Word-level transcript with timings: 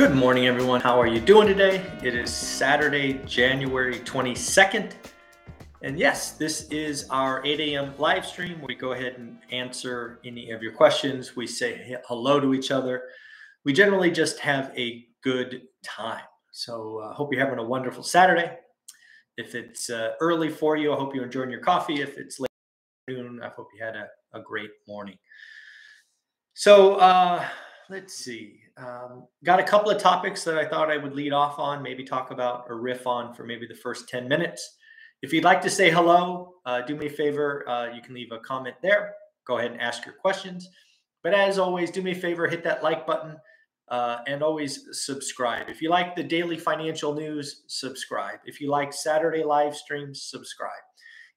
Good 0.00 0.14
morning, 0.14 0.46
everyone. 0.46 0.80
How 0.80 0.98
are 0.98 1.06
you 1.06 1.20
doing 1.20 1.46
today? 1.46 1.84
It 2.02 2.14
is 2.14 2.34
Saturday, 2.34 3.20
January 3.26 3.96
22nd. 3.96 4.92
And 5.82 5.98
yes, 5.98 6.30
this 6.38 6.66
is 6.70 7.06
our 7.10 7.44
8 7.44 7.60
a.m. 7.60 7.92
live 7.98 8.24
stream. 8.24 8.62
We 8.66 8.74
go 8.74 8.92
ahead 8.92 9.16
and 9.18 9.36
answer 9.52 10.18
any 10.24 10.52
of 10.52 10.62
your 10.62 10.72
questions. 10.72 11.36
We 11.36 11.46
say 11.46 11.98
hello 12.08 12.40
to 12.40 12.54
each 12.54 12.70
other. 12.70 13.02
We 13.66 13.74
generally 13.74 14.10
just 14.10 14.38
have 14.38 14.72
a 14.74 15.04
good 15.22 15.64
time. 15.84 16.24
So 16.50 17.02
I 17.04 17.10
uh, 17.10 17.12
hope 17.12 17.30
you're 17.30 17.44
having 17.44 17.58
a 17.58 17.68
wonderful 17.68 18.02
Saturday. 18.02 18.56
If 19.36 19.54
it's 19.54 19.90
uh, 19.90 20.12
early 20.22 20.48
for 20.48 20.78
you, 20.78 20.94
I 20.94 20.96
hope 20.96 21.14
you're 21.14 21.26
enjoying 21.26 21.50
your 21.50 21.60
coffee. 21.60 22.00
If 22.00 22.16
it's 22.16 22.40
late 22.40 22.48
afternoon, 23.06 23.42
I 23.42 23.50
hope 23.50 23.68
you 23.76 23.84
had 23.84 23.96
a, 23.96 24.08
a 24.32 24.40
great 24.40 24.70
morning. 24.88 25.18
So 26.54 26.94
uh, 26.94 27.46
let's 27.90 28.14
see. 28.14 28.59
Um, 28.80 29.26
got 29.44 29.60
a 29.60 29.64
couple 29.64 29.90
of 29.90 30.00
topics 30.00 30.42
that 30.44 30.56
I 30.56 30.64
thought 30.64 30.90
I 30.90 30.96
would 30.96 31.14
lead 31.14 31.32
off 31.32 31.58
on, 31.58 31.82
maybe 31.82 32.04
talk 32.04 32.30
about 32.30 32.64
or 32.68 32.80
riff 32.80 33.06
on 33.06 33.34
for 33.34 33.44
maybe 33.44 33.66
the 33.66 33.74
first 33.74 34.08
10 34.08 34.26
minutes. 34.26 34.76
If 35.22 35.32
you'd 35.32 35.44
like 35.44 35.60
to 35.62 35.70
say 35.70 35.90
hello, 35.90 36.54
uh, 36.64 36.80
do 36.80 36.96
me 36.96 37.06
a 37.06 37.10
favor. 37.10 37.68
Uh, 37.68 37.92
you 37.92 38.00
can 38.00 38.14
leave 38.14 38.32
a 38.32 38.38
comment 38.38 38.76
there. 38.82 39.12
Go 39.46 39.58
ahead 39.58 39.72
and 39.72 39.80
ask 39.80 40.06
your 40.06 40.14
questions. 40.14 40.68
But 41.22 41.34
as 41.34 41.58
always, 41.58 41.90
do 41.90 42.00
me 42.00 42.12
a 42.12 42.14
favor, 42.14 42.48
hit 42.48 42.64
that 42.64 42.82
like 42.82 43.06
button 43.06 43.36
uh, 43.90 44.18
and 44.26 44.42
always 44.42 44.86
subscribe. 44.92 45.68
If 45.68 45.82
you 45.82 45.90
like 45.90 46.14
the 46.14 46.22
daily 46.22 46.56
financial 46.56 47.14
news, 47.14 47.64
subscribe. 47.66 48.38
If 48.46 48.60
you 48.60 48.70
like 48.70 48.92
Saturday 48.92 49.42
live 49.42 49.76
streams, 49.76 50.22
subscribe. 50.22 50.70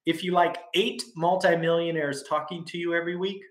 If 0.06 0.24
you 0.24 0.34
like 0.34 0.58
eight 0.76 1.04
multimillionaires 1.16 2.24
talking 2.24 2.64
to 2.66 2.78
you 2.78 2.94
every 2.94 3.16
week, 3.16 3.42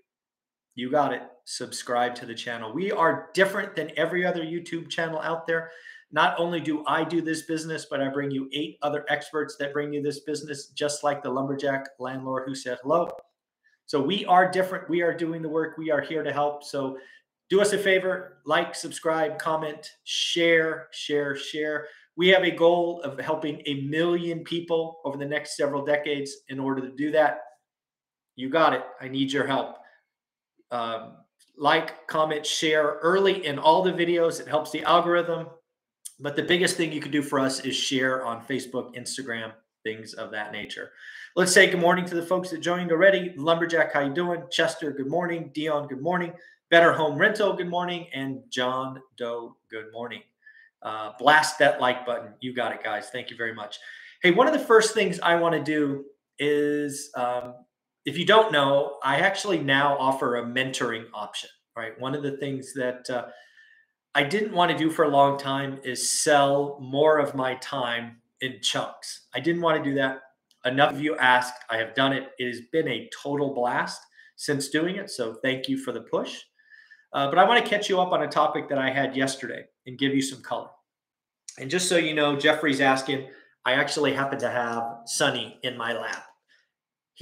you 0.75 0.89
got 0.89 1.13
it. 1.13 1.21
Subscribe 1.45 2.15
to 2.15 2.25
the 2.25 2.33
channel. 2.33 2.73
We 2.73 2.91
are 2.91 3.29
different 3.33 3.75
than 3.75 3.91
every 3.97 4.25
other 4.25 4.43
YouTube 4.43 4.89
channel 4.89 5.19
out 5.19 5.45
there. 5.45 5.71
Not 6.11 6.39
only 6.39 6.59
do 6.59 6.83
I 6.85 7.03
do 7.03 7.21
this 7.21 7.43
business, 7.43 7.85
but 7.89 8.01
I 8.01 8.09
bring 8.09 8.31
you 8.31 8.49
eight 8.53 8.77
other 8.81 9.05
experts 9.09 9.55
that 9.57 9.73
bring 9.73 9.93
you 9.93 10.01
this 10.01 10.21
business, 10.21 10.67
just 10.67 11.03
like 11.03 11.21
the 11.21 11.29
lumberjack 11.29 11.89
landlord 11.99 12.43
who 12.47 12.55
said 12.55 12.77
hello. 12.81 13.09
So 13.85 14.01
we 14.01 14.25
are 14.25 14.49
different. 14.49 14.89
We 14.89 15.01
are 15.01 15.15
doing 15.15 15.41
the 15.41 15.49
work. 15.49 15.77
We 15.77 15.91
are 15.91 16.01
here 16.01 16.23
to 16.23 16.31
help. 16.31 16.63
So 16.63 16.97
do 17.49 17.61
us 17.61 17.73
a 17.73 17.77
favor 17.77 18.37
like, 18.45 18.73
subscribe, 18.73 19.37
comment, 19.37 19.89
share, 20.05 20.87
share, 20.91 21.35
share. 21.35 21.87
We 22.15 22.29
have 22.29 22.43
a 22.43 22.51
goal 22.51 23.01
of 23.01 23.19
helping 23.19 23.61
a 23.65 23.81
million 23.81 24.43
people 24.43 25.01
over 25.03 25.17
the 25.17 25.25
next 25.25 25.57
several 25.57 25.83
decades. 25.83 26.31
In 26.49 26.59
order 26.59 26.81
to 26.81 26.95
do 26.95 27.11
that, 27.11 27.39
you 28.35 28.49
got 28.49 28.73
it. 28.73 28.83
I 29.01 29.07
need 29.07 29.31
your 29.31 29.45
help 29.45 29.77
um, 30.73 31.17
like, 31.55 32.07
comment, 32.07 32.45
share 32.45 32.97
early 33.01 33.45
in 33.45 33.59
all 33.59 33.83
the 33.83 33.93
videos. 33.93 34.41
It 34.41 34.47
helps 34.47 34.71
the 34.71 34.83
algorithm. 34.83 35.47
But 36.19 36.35
the 36.35 36.43
biggest 36.43 36.77
thing 36.77 36.91
you 36.91 36.99
can 36.99 37.11
do 37.11 37.21
for 37.21 37.39
us 37.39 37.59
is 37.61 37.75
share 37.75 38.25
on 38.25 38.43
Facebook, 38.45 38.95
Instagram, 38.95 39.51
things 39.83 40.13
of 40.13 40.31
that 40.31 40.51
nature. 40.51 40.91
Let's 41.35 41.51
say 41.51 41.69
good 41.69 41.79
morning 41.79 42.05
to 42.05 42.15
the 42.15 42.25
folks 42.25 42.49
that 42.49 42.61
joined 42.61 42.91
already. 42.91 43.33
Lumberjack, 43.37 43.93
how 43.93 44.01
you 44.01 44.13
doing? 44.13 44.43
Chester, 44.51 44.91
good 44.91 45.09
morning. 45.09 45.51
Dion, 45.53 45.87
good 45.87 46.01
morning. 46.01 46.33
Better 46.69 46.91
Home 46.93 47.17
Rental, 47.17 47.53
good 47.53 47.69
morning. 47.69 48.07
And 48.13 48.41
John 48.49 49.01
Doe, 49.17 49.55
good 49.69 49.91
morning. 49.91 50.21
Uh, 50.81 51.11
blast 51.19 51.59
that 51.59 51.79
like 51.79 52.05
button. 52.05 52.33
You 52.39 52.53
got 52.53 52.71
it, 52.71 52.83
guys. 52.83 53.09
Thank 53.09 53.29
you 53.29 53.37
very 53.37 53.53
much. 53.53 53.77
Hey, 54.21 54.31
one 54.31 54.47
of 54.47 54.53
the 54.53 54.59
first 54.59 54.93
things 54.93 55.19
I 55.19 55.35
want 55.35 55.53
to 55.53 55.63
do 55.63 56.05
is 56.39 57.09
um, 57.15 57.55
if 58.05 58.17
you 58.17 58.25
don't 58.25 58.51
know, 58.51 58.97
I 59.03 59.17
actually 59.17 59.59
now 59.59 59.97
offer 59.97 60.37
a 60.37 60.45
mentoring 60.45 61.05
option, 61.13 61.49
right? 61.75 61.99
One 61.99 62.15
of 62.15 62.23
the 62.23 62.37
things 62.37 62.73
that 62.73 63.09
uh, 63.09 63.25
I 64.13 64.23
didn't 64.23 64.53
want 64.53 64.71
to 64.71 64.77
do 64.77 64.89
for 64.89 65.05
a 65.05 65.09
long 65.09 65.37
time 65.37 65.79
is 65.83 66.21
sell 66.21 66.77
more 66.81 67.17
of 67.17 67.33
my 67.33 67.55
time 67.55 68.17
in 68.41 68.59
chunks. 68.61 69.27
I 69.33 69.39
didn't 69.39 69.61
want 69.61 69.81
to 69.81 69.89
do 69.89 69.95
that. 69.95 70.19
Enough 70.65 70.93
of 70.93 71.01
you 71.01 71.17
asked. 71.17 71.63
I 71.69 71.77
have 71.77 71.95
done 71.95 72.13
it. 72.13 72.31
It 72.39 72.47
has 72.47 72.61
been 72.71 72.87
a 72.87 73.09
total 73.21 73.53
blast 73.53 74.01
since 74.35 74.69
doing 74.69 74.97
it. 74.97 75.09
So 75.09 75.35
thank 75.41 75.69
you 75.69 75.77
for 75.77 75.91
the 75.91 76.01
push. 76.01 76.39
Uh, 77.13 77.29
but 77.29 77.37
I 77.37 77.43
want 77.43 77.63
to 77.63 77.69
catch 77.69 77.89
you 77.89 78.01
up 78.01 78.11
on 78.11 78.23
a 78.23 78.27
topic 78.27 78.67
that 78.69 78.77
I 78.77 78.89
had 78.89 79.15
yesterday 79.15 79.63
and 79.85 79.97
give 79.97 80.15
you 80.15 80.21
some 80.21 80.41
color. 80.41 80.69
And 81.59 81.69
just 81.69 81.87
so 81.87 81.97
you 81.97 82.15
know, 82.15 82.35
Jeffrey's 82.35 82.81
asking, 82.81 83.29
I 83.65 83.73
actually 83.73 84.13
happen 84.13 84.39
to 84.39 84.49
have 84.49 84.83
Sunny 85.05 85.59
in 85.63 85.77
my 85.77 85.93
lap 85.93 86.25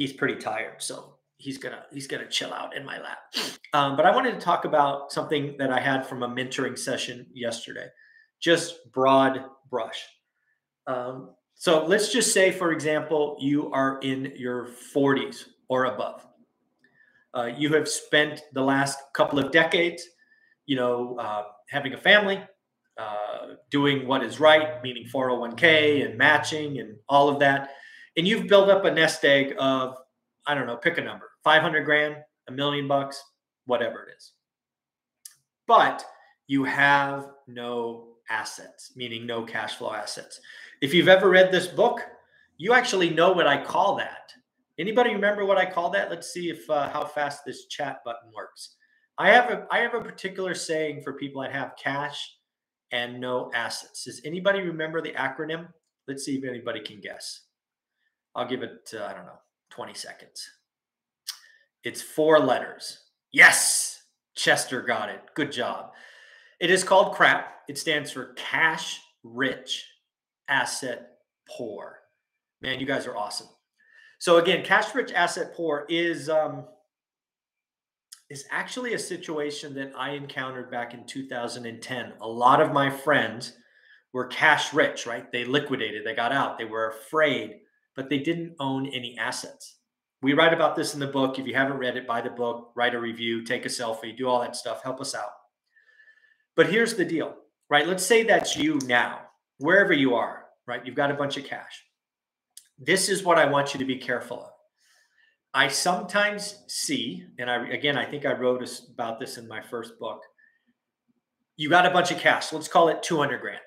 he's 0.01 0.13
pretty 0.13 0.35
tired, 0.35 0.81
so 0.81 1.13
he's 1.37 1.59
gonna 1.59 1.83
he's 1.91 2.07
gonna 2.07 2.27
chill 2.27 2.51
out 2.51 2.75
in 2.75 2.83
my 2.83 2.99
lap. 2.99 3.19
Um, 3.73 3.95
but 3.95 4.05
I 4.05 4.15
wanted 4.15 4.33
to 4.33 4.39
talk 4.39 4.65
about 4.65 5.11
something 5.11 5.55
that 5.59 5.71
I 5.71 5.79
had 5.79 6.05
from 6.07 6.23
a 6.23 6.27
mentoring 6.27 6.77
session 6.77 7.27
yesterday, 7.33 7.87
just 8.39 8.91
broad 8.91 9.45
brush. 9.69 10.03
Um, 10.87 11.35
so 11.53 11.85
let's 11.85 12.11
just 12.11 12.33
say, 12.33 12.51
for 12.51 12.71
example, 12.71 13.37
you 13.39 13.71
are 13.71 13.99
in 13.99 14.33
your 14.35 14.69
40s 14.95 15.45
or 15.69 15.85
above. 15.85 16.25
Uh, 17.35 17.51
you 17.55 17.71
have 17.73 17.87
spent 17.87 18.41
the 18.53 18.61
last 18.63 18.97
couple 19.13 19.37
of 19.37 19.51
decades, 19.51 20.03
you 20.65 20.75
know, 20.75 21.15
uh, 21.19 21.43
having 21.69 21.93
a 21.93 21.97
family, 21.97 22.41
uh, 22.97 23.53
doing 23.69 24.07
what 24.07 24.23
is 24.23 24.39
right, 24.39 24.81
meaning 24.81 25.05
401k 25.13 26.03
and 26.03 26.17
matching 26.17 26.79
and 26.79 26.97
all 27.07 27.29
of 27.29 27.39
that 27.39 27.69
and 28.17 28.27
you've 28.27 28.47
built 28.47 28.69
up 28.69 28.85
a 28.85 28.91
nest 28.91 29.23
egg 29.25 29.55
of 29.59 29.97
I 30.45 30.55
don't 30.55 30.67
know, 30.67 30.77
pick 30.77 30.97
a 30.97 31.01
number, 31.01 31.29
500 31.43 31.85
grand, 31.85 32.15
a 32.47 32.51
million 32.51 32.87
bucks, 32.87 33.23
whatever 33.65 34.03
it 34.03 34.15
is. 34.17 34.33
But 35.67 36.03
you 36.47 36.63
have 36.63 37.29
no 37.47 38.07
assets, 38.29 38.93
meaning 38.95 39.25
no 39.25 39.43
cash 39.43 39.75
flow 39.75 39.93
assets. 39.93 40.39
If 40.81 40.93
you've 40.93 41.07
ever 41.07 41.29
read 41.29 41.51
this 41.51 41.67
book, 41.67 42.01
you 42.57 42.73
actually 42.73 43.09
know 43.09 43.31
what 43.31 43.47
I 43.47 43.63
call 43.63 43.95
that. 43.97 44.33
Anybody 44.79 45.13
remember 45.13 45.45
what 45.45 45.57
I 45.57 45.65
call 45.65 45.91
that? 45.91 46.09
Let's 46.09 46.33
see 46.33 46.49
if 46.49 46.67
uh, 46.69 46.89
how 46.89 47.05
fast 47.05 47.45
this 47.45 47.67
chat 47.67 47.99
button 48.03 48.31
works. 48.35 48.75
I 49.17 49.29
have 49.29 49.51
a 49.51 49.67
I 49.69 49.79
have 49.79 49.93
a 49.93 50.01
particular 50.01 50.55
saying 50.55 51.03
for 51.03 51.13
people 51.13 51.41
that 51.41 51.51
have 51.51 51.73
cash 51.81 52.35
and 52.91 53.19
no 53.19 53.51
assets. 53.53 54.05
Does 54.05 54.21
anybody 54.25 54.61
remember 54.61 55.01
the 55.01 55.11
acronym? 55.11 55.67
Let's 56.07 56.25
see 56.25 56.37
if 56.37 56.43
anybody 56.43 56.79
can 56.79 56.99
guess. 56.99 57.41
I'll 58.35 58.47
give 58.47 58.63
it, 58.63 58.93
uh, 58.93 59.05
I 59.05 59.13
don't 59.13 59.25
know, 59.25 59.39
20 59.71 59.93
seconds. 59.93 60.49
It's 61.83 62.01
four 62.01 62.39
letters. 62.39 63.05
Yes, 63.31 64.03
Chester 64.35 64.81
got 64.81 65.09
it. 65.09 65.21
Good 65.35 65.51
job. 65.51 65.91
It 66.59 66.69
is 66.69 66.83
called 66.83 67.15
CRAP. 67.15 67.47
It 67.67 67.77
stands 67.77 68.11
for 68.11 68.33
Cash 68.35 69.01
Rich 69.23 69.85
Asset 70.47 71.17
Poor. 71.49 71.99
Man, 72.61 72.79
you 72.79 72.85
guys 72.85 73.07
are 73.07 73.17
awesome. 73.17 73.47
So 74.19 74.37
again, 74.37 74.63
cash 74.63 74.93
rich 74.93 75.11
asset 75.13 75.55
poor 75.55 75.87
is 75.89 76.29
um, 76.29 76.65
is 78.29 78.45
actually 78.51 78.93
a 78.93 78.99
situation 78.99 79.73
that 79.73 79.91
I 79.97 80.11
encountered 80.11 80.69
back 80.69 80.93
in 80.93 81.07
2010. 81.07 82.13
A 82.21 82.27
lot 82.27 82.61
of 82.61 82.71
my 82.71 82.87
friends 82.87 83.53
were 84.13 84.27
cash 84.27 84.75
rich, 84.75 85.07
right? 85.07 85.31
They 85.31 85.43
liquidated, 85.43 86.05
they 86.05 86.13
got 86.13 86.31
out, 86.31 86.59
they 86.59 86.65
were 86.65 86.89
afraid 86.89 87.61
but 88.01 88.09
they 88.09 88.17
didn't 88.17 88.55
own 88.59 88.87
any 88.87 89.15
assets. 89.19 89.75
We 90.23 90.33
write 90.33 90.55
about 90.55 90.75
this 90.75 90.95
in 90.95 90.99
the 90.99 91.05
book. 91.05 91.37
If 91.37 91.45
you 91.45 91.53
haven't 91.53 91.77
read 91.77 91.97
it, 91.97 92.07
buy 92.07 92.21
the 92.21 92.31
book, 92.31 92.71
write 92.75 92.95
a 92.95 92.99
review, 92.99 93.43
take 93.45 93.63
a 93.63 93.69
selfie, 93.69 94.17
do 94.17 94.27
all 94.27 94.41
that 94.41 94.55
stuff. 94.55 94.81
Help 94.81 94.99
us 94.99 95.13
out. 95.13 95.29
But 96.55 96.71
here's 96.71 96.95
the 96.95 97.05
deal, 97.05 97.35
right? 97.69 97.87
Let's 97.87 98.03
say 98.03 98.23
that's 98.23 98.57
you 98.57 98.79
now, 98.87 99.19
wherever 99.59 99.93
you 99.93 100.15
are, 100.15 100.45
right? 100.65 100.83
You've 100.83 100.95
got 100.95 101.11
a 101.11 101.13
bunch 101.13 101.37
of 101.37 101.45
cash. 101.45 101.85
This 102.79 103.07
is 103.07 103.21
what 103.21 103.37
I 103.37 103.45
want 103.45 103.75
you 103.75 103.77
to 103.77 103.85
be 103.85 103.97
careful 103.97 104.45
of. 104.45 104.51
I 105.53 105.67
sometimes 105.67 106.63
see, 106.67 107.23
and 107.37 107.51
I 107.51 107.67
again, 107.67 107.99
I 107.99 108.05
think 108.05 108.25
I 108.25 108.33
wrote 108.33 108.67
about 108.91 109.19
this 109.19 109.37
in 109.37 109.47
my 109.47 109.61
first 109.61 109.99
book. 109.99 110.23
You 111.55 111.69
got 111.69 111.85
a 111.85 111.91
bunch 111.91 112.09
of 112.09 112.17
cash. 112.17 112.51
Let's 112.51 112.67
call 112.67 112.89
it 112.89 113.03
200 113.03 113.41
grand 113.41 113.59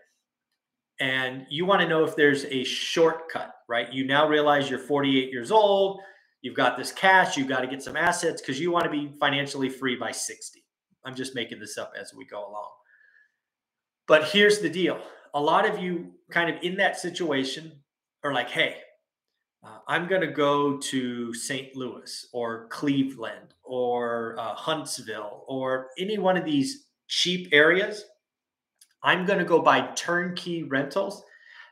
and 1.00 1.46
you 1.50 1.66
want 1.66 1.80
to 1.80 1.88
know 1.88 2.04
if 2.04 2.16
there's 2.16 2.44
a 2.46 2.64
shortcut, 2.64 3.54
right? 3.68 3.92
You 3.92 4.06
now 4.06 4.28
realize 4.28 4.70
you're 4.70 4.78
48 4.78 5.30
years 5.32 5.50
old, 5.50 6.00
You've 6.44 6.54
got 6.54 6.76
this 6.76 6.92
cash, 6.92 7.38
you've 7.38 7.48
got 7.48 7.60
to 7.60 7.66
get 7.66 7.82
some 7.82 7.96
assets 7.96 8.42
because 8.42 8.60
you 8.60 8.70
want 8.70 8.84
to 8.84 8.90
be 8.90 9.10
financially 9.18 9.70
free 9.70 9.96
by 9.96 10.10
60. 10.10 10.62
I'm 11.02 11.14
just 11.14 11.34
making 11.34 11.58
this 11.58 11.78
up 11.78 11.94
as 11.98 12.12
we 12.14 12.26
go 12.26 12.46
along. 12.46 12.68
But 14.06 14.24
here's 14.24 14.58
the 14.58 14.68
deal 14.68 15.00
a 15.32 15.40
lot 15.40 15.66
of 15.66 15.78
you 15.78 16.12
kind 16.30 16.54
of 16.54 16.62
in 16.62 16.76
that 16.76 17.00
situation 17.00 17.72
are 18.22 18.34
like, 18.34 18.50
hey, 18.50 18.76
uh, 19.64 19.78
I'm 19.88 20.06
going 20.06 20.20
to 20.20 20.26
go 20.26 20.76
to 20.76 21.32
St. 21.32 21.74
Louis 21.74 22.26
or 22.34 22.68
Cleveland 22.68 23.54
or 23.62 24.36
uh, 24.38 24.54
Huntsville 24.54 25.44
or 25.48 25.88
any 25.98 26.18
one 26.18 26.36
of 26.36 26.44
these 26.44 26.88
cheap 27.08 27.48
areas. 27.52 28.04
I'm 29.04 29.26
going 29.26 29.38
to 29.38 29.44
go 29.44 29.60
buy 29.60 29.82
turnkey 29.94 30.62
rentals 30.62 31.22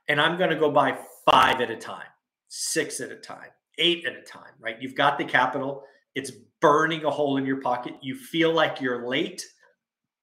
and 0.09 0.21
I'm 0.21 0.37
going 0.37 0.51
to 0.51 0.57
go 0.57 0.71
buy 0.71 0.99
five 1.25 1.61
at 1.61 1.71
a 1.71 1.77
time, 1.77 2.07
six 2.49 3.01
at 3.01 3.11
a 3.11 3.17
time, 3.17 3.49
eight 3.79 4.05
at 4.07 4.15
a 4.15 4.23
time, 4.23 4.53
right? 4.61 4.77
You've 4.81 4.95
got 4.95 5.19
the 5.19 5.25
capital, 5.25 5.85
it's 6.15 6.31
burning 6.61 7.05
a 7.05 7.11
hole 7.11 7.39
in 7.39 7.47
your 7.47 7.61
pocket. 7.61 7.95
You 8.03 8.15
feel 8.15 8.53
like 8.53 8.81
you're 8.81 9.09
late 9.09 9.43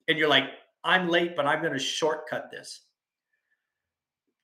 and 0.08 0.18
you're 0.18 0.30
like, 0.30 0.46
I'm 0.84 1.10
late, 1.10 1.36
but 1.36 1.46
I'm 1.46 1.62
going 1.62 1.74
to 1.74 1.80
shortcut 1.80 2.52
this. 2.52 2.82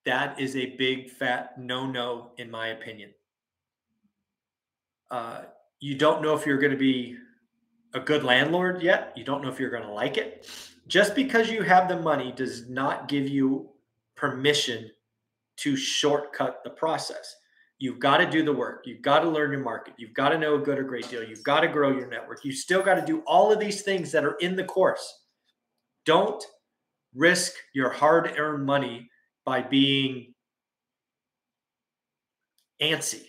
That 0.05 0.39
is 0.39 0.55
a 0.55 0.75
big 0.77 1.09
fat 1.09 1.57
no 1.57 1.85
no, 1.87 2.31
in 2.37 2.49
my 2.49 2.67
opinion. 2.67 3.11
Uh, 5.09 5.43
you 5.79 5.95
don't 5.95 6.21
know 6.21 6.35
if 6.35 6.45
you're 6.45 6.57
going 6.57 6.71
to 6.71 6.77
be 6.77 7.15
a 7.93 7.99
good 7.99 8.23
landlord 8.23 8.81
yet. 8.81 9.13
You 9.15 9.23
don't 9.23 9.41
know 9.41 9.49
if 9.49 9.59
you're 9.59 9.69
going 9.69 9.83
to 9.83 9.91
like 9.91 10.17
it. 10.17 10.49
Just 10.87 11.15
because 11.15 11.49
you 11.49 11.63
have 11.63 11.87
the 11.87 11.99
money 11.99 12.31
does 12.31 12.69
not 12.69 13.07
give 13.07 13.27
you 13.27 13.69
permission 14.15 14.91
to 15.57 15.75
shortcut 15.75 16.63
the 16.63 16.69
process. 16.69 17.35
You've 17.79 17.99
got 17.99 18.17
to 18.17 18.29
do 18.29 18.43
the 18.43 18.53
work. 18.53 18.83
You've 18.85 19.01
got 19.01 19.19
to 19.19 19.29
learn 19.29 19.51
your 19.51 19.63
market. 19.63 19.95
You've 19.97 20.13
got 20.13 20.29
to 20.29 20.37
know 20.37 20.55
a 20.55 20.59
good 20.59 20.77
or 20.77 20.83
great 20.83 21.09
deal. 21.09 21.23
You've 21.23 21.43
got 21.43 21.61
to 21.61 21.67
grow 21.67 21.89
your 21.89 22.07
network. 22.07 22.45
You 22.45 22.53
still 22.53 22.81
got 22.81 22.95
to 22.95 23.05
do 23.05 23.21
all 23.27 23.51
of 23.51 23.59
these 23.59 23.81
things 23.81 24.11
that 24.11 24.23
are 24.23 24.35
in 24.35 24.55
the 24.55 24.63
course. 24.63 25.23
Don't 26.05 26.43
risk 27.13 27.53
your 27.73 27.89
hard 27.89 28.33
earned 28.37 28.65
money 28.65 29.09
by 29.45 29.61
being 29.61 30.33
antsy, 32.81 33.23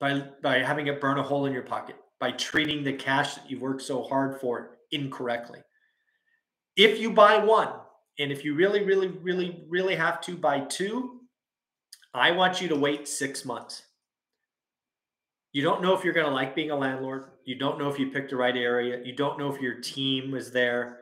by, 0.00 0.22
by 0.42 0.58
having 0.58 0.86
it 0.86 1.00
burn 1.00 1.18
a 1.18 1.22
hole 1.22 1.46
in 1.46 1.52
your 1.52 1.62
pocket, 1.62 1.96
by 2.20 2.32
treating 2.32 2.84
the 2.84 2.92
cash 2.92 3.34
that 3.34 3.50
you've 3.50 3.60
worked 3.60 3.82
so 3.82 4.02
hard 4.02 4.40
for 4.40 4.78
incorrectly. 4.92 5.60
If 6.78 7.00
you 7.00 7.10
buy 7.10 7.44
one, 7.44 7.70
and 8.20 8.30
if 8.30 8.44
you 8.44 8.54
really, 8.54 8.84
really, 8.84 9.08
really, 9.08 9.64
really 9.68 9.96
have 9.96 10.20
to 10.22 10.36
buy 10.36 10.60
two, 10.60 11.22
I 12.14 12.30
want 12.30 12.62
you 12.62 12.68
to 12.68 12.76
wait 12.76 13.08
six 13.08 13.44
months. 13.44 13.82
You 15.52 15.62
don't 15.62 15.82
know 15.82 15.92
if 15.92 16.04
you're 16.04 16.14
going 16.14 16.28
to 16.28 16.32
like 16.32 16.54
being 16.54 16.70
a 16.70 16.76
landlord. 16.76 17.32
You 17.44 17.58
don't 17.58 17.80
know 17.80 17.88
if 17.88 17.98
you 17.98 18.12
picked 18.12 18.30
the 18.30 18.36
right 18.36 18.56
area. 18.56 19.02
You 19.04 19.12
don't 19.12 19.40
know 19.40 19.52
if 19.52 19.60
your 19.60 19.80
team 19.80 20.36
is 20.36 20.52
there. 20.52 20.98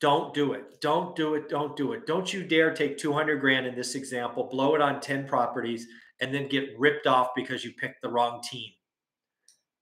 Don't 0.00 0.32
do 0.32 0.52
it. 0.52 0.80
Don't 0.80 1.16
do 1.16 1.34
it. 1.34 1.48
Don't 1.48 1.76
do 1.76 1.92
it. 1.92 2.06
Don't 2.06 2.32
you 2.32 2.44
dare 2.44 2.72
take 2.72 2.96
200 2.96 3.40
grand 3.40 3.66
in 3.66 3.74
this 3.74 3.96
example, 3.96 4.44
blow 4.44 4.76
it 4.76 4.80
on 4.80 5.00
10 5.00 5.26
properties, 5.26 5.88
and 6.20 6.32
then 6.32 6.48
get 6.48 6.78
ripped 6.78 7.08
off 7.08 7.30
because 7.34 7.64
you 7.64 7.72
picked 7.72 8.02
the 8.02 8.08
wrong 8.08 8.40
team. 8.48 8.70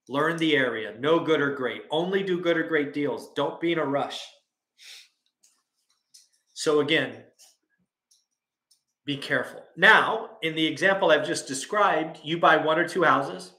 Learn 0.07 0.37
the 0.37 0.55
area. 0.55 0.97
Know 0.99 1.19
good 1.19 1.41
or 1.41 1.53
great. 1.53 1.83
Only 1.91 2.23
do 2.23 2.41
good 2.41 2.57
or 2.57 2.63
great 2.63 2.91
deals. 2.91 3.31
Don't 3.35 3.61
be 3.61 3.71
in 3.71 3.77
a 3.77 3.85
rush. 3.85 4.19
So, 6.59 6.81
again, 6.81 7.13
be 9.05 9.15
careful. 9.15 9.63
Now, 9.77 10.31
in 10.41 10.55
the 10.55 10.67
example 10.67 11.09
I've 11.09 11.25
just 11.25 11.47
described, 11.47 12.19
you 12.21 12.37
buy 12.37 12.57
one 12.57 12.77
or 12.77 12.85
two 12.85 13.03
houses, 13.03 13.53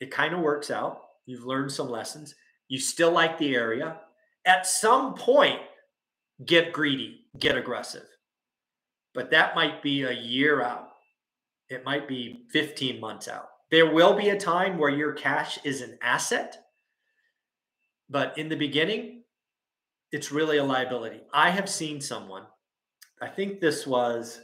it 0.00 0.10
kind 0.10 0.34
of 0.34 0.40
works 0.40 0.70
out. 0.70 1.00
You've 1.24 1.46
learned 1.46 1.72
some 1.72 1.88
lessons. 1.88 2.34
You 2.68 2.78
still 2.78 3.10
like 3.10 3.38
the 3.38 3.54
area. 3.54 4.00
At 4.44 4.66
some 4.66 5.14
point, 5.14 5.60
get 6.44 6.74
greedy, 6.74 7.20
get 7.38 7.56
aggressive. 7.56 8.04
But 9.14 9.30
that 9.30 9.54
might 9.54 9.82
be 9.82 10.02
a 10.02 10.12
year 10.12 10.60
out. 10.60 10.90
It 11.70 11.86
might 11.86 12.06
be 12.06 12.44
15 12.52 13.00
months 13.00 13.28
out. 13.28 13.48
There 13.70 13.90
will 13.90 14.12
be 14.12 14.28
a 14.28 14.38
time 14.38 14.76
where 14.76 14.90
your 14.90 15.14
cash 15.14 15.58
is 15.64 15.80
an 15.80 15.96
asset. 16.02 16.66
But 18.10 18.36
in 18.36 18.50
the 18.50 18.56
beginning, 18.56 19.22
it's 20.12 20.32
really 20.32 20.58
a 20.58 20.64
liability. 20.64 21.20
I 21.32 21.50
have 21.50 21.68
seen 21.68 22.00
someone, 22.00 22.44
I 23.20 23.28
think 23.28 23.60
this 23.60 23.86
was, 23.86 24.40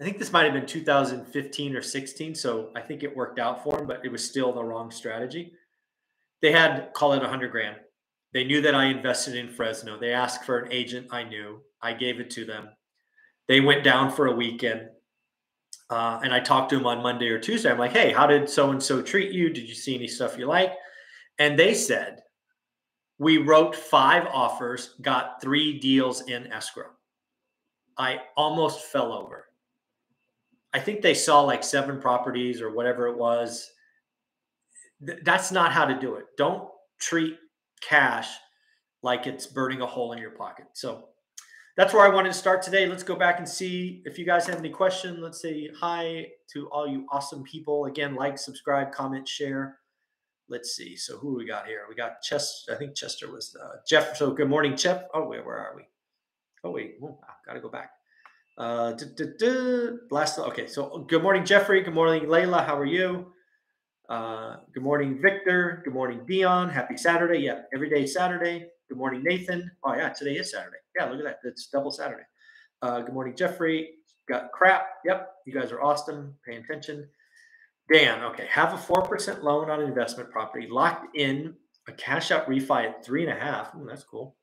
I 0.00 0.04
think 0.04 0.18
this 0.18 0.32
might 0.32 0.44
have 0.44 0.52
been 0.52 0.66
2015 0.66 1.74
or 1.74 1.82
16. 1.82 2.34
So 2.34 2.70
I 2.76 2.80
think 2.80 3.02
it 3.02 3.16
worked 3.16 3.38
out 3.38 3.64
for 3.64 3.80
him, 3.80 3.86
but 3.86 4.04
it 4.04 4.12
was 4.12 4.24
still 4.24 4.52
the 4.52 4.62
wrong 4.62 4.90
strategy. 4.90 5.52
They 6.42 6.52
had, 6.52 6.92
call 6.92 7.14
it 7.14 7.20
100 7.20 7.50
grand. 7.50 7.76
They 8.34 8.44
knew 8.44 8.60
that 8.60 8.74
I 8.74 8.86
invested 8.86 9.36
in 9.36 9.48
Fresno. 9.48 9.98
They 9.98 10.12
asked 10.12 10.44
for 10.44 10.58
an 10.58 10.72
agent 10.72 11.08
I 11.10 11.24
knew. 11.24 11.60
I 11.80 11.94
gave 11.94 12.20
it 12.20 12.30
to 12.30 12.44
them. 12.44 12.68
They 13.48 13.60
went 13.60 13.84
down 13.84 14.12
for 14.12 14.26
a 14.26 14.36
weekend. 14.36 14.88
Uh, 15.88 16.20
and 16.22 16.34
I 16.34 16.40
talked 16.40 16.70
to 16.70 16.76
them 16.76 16.86
on 16.86 17.02
Monday 17.02 17.28
or 17.28 17.38
Tuesday. 17.38 17.70
I'm 17.70 17.78
like, 17.78 17.92
hey, 17.92 18.12
how 18.12 18.26
did 18.26 18.50
so 18.50 18.70
and 18.70 18.82
so 18.82 19.00
treat 19.00 19.32
you? 19.32 19.48
Did 19.50 19.68
you 19.68 19.74
see 19.74 19.94
any 19.94 20.08
stuff 20.08 20.36
you 20.36 20.46
like? 20.46 20.72
And 21.38 21.58
they 21.58 21.72
said, 21.72 22.22
we 23.18 23.38
wrote 23.38 23.74
five 23.74 24.26
offers, 24.32 24.94
got 25.00 25.40
three 25.40 25.78
deals 25.78 26.22
in 26.22 26.52
escrow. 26.52 26.90
I 27.98 28.20
almost 28.36 28.82
fell 28.86 29.12
over. 29.12 29.46
I 30.74 30.80
think 30.80 31.00
they 31.00 31.14
saw 31.14 31.40
like 31.40 31.64
seven 31.64 32.00
properties 32.00 32.60
or 32.60 32.74
whatever 32.74 33.06
it 33.08 33.16
was. 33.16 33.70
Th- 35.06 35.18
that's 35.24 35.50
not 35.50 35.72
how 35.72 35.86
to 35.86 35.98
do 35.98 36.16
it. 36.16 36.26
Don't 36.36 36.68
treat 37.00 37.38
cash 37.80 38.28
like 39.02 39.26
it's 39.26 39.46
burning 39.46 39.80
a 39.80 39.86
hole 39.86 40.12
in 40.12 40.18
your 40.18 40.32
pocket. 40.32 40.66
So 40.74 41.08
that's 41.76 41.94
where 41.94 42.04
I 42.04 42.14
wanted 42.14 42.32
to 42.32 42.38
start 42.38 42.62
today. 42.62 42.86
Let's 42.86 43.02
go 43.02 43.16
back 43.16 43.38
and 43.38 43.48
see 43.48 44.02
if 44.04 44.18
you 44.18 44.26
guys 44.26 44.46
have 44.46 44.58
any 44.58 44.70
questions. 44.70 45.18
Let's 45.20 45.40
say 45.40 45.70
hi 45.78 46.26
to 46.52 46.68
all 46.68 46.86
you 46.86 47.06
awesome 47.10 47.42
people. 47.44 47.86
Again, 47.86 48.14
like, 48.14 48.38
subscribe, 48.38 48.92
comment, 48.92 49.28
share. 49.28 49.78
Let's 50.48 50.76
see. 50.76 50.96
So 50.96 51.18
who 51.18 51.36
we 51.36 51.46
got 51.46 51.66
here? 51.66 51.86
We 51.88 51.94
got 51.94 52.22
Chester. 52.22 52.72
I 52.74 52.76
think 52.76 52.94
Chester 52.94 53.30
was 53.30 53.56
uh, 53.60 53.78
Jeff. 53.86 54.16
So 54.16 54.32
good 54.32 54.48
morning, 54.48 54.76
Jeff. 54.76 55.04
Oh 55.12 55.26
wait, 55.26 55.44
where 55.44 55.58
are 55.58 55.74
we? 55.76 55.82
Oh 56.62 56.70
wait, 56.70 56.96
oh, 57.02 57.18
I've 57.22 57.46
got 57.46 57.54
to 57.54 57.60
go 57.60 57.68
back. 57.68 57.90
Uh, 58.58 58.94
last. 60.10 60.38
Okay, 60.38 60.66
so 60.66 61.04
good 61.08 61.22
morning, 61.22 61.44
Jeffrey. 61.44 61.82
Good 61.82 61.94
morning, 61.94 62.24
Layla. 62.24 62.64
How 62.64 62.78
are 62.78 62.86
you? 62.86 63.32
Uh, 64.08 64.56
good 64.72 64.82
morning, 64.82 65.20
Victor. 65.20 65.82
Good 65.84 65.92
morning, 65.92 66.20
Dion. 66.26 66.70
Happy 66.70 66.96
Saturday. 66.96 67.40
Yeah, 67.40 67.62
every 67.74 67.90
day 67.90 68.06
Saturday. 68.06 68.68
Good 68.88 68.98
morning, 68.98 69.22
Nathan. 69.24 69.68
Oh, 69.84 69.94
yeah, 69.94 70.10
today 70.10 70.34
is 70.36 70.52
Saturday. 70.52 70.76
Yeah, 70.96 71.06
look 71.06 71.18
at 71.18 71.24
that. 71.24 71.38
It's 71.44 71.66
double 71.66 71.90
Saturday. 71.90 72.22
Uh, 72.82 73.00
good 73.00 73.12
morning, 73.12 73.34
Jeffrey. 73.36 73.94
Got 74.28 74.52
crap. 74.52 74.86
Yep, 75.04 75.28
you 75.44 75.52
guys 75.52 75.72
are 75.72 75.82
awesome. 75.82 76.34
Pay 76.46 76.56
attention. 76.56 77.08
Dan, 77.92 78.22
okay, 78.24 78.46
have 78.50 78.72
a 78.72 78.76
4% 78.76 79.42
loan 79.42 79.70
on 79.70 79.80
investment 79.80 80.30
property, 80.30 80.66
locked 80.68 81.16
in 81.16 81.54
a 81.88 81.92
cash 81.92 82.32
out 82.32 82.48
refi 82.48 82.84
at 82.84 83.04
three 83.04 83.22
and 83.22 83.32
a 83.32 83.40
half. 83.40 83.74
Ooh, 83.76 83.86
that's 83.86 84.02
cool. 84.02 84.34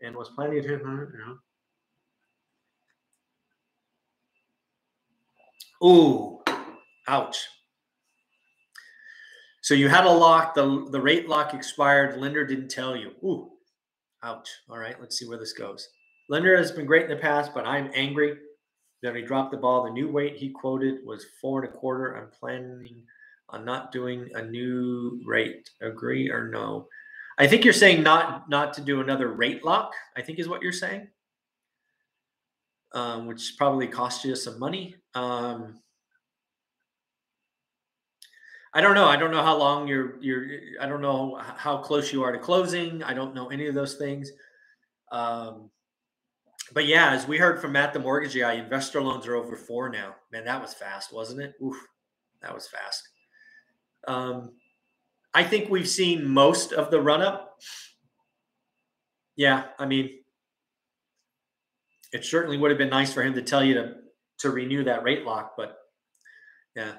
And 0.00 0.16
was 0.16 0.30
planning 0.30 0.62
to, 0.62 0.68
you 0.68 0.78
know. 0.78 1.36
Ooh, 5.86 6.40
ouch. 7.08 7.46
So 9.60 9.74
you 9.74 9.88
had 9.88 10.06
a 10.06 10.10
lock, 10.10 10.54
the, 10.54 10.88
the 10.90 11.00
rate 11.00 11.28
lock 11.28 11.54
expired, 11.54 12.18
lender 12.18 12.46
didn't 12.46 12.68
tell 12.68 12.96
you. 12.96 13.10
Ooh, 13.22 13.50
ouch. 14.22 14.48
All 14.70 14.78
right, 14.78 14.98
let's 15.00 15.18
see 15.18 15.28
where 15.28 15.38
this 15.38 15.52
goes. 15.52 15.88
Lender 16.28 16.56
has 16.56 16.72
been 16.72 16.86
great 16.86 17.04
in 17.04 17.10
the 17.10 17.16
past, 17.16 17.52
but 17.52 17.66
I'm 17.66 17.90
angry 17.94 18.38
that 19.02 19.16
he 19.16 19.22
dropped 19.22 19.50
the 19.50 19.56
ball. 19.56 19.84
The 19.84 19.90
new 19.90 20.10
rate 20.10 20.36
he 20.36 20.50
quoted 20.50 21.04
was 21.04 21.26
four 21.40 21.62
and 21.62 21.72
a 21.72 21.76
quarter. 21.76 22.16
I'm 22.16 22.30
planning 22.30 23.02
on 23.48 23.64
not 23.64 23.92
doing 23.92 24.28
a 24.34 24.42
new 24.42 25.20
rate. 25.26 25.70
Agree 25.80 26.30
or 26.30 26.48
no? 26.48 26.86
I 27.38 27.46
think 27.46 27.64
you're 27.64 27.74
saying 27.74 28.02
not 28.02 28.48
not 28.48 28.74
to 28.74 28.80
do 28.80 29.00
another 29.00 29.28
rate 29.28 29.64
lock. 29.64 29.92
I 30.16 30.22
think 30.22 30.38
is 30.38 30.48
what 30.48 30.62
you're 30.62 30.72
saying, 30.72 31.08
um, 32.94 33.26
which 33.26 33.54
probably 33.58 33.88
cost 33.88 34.24
you 34.24 34.36
some 34.36 34.58
money. 34.58 34.96
Um, 35.14 35.80
I 38.74 38.80
don't 38.80 38.94
know. 38.94 39.06
I 39.06 39.16
don't 39.16 39.30
know 39.30 39.42
how 39.42 39.56
long 39.56 39.88
you're 39.88 40.22
you're 40.22 40.46
I 40.80 40.86
don't 40.86 41.02
know 41.02 41.38
how 41.38 41.78
close 41.78 42.12
you 42.12 42.22
are 42.22 42.32
to 42.32 42.38
closing. 42.38 43.02
I 43.02 43.14
don't 43.14 43.34
know 43.34 43.48
any 43.48 43.66
of 43.66 43.74
those 43.74 43.96
things. 43.96 44.30
Um, 45.10 45.70
but 46.72 46.86
yeah, 46.86 47.10
as 47.10 47.26
we 47.26 47.38
heard 47.38 47.60
from 47.60 47.72
Matt 47.72 47.92
the 47.92 47.98
mortgage 47.98 48.38
guy, 48.38 48.54
investor 48.54 49.02
loans 49.02 49.26
are 49.26 49.34
over 49.36 49.56
four 49.56 49.88
now. 49.88 50.14
Man, 50.32 50.44
that 50.44 50.60
was 50.60 50.74
fast, 50.74 51.12
wasn't 51.12 51.42
it? 51.42 51.54
Oof, 51.62 51.76
that 52.40 52.54
was 52.54 52.68
fast. 52.68 53.08
Um, 54.08 54.52
I 55.34 55.44
think 55.44 55.70
we've 55.70 55.88
seen 55.88 56.26
most 56.26 56.72
of 56.72 56.90
the 56.90 57.00
run 57.00 57.22
up. 57.22 57.58
Yeah, 59.36 59.64
I 59.78 59.86
mean, 59.86 60.10
it 62.12 62.24
certainly 62.24 62.58
would 62.58 62.70
have 62.70 62.78
been 62.78 62.90
nice 62.90 63.12
for 63.12 63.22
him 63.22 63.34
to 63.34 63.42
tell 63.42 63.64
you 63.64 63.74
to 63.74 63.94
to 64.38 64.50
renew 64.50 64.84
that 64.84 65.02
rate 65.04 65.24
lock, 65.24 65.54
but 65.56 65.78
Yeah, 66.74 66.92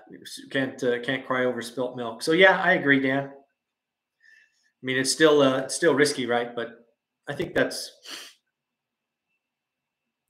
can't 0.51 0.82
uh, 0.84 1.00
can't 1.00 1.25
cry 1.25 1.46
over 1.46 1.62
spilt 1.62 1.96
milk. 1.98 2.22
So 2.22 2.32
yeah, 2.34 2.62
I 2.62 2.74
agree, 2.74 3.00
Dan. 3.00 3.25
I 3.25 4.86
mean, 4.86 4.98
it's 4.98 5.12
still 5.12 5.41
uh, 5.41 5.60
it's 5.60 5.75
still 5.75 5.96
risky, 5.96 6.25
right? 6.25 6.55
But 6.55 6.86
I 7.27 7.34
think 7.34 7.53
that's 7.55 7.91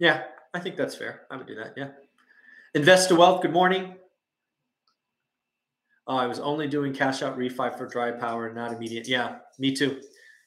yeah, 0.04 0.24
I 0.54 0.60
think 0.60 0.76
that's 0.76 0.96
fair. 0.96 1.22
I 1.32 1.38
would 1.38 1.48
do 1.48 1.56
that. 1.56 1.76
Yeah. 1.78 1.92
Invest 2.76 3.08
to 3.08 3.16
wealth. 3.16 3.42
Good 3.42 3.54
morning. 3.54 3.96
Oh, 6.06 6.18
I 6.18 6.28
was 6.28 6.42
only 6.42 6.68
doing 6.68 6.94
cash 6.94 7.22
out 7.22 7.40
refi 7.40 7.78
for 7.78 7.88
dry 7.88 8.12
powder, 8.12 8.54
not 8.54 8.74
immediate. 8.74 9.08
Yeah, 9.08 9.38
me 9.60 9.74
too. 9.74 10.02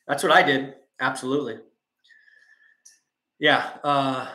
That's 0.06 0.22
what 0.22 0.30
I 0.30 0.42
did. 0.42 0.74
Absolutely. 1.00 1.56
Yeah. 3.38 3.70
Uh, 3.82 4.28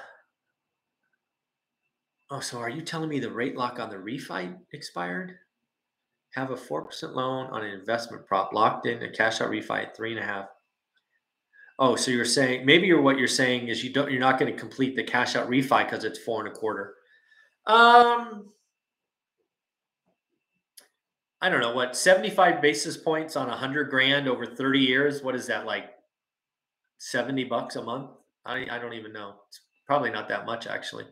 oh, 2.32 2.40
so 2.40 2.58
are 2.58 2.70
you 2.70 2.82
telling 2.82 3.10
me 3.10 3.20
the 3.20 3.30
rate 3.30 3.56
lock 3.56 3.80
on 3.80 3.92
the 3.92 3.98
refi 3.98 4.58
expired? 4.74 5.36
Have 6.34 6.50
a 6.50 6.56
4% 6.56 7.14
loan 7.14 7.46
on 7.52 7.64
an 7.64 7.80
investment 7.80 8.26
prop 8.26 8.54
locked 8.54 8.88
in 8.88 9.04
a 9.04 9.12
cash 9.12 9.40
out 9.40 9.52
refi 9.52 9.84
at 9.84 9.96
three 9.96 10.14
and 10.14 10.20
a 10.20 10.26
half. 10.26 10.48
Oh, 11.84 11.96
so 11.96 12.12
you're 12.12 12.26
saying 12.26 12.64
maybe 12.64 12.86
you're 12.86 13.02
what 13.02 13.18
you're 13.18 13.28
saying 13.28 13.70
is 13.70 13.84
you 13.84 13.92
don't 13.92 14.12
you're 14.12 14.20
not 14.20 14.38
going 14.38 14.54
to 14.54 14.58
complete 14.58 14.96
the 14.96 15.04
cash 15.04 15.36
out 15.36 15.50
refi 15.50 15.84
because 15.84 16.04
it's 16.04 16.20
four 16.20 16.46
and 16.46 16.48
a 16.48 16.56
quarter. 16.56 16.94
Um 17.66 18.52
I 21.42 21.50
don't 21.50 21.60
know 21.60 21.74
what 21.74 21.98
75 21.98 22.62
basis 22.62 22.98
points 22.98 23.36
on 23.36 23.50
a 23.50 23.58
hundred 23.58 23.90
grand 23.90 24.28
over 24.28 24.46
30 24.46 24.78
years. 24.78 25.24
What 25.24 25.34
is 25.34 25.48
that 25.48 25.66
like 25.66 25.86
70 27.00 27.46
bucks 27.46 27.76
a 27.76 27.82
month? 27.82 28.12
I, 28.46 28.68
I 28.70 28.78
don't 28.78 28.94
even 28.94 29.12
know. 29.12 29.34
It's 29.48 29.62
probably 29.88 30.12
not 30.12 30.30
that 30.30 30.46
much 30.46 30.68
actually. 30.68 31.06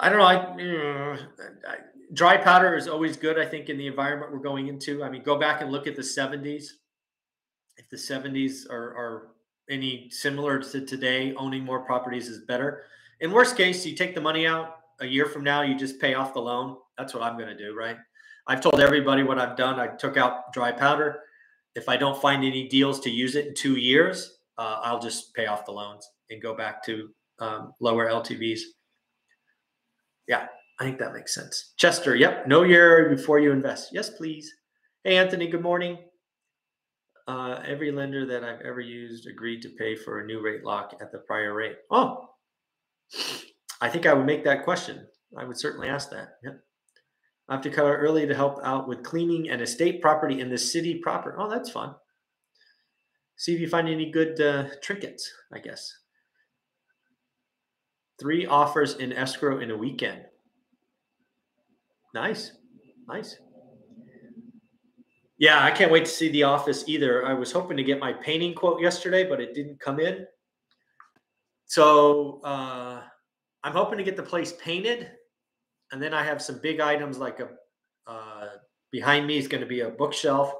I 0.00 0.08
don't 0.08 0.20
know. 0.20 0.24
I, 0.24 1.18
I, 1.68 1.76
dry 2.14 2.38
powder 2.38 2.76
is 2.76 2.88
always 2.88 3.18
good. 3.18 3.38
I 3.38 3.44
think 3.44 3.68
in 3.68 3.76
the 3.76 3.88
environment 3.88 4.32
we're 4.32 4.38
going 4.38 4.68
into. 4.68 5.04
I 5.04 5.10
mean, 5.10 5.22
go 5.22 5.38
back 5.38 5.60
and 5.60 5.70
look 5.70 5.86
at 5.86 5.96
the 5.96 6.02
70s. 6.02 6.64
If 7.78 7.88
the 7.88 7.96
70s 7.96 8.68
are, 8.70 8.94
are 8.96 9.28
any 9.70 10.10
similar 10.10 10.58
to 10.58 10.84
today, 10.84 11.34
owning 11.34 11.64
more 11.64 11.80
properties 11.80 12.28
is 12.28 12.44
better. 12.44 12.82
In 13.20 13.32
worst 13.32 13.56
case, 13.56 13.86
you 13.86 13.96
take 13.96 14.14
the 14.14 14.20
money 14.20 14.46
out 14.46 14.76
a 15.00 15.06
year 15.06 15.26
from 15.26 15.44
now, 15.44 15.62
you 15.62 15.76
just 15.76 16.00
pay 16.00 16.14
off 16.14 16.34
the 16.34 16.40
loan. 16.40 16.76
That's 16.96 17.14
what 17.14 17.22
I'm 17.22 17.36
going 17.36 17.48
to 17.48 17.56
do, 17.56 17.74
right? 17.76 17.96
I've 18.46 18.60
told 18.60 18.80
everybody 18.80 19.22
what 19.22 19.38
I've 19.38 19.56
done. 19.56 19.78
I 19.78 19.88
took 19.88 20.16
out 20.16 20.52
dry 20.52 20.72
powder. 20.72 21.20
If 21.74 21.88
I 21.88 21.96
don't 21.96 22.20
find 22.20 22.44
any 22.44 22.66
deals 22.68 22.98
to 23.00 23.10
use 23.10 23.36
it 23.36 23.46
in 23.46 23.54
two 23.54 23.76
years, 23.76 24.38
uh, 24.56 24.80
I'll 24.82 24.98
just 24.98 25.34
pay 25.34 25.46
off 25.46 25.66
the 25.66 25.72
loans 25.72 26.08
and 26.30 26.42
go 26.42 26.56
back 26.56 26.82
to 26.84 27.10
um, 27.38 27.72
lower 27.80 28.08
LTVs. 28.08 28.60
Yeah, 30.26 30.46
I 30.80 30.84
think 30.84 30.98
that 30.98 31.12
makes 31.12 31.34
sense. 31.34 31.74
Chester, 31.76 32.16
yep. 32.16 32.48
no 32.48 32.62
year 32.62 33.08
before 33.14 33.38
you 33.38 33.52
invest. 33.52 33.90
Yes, 33.92 34.10
please. 34.10 34.52
Hey, 35.04 35.16
Anthony, 35.16 35.46
good 35.46 35.62
morning. 35.62 35.98
Uh, 37.28 37.60
every 37.66 37.92
lender 37.92 38.24
that 38.24 38.42
I've 38.42 38.62
ever 38.62 38.80
used 38.80 39.26
agreed 39.26 39.60
to 39.60 39.68
pay 39.68 39.94
for 39.94 40.18
a 40.18 40.24
new 40.24 40.40
rate 40.40 40.64
lock 40.64 40.94
at 40.98 41.12
the 41.12 41.18
prior 41.18 41.52
rate. 41.52 41.76
Oh, 41.90 42.30
I 43.82 43.90
think 43.90 44.06
I 44.06 44.14
would 44.14 44.24
make 44.24 44.44
that 44.44 44.64
question. 44.64 45.06
I 45.36 45.44
would 45.44 45.58
certainly 45.58 45.88
ask 45.88 46.08
that. 46.08 46.38
Yep. 46.42 46.60
I 47.50 47.52
have 47.52 47.62
to 47.62 47.70
cut 47.70 47.84
out 47.84 47.98
early 47.98 48.26
to 48.26 48.34
help 48.34 48.58
out 48.64 48.88
with 48.88 49.02
cleaning 49.02 49.50
and 49.50 49.60
estate 49.60 50.00
property 50.00 50.40
in 50.40 50.48
the 50.48 50.56
city 50.56 51.00
proper. 51.02 51.36
Oh, 51.38 51.50
that's 51.50 51.70
fun. 51.70 51.96
See 53.36 53.54
if 53.54 53.60
you 53.60 53.68
find 53.68 53.90
any 53.90 54.10
good 54.10 54.40
uh, 54.40 54.68
trinkets, 54.82 55.30
I 55.52 55.58
guess. 55.58 55.98
Three 58.18 58.46
offers 58.46 58.94
in 58.94 59.12
escrow 59.12 59.60
in 59.60 59.70
a 59.70 59.76
weekend. 59.76 60.22
Nice. 62.14 62.52
Nice. 63.06 63.36
Yeah, 65.38 65.62
I 65.62 65.70
can't 65.70 65.92
wait 65.92 66.04
to 66.04 66.10
see 66.10 66.30
The 66.30 66.42
Office 66.42 66.84
either. 66.88 67.24
I 67.24 67.32
was 67.32 67.52
hoping 67.52 67.76
to 67.76 67.84
get 67.84 68.00
my 68.00 68.12
painting 68.12 68.54
quote 68.54 68.80
yesterday, 68.80 69.24
but 69.24 69.40
it 69.40 69.54
didn't 69.54 69.78
come 69.78 70.00
in. 70.00 70.26
So 71.66 72.40
uh, 72.42 73.02
I'm 73.62 73.72
hoping 73.72 73.98
to 73.98 74.04
get 74.04 74.16
the 74.16 74.22
place 74.22 74.52
painted, 74.54 75.10
and 75.92 76.02
then 76.02 76.12
I 76.12 76.24
have 76.24 76.42
some 76.42 76.58
big 76.60 76.80
items 76.80 77.18
like 77.18 77.38
a 77.40 77.50
uh, 78.10 78.48
behind 78.90 79.26
me 79.26 79.36
is 79.36 79.46
going 79.46 79.60
to 79.60 79.66
be 79.66 79.80
a 79.80 79.90
bookshelf. 79.90 80.52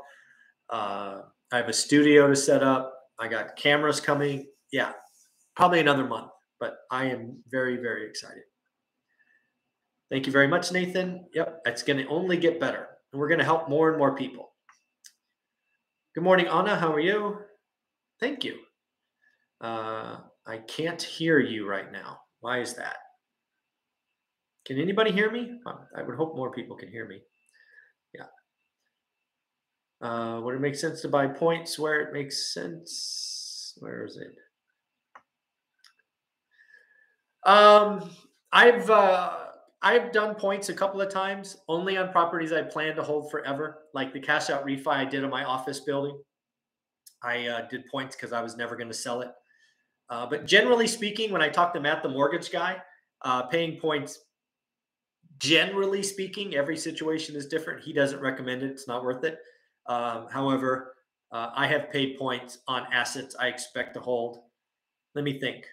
Uh, 0.70 1.22
I 1.50 1.56
have 1.56 1.68
a 1.68 1.72
studio 1.72 2.28
to 2.28 2.36
set 2.36 2.62
up. 2.62 2.94
I 3.18 3.26
got 3.26 3.56
cameras 3.56 4.00
coming. 4.00 4.46
Yeah, 4.70 4.92
probably 5.56 5.80
another 5.80 6.04
month, 6.04 6.30
but 6.60 6.80
I 6.90 7.06
am 7.06 7.42
very 7.50 7.78
very 7.78 8.06
excited. 8.06 8.44
Thank 10.10 10.26
you 10.26 10.32
very 10.32 10.46
much, 10.46 10.70
Nathan. 10.70 11.26
Yep, 11.34 11.62
it's 11.66 11.82
going 11.82 11.98
to 11.98 12.06
only 12.08 12.36
get 12.36 12.60
better, 12.60 12.88
and 13.12 13.18
we're 13.18 13.28
going 13.28 13.40
to 13.40 13.44
help 13.44 13.68
more 13.68 13.88
and 13.88 13.98
more 13.98 14.14
people. 14.14 14.47
Good 16.18 16.24
morning, 16.24 16.48
Anna. 16.48 16.74
How 16.74 16.92
are 16.92 16.98
you? 16.98 17.38
Thank 18.18 18.42
you. 18.42 18.56
Uh, 19.60 20.16
I 20.48 20.58
can't 20.66 21.00
hear 21.00 21.38
you 21.38 21.64
right 21.64 21.92
now. 21.92 22.18
Why 22.40 22.58
is 22.58 22.74
that? 22.74 22.96
Can 24.66 24.80
anybody 24.80 25.12
hear 25.12 25.30
me? 25.30 25.60
I 25.96 26.02
would 26.02 26.16
hope 26.16 26.34
more 26.34 26.50
people 26.50 26.74
can 26.74 26.90
hear 26.90 27.06
me. 27.06 27.20
Yeah. 28.12 28.24
Uh, 30.02 30.40
would 30.40 30.56
it 30.56 30.60
make 30.60 30.74
sense 30.74 31.02
to 31.02 31.08
buy 31.08 31.28
points 31.28 31.78
where 31.78 32.00
it 32.00 32.12
makes 32.12 32.52
sense? 32.52 33.74
Where 33.78 34.04
is 34.04 34.16
it? 34.16 34.34
Um, 37.48 38.10
I've 38.52 38.90
uh, 38.90 39.36
I've 39.80 40.12
done 40.12 40.34
points 40.34 40.68
a 40.68 40.74
couple 40.74 41.00
of 41.00 41.08
times, 41.08 41.56
only 41.68 41.96
on 41.96 42.10
properties 42.10 42.52
I 42.52 42.62
plan 42.62 42.96
to 42.96 43.02
hold 43.02 43.30
forever, 43.30 43.84
like 43.94 44.12
the 44.12 44.20
cash 44.20 44.50
out 44.50 44.66
refi 44.66 44.88
I 44.88 45.04
did 45.04 45.22
on 45.22 45.30
my 45.30 45.44
office 45.44 45.80
building. 45.80 46.20
I 47.22 47.46
uh, 47.46 47.68
did 47.68 47.86
points 47.86 48.16
because 48.16 48.32
I 48.32 48.42
was 48.42 48.56
never 48.56 48.76
going 48.76 48.88
to 48.88 48.94
sell 48.94 49.20
it. 49.20 49.30
Uh, 50.10 50.26
but 50.26 50.46
generally 50.46 50.86
speaking, 50.86 51.30
when 51.30 51.42
I 51.42 51.48
talk 51.48 51.72
to 51.74 51.80
Matt, 51.80 52.02
the 52.02 52.08
mortgage 52.08 52.50
guy, 52.50 52.78
uh, 53.22 53.42
paying 53.42 53.78
points, 53.78 54.18
generally 55.38 56.02
speaking, 56.02 56.54
every 56.54 56.76
situation 56.76 57.36
is 57.36 57.46
different. 57.46 57.82
He 57.82 57.92
doesn't 57.92 58.20
recommend 58.20 58.62
it, 58.62 58.70
it's 58.70 58.88
not 58.88 59.04
worth 59.04 59.22
it. 59.24 59.38
Um, 59.86 60.26
however, 60.30 60.94
uh, 61.30 61.50
I 61.54 61.66
have 61.66 61.90
paid 61.90 62.18
points 62.18 62.58
on 62.66 62.86
assets 62.92 63.36
I 63.38 63.48
expect 63.48 63.94
to 63.94 64.00
hold. 64.00 64.38
Let 65.14 65.24
me 65.24 65.38
think. 65.38 65.66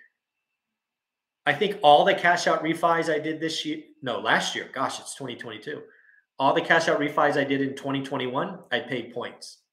I 1.46 1.54
think 1.54 1.78
all 1.84 2.04
the 2.04 2.16
cash 2.16 2.48
out 2.48 2.64
refis 2.64 3.14
I 3.14 3.20
did 3.20 3.40
this 3.40 3.64
year, 3.66 3.84
no, 4.06 4.20
last 4.20 4.56
year, 4.56 4.70
gosh, 4.72 5.00
it's 5.00 5.16
2022. 5.16 5.82
All 6.38 6.54
the 6.54 6.62
cash 6.62 6.88
out 6.88 7.00
refis 7.00 7.38
I 7.38 7.44
did 7.44 7.62
in 7.62 7.76
2021, 7.76 8.60
I 8.72 8.80
paid 8.82 9.14
points 9.14 9.64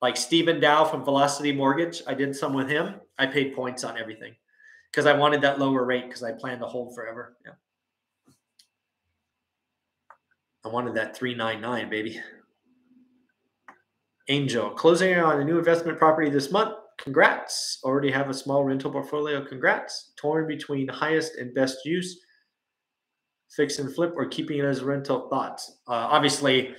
like 0.00 0.16
Stephen 0.16 0.60
Dow 0.60 0.84
from 0.84 1.04
Velocity 1.04 1.52
Mortgage. 1.52 2.02
I 2.06 2.14
did 2.14 2.34
some 2.34 2.54
with 2.54 2.70
him. 2.70 2.94
I 3.18 3.26
paid 3.26 3.54
points 3.54 3.84
on 3.84 3.98
everything 3.98 4.34
because 4.90 5.04
I 5.04 5.12
wanted 5.12 5.42
that 5.42 5.58
lower 5.58 5.84
rate 5.84 6.06
because 6.06 6.22
I 6.22 6.32
plan 6.32 6.58
to 6.60 6.66
hold 6.66 6.94
forever. 6.94 7.36
Yeah. 7.44 7.52
I 10.64 10.68
wanted 10.68 10.94
that 10.94 11.14
399, 11.14 11.90
baby. 11.90 12.20
Angel, 14.28 14.70
closing 14.70 15.18
on 15.18 15.40
a 15.40 15.44
new 15.44 15.58
investment 15.58 15.98
property 15.98 16.30
this 16.30 16.50
month. 16.50 16.74
Congrats. 16.98 17.78
Already 17.84 18.10
have 18.10 18.30
a 18.30 18.34
small 18.34 18.64
rental 18.64 18.90
portfolio. 18.90 19.44
Congrats. 19.44 20.12
Torn 20.16 20.48
between 20.48 20.88
highest 20.88 21.36
and 21.36 21.54
best 21.54 21.84
use, 21.84 22.22
fix 23.56 23.78
and 23.78 23.94
flip, 23.94 24.12
or 24.16 24.26
keeping 24.26 24.58
it 24.58 24.64
as 24.64 24.82
rental 24.82 25.28
thoughts. 25.28 25.78
Uh, 25.88 25.92
obviously, 26.10 26.74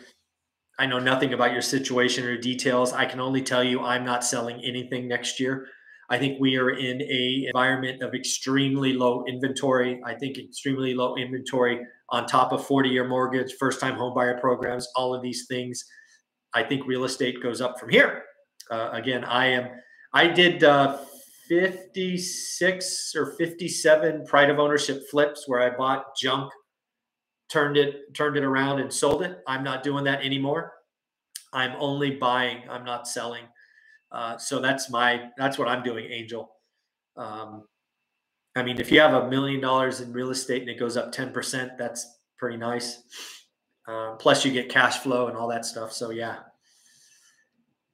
I 0.79 0.85
know 0.85 0.99
nothing 0.99 1.33
about 1.33 1.53
your 1.53 1.61
situation 1.61 2.23
or 2.25 2.37
details. 2.37 2.93
I 2.93 3.05
can 3.05 3.19
only 3.19 3.41
tell 3.41 3.63
you 3.63 3.81
I'm 3.81 4.05
not 4.05 4.23
selling 4.23 4.61
anything 4.63 5.07
next 5.07 5.39
year. 5.39 5.67
I 6.09 6.17
think 6.17 6.39
we 6.39 6.55
are 6.57 6.69
in 6.69 7.01
a 7.01 7.45
environment 7.47 8.01
of 8.01 8.13
extremely 8.13 8.93
low 8.93 9.25
inventory. 9.27 9.99
I 10.05 10.13
think 10.13 10.37
extremely 10.37 10.93
low 10.93 11.17
inventory 11.17 11.81
on 12.09 12.25
top 12.25 12.53
of 12.53 12.65
40 12.65 12.89
year 12.89 13.07
mortgage, 13.07 13.53
first 13.59 13.81
time 13.81 13.95
home 13.95 14.13
buyer 14.13 14.39
programs, 14.39 14.87
all 14.95 15.13
of 15.13 15.21
these 15.21 15.47
things. 15.49 15.83
I 16.53 16.63
think 16.63 16.87
real 16.87 17.03
estate 17.03 17.41
goes 17.43 17.59
up 17.59 17.79
from 17.79 17.89
here. 17.89 18.23
Uh, 18.71 18.89
again, 18.93 19.25
I 19.25 19.47
am, 19.47 19.67
I 20.13 20.27
did 20.27 20.63
uh, 20.63 20.97
56 21.49 23.13
or 23.15 23.33
57 23.37 24.25
pride 24.25 24.49
of 24.49 24.59
ownership 24.59 25.03
flips 25.09 25.43
where 25.47 25.61
I 25.61 25.75
bought 25.75 26.15
junk 26.15 26.51
turned 27.49 27.77
it 27.77 28.13
turned 28.13 28.37
it 28.37 28.43
around 28.43 28.79
and 28.79 28.91
sold 28.91 29.23
it. 29.23 29.39
I'm 29.47 29.63
not 29.63 29.83
doing 29.83 30.03
that 30.05 30.21
anymore. 30.21 30.73
I'm 31.53 31.73
only 31.79 32.11
buying. 32.11 32.63
I'm 32.69 32.83
not 32.83 33.07
selling. 33.07 33.45
Uh, 34.11 34.37
so 34.37 34.59
that's 34.59 34.89
my 34.89 35.29
that's 35.37 35.57
what 35.57 35.67
I'm 35.67 35.83
doing, 35.83 36.05
Angel. 36.11 36.51
Um, 37.15 37.63
I 38.55 38.63
mean, 38.63 38.79
if 38.79 38.91
you 38.91 38.99
have 38.99 39.13
a 39.13 39.29
million 39.29 39.61
dollars 39.61 40.01
in 40.01 40.11
real 40.11 40.29
estate 40.29 40.61
and 40.61 40.69
it 40.69 40.79
goes 40.79 40.97
up 40.97 41.11
ten 41.11 41.31
percent, 41.31 41.77
that's 41.77 42.19
pretty 42.37 42.57
nice. 42.57 43.03
Um, 43.87 44.17
plus, 44.17 44.43
you 44.43 44.51
get 44.51 44.69
cash 44.69 44.97
flow 44.99 45.27
and 45.27 45.37
all 45.37 45.47
that 45.47 45.65
stuff. 45.65 45.93
So 45.93 46.09
yeah. 46.11 46.37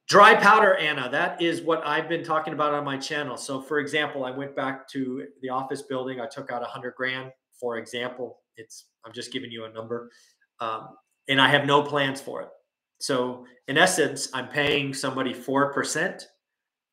Dry 0.09 0.35
powder, 0.35 0.75
Anna. 0.75 1.09
That 1.09 1.41
is 1.41 1.61
what 1.61 1.81
I've 1.85 2.09
been 2.09 2.23
talking 2.23 2.53
about 2.53 2.73
on 2.73 2.83
my 2.83 2.97
channel. 2.97 3.37
So, 3.37 3.61
for 3.61 3.79
example, 3.79 4.25
I 4.25 4.31
went 4.31 4.53
back 4.53 4.87
to 4.89 5.25
the 5.41 5.49
office 5.49 5.81
building. 5.83 6.19
I 6.19 6.27
took 6.27 6.51
out 6.51 6.61
a 6.61 6.65
hundred 6.65 6.95
grand 6.95 7.31
for 7.59 7.77
example, 7.77 8.39
it's 8.57 8.85
I'm 9.05 9.13
just 9.13 9.31
giving 9.31 9.51
you 9.51 9.65
a 9.65 9.71
number, 9.71 10.09
um, 10.59 10.89
and 11.27 11.41
I 11.41 11.47
have 11.47 11.65
no 11.65 11.81
plans 11.81 12.21
for 12.21 12.41
it. 12.41 12.49
So 12.99 13.45
in 13.67 13.77
essence, 13.77 14.29
I'm 14.33 14.47
paying 14.47 14.93
somebody 14.93 15.33
four 15.33 15.73
percent 15.73 16.27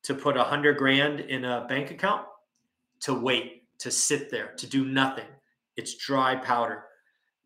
to 0.03 0.13
put 0.13 0.37
a 0.37 0.43
hundred 0.43 0.77
grand 0.77 1.19
in 1.19 1.45
a 1.45 1.65
bank 1.67 1.91
account 1.91 2.25
to 3.01 3.13
wait, 3.13 3.63
to 3.79 3.91
sit 3.91 4.29
there, 4.29 4.53
to 4.57 4.67
do 4.67 4.85
nothing. 4.85 5.25
It's 5.77 5.95
dry 5.95 6.35
powder. 6.35 6.83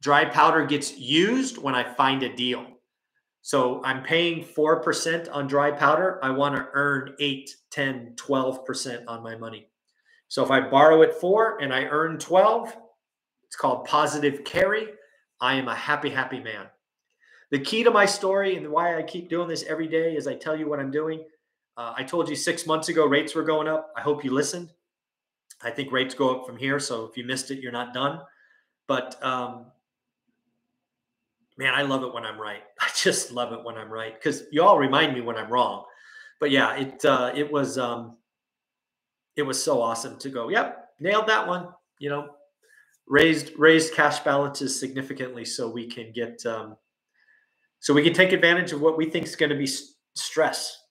Dry 0.02 0.26
powder 0.26 0.66
gets 0.66 0.98
used 0.98 1.58
when 1.58 1.76
I 1.76 1.84
find 1.84 2.24
a 2.24 2.36
deal. 2.36 2.66
So 3.42 3.82
I'm 3.84 4.02
paying 4.02 4.44
4% 4.44 5.30
on 5.32 5.48
dry 5.48 5.70
powder. 5.70 6.20
I 6.24 6.32
want 6.32 6.56
to 6.56 6.68
earn 6.74 7.14
8, 7.20 7.50
10, 7.70 8.16
12% 8.16 9.04
on 9.08 9.22
my 9.22 9.36
money. 9.36 9.68
So 10.28 10.44
if 10.44 10.50
I 10.50 10.68
borrow 10.68 11.04
at 11.04 11.14
4 11.14 11.62
and 11.62 11.72
I 11.72 11.84
earn 11.84 12.18
12, 12.18 12.76
it's 13.48 13.56
called 13.56 13.86
positive 13.86 14.44
carry. 14.44 14.88
I 15.42 15.56
am 15.56 15.68
a 15.68 15.76
happy, 15.76 16.10
happy 16.10 16.40
man. 16.40 16.68
The 17.52 17.60
key 17.60 17.84
to 17.84 17.92
my 17.92 18.06
story 18.06 18.56
and 18.56 18.70
why 18.70 18.98
I 18.98 19.04
keep 19.04 19.30
doing 19.30 19.48
this 19.48 19.64
every 19.64 19.88
day 19.88 20.16
is 20.16 20.28
I 20.28 20.36
tell 20.36 20.56
you 20.56 20.68
what 20.68 20.80
I'm 20.80 20.92
doing. 20.92 21.24
Uh, 21.78 21.94
I 21.96 22.04
told 22.04 22.30
you 22.30 22.36
six 22.36 22.66
months 22.66 22.90
ago 22.90 23.06
rates 23.06 23.36
were 23.36 23.44
going 23.44 23.68
up. 23.68 23.92
I 23.96 24.02
hope 24.02 24.24
you 24.24 24.32
listened. 24.32 24.72
I 25.62 25.72
think 25.72 25.92
rates 25.92 26.14
go 26.14 26.36
up 26.36 26.46
from 26.46 26.58
here. 26.58 26.80
So 26.80 27.06
if 27.06 27.18
you 27.18 27.26
missed 27.26 27.52
it, 27.52 27.60
you're 27.60 27.72
not 27.72 27.94
done. 27.94 28.22
But 28.88 29.22
um, 29.24 29.68
man, 31.58 31.74
I 31.74 31.84
love 31.84 32.04
it 32.04 32.14
when 32.14 32.26
I'm 32.26 32.40
right. 32.40 32.64
I 32.80 32.90
just 32.96 33.32
love 33.32 33.54
it 33.54 33.64
when 33.64 33.78
I'm 33.78 33.90
right 33.90 34.14
because 34.14 34.44
you 34.52 34.64
all 34.64 34.78
remind 34.78 35.14
me 35.14 35.22
when 35.22 35.38
I'm 35.38 35.52
wrong. 35.52 35.86
But 36.40 36.52
yeah, 36.52 36.76
it 36.76 37.06
uh, 37.06 37.32
it 37.34 37.52
was 37.52 37.78
um, 37.78 38.18
it 39.36 39.44
was 39.44 39.62
so 39.62 39.82
awesome 39.82 40.18
to 40.20 40.30
go. 40.30 40.50
Yep, 40.50 40.90
nailed 41.00 41.28
that 41.28 41.48
one. 41.48 41.70
You 42.00 42.10
know, 42.10 42.35
raised 43.08 43.52
raised 43.58 43.94
cash 43.94 44.20
balances 44.20 44.80
significantly 44.80 45.46
so 45.46 45.70
we 45.70 45.88
can 45.88 46.12
get 46.12 46.44
um, 46.46 46.76
so 47.80 47.94
we 47.94 48.04
can 48.04 48.14
take 48.14 48.32
advantage 48.32 48.72
of 48.72 48.82
what 48.82 48.98
we 48.98 49.10
think 49.10 49.26
is 49.26 49.36
going 49.36 49.52
to 49.52 49.58
be 49.58 49.70
stress 50.16 50.86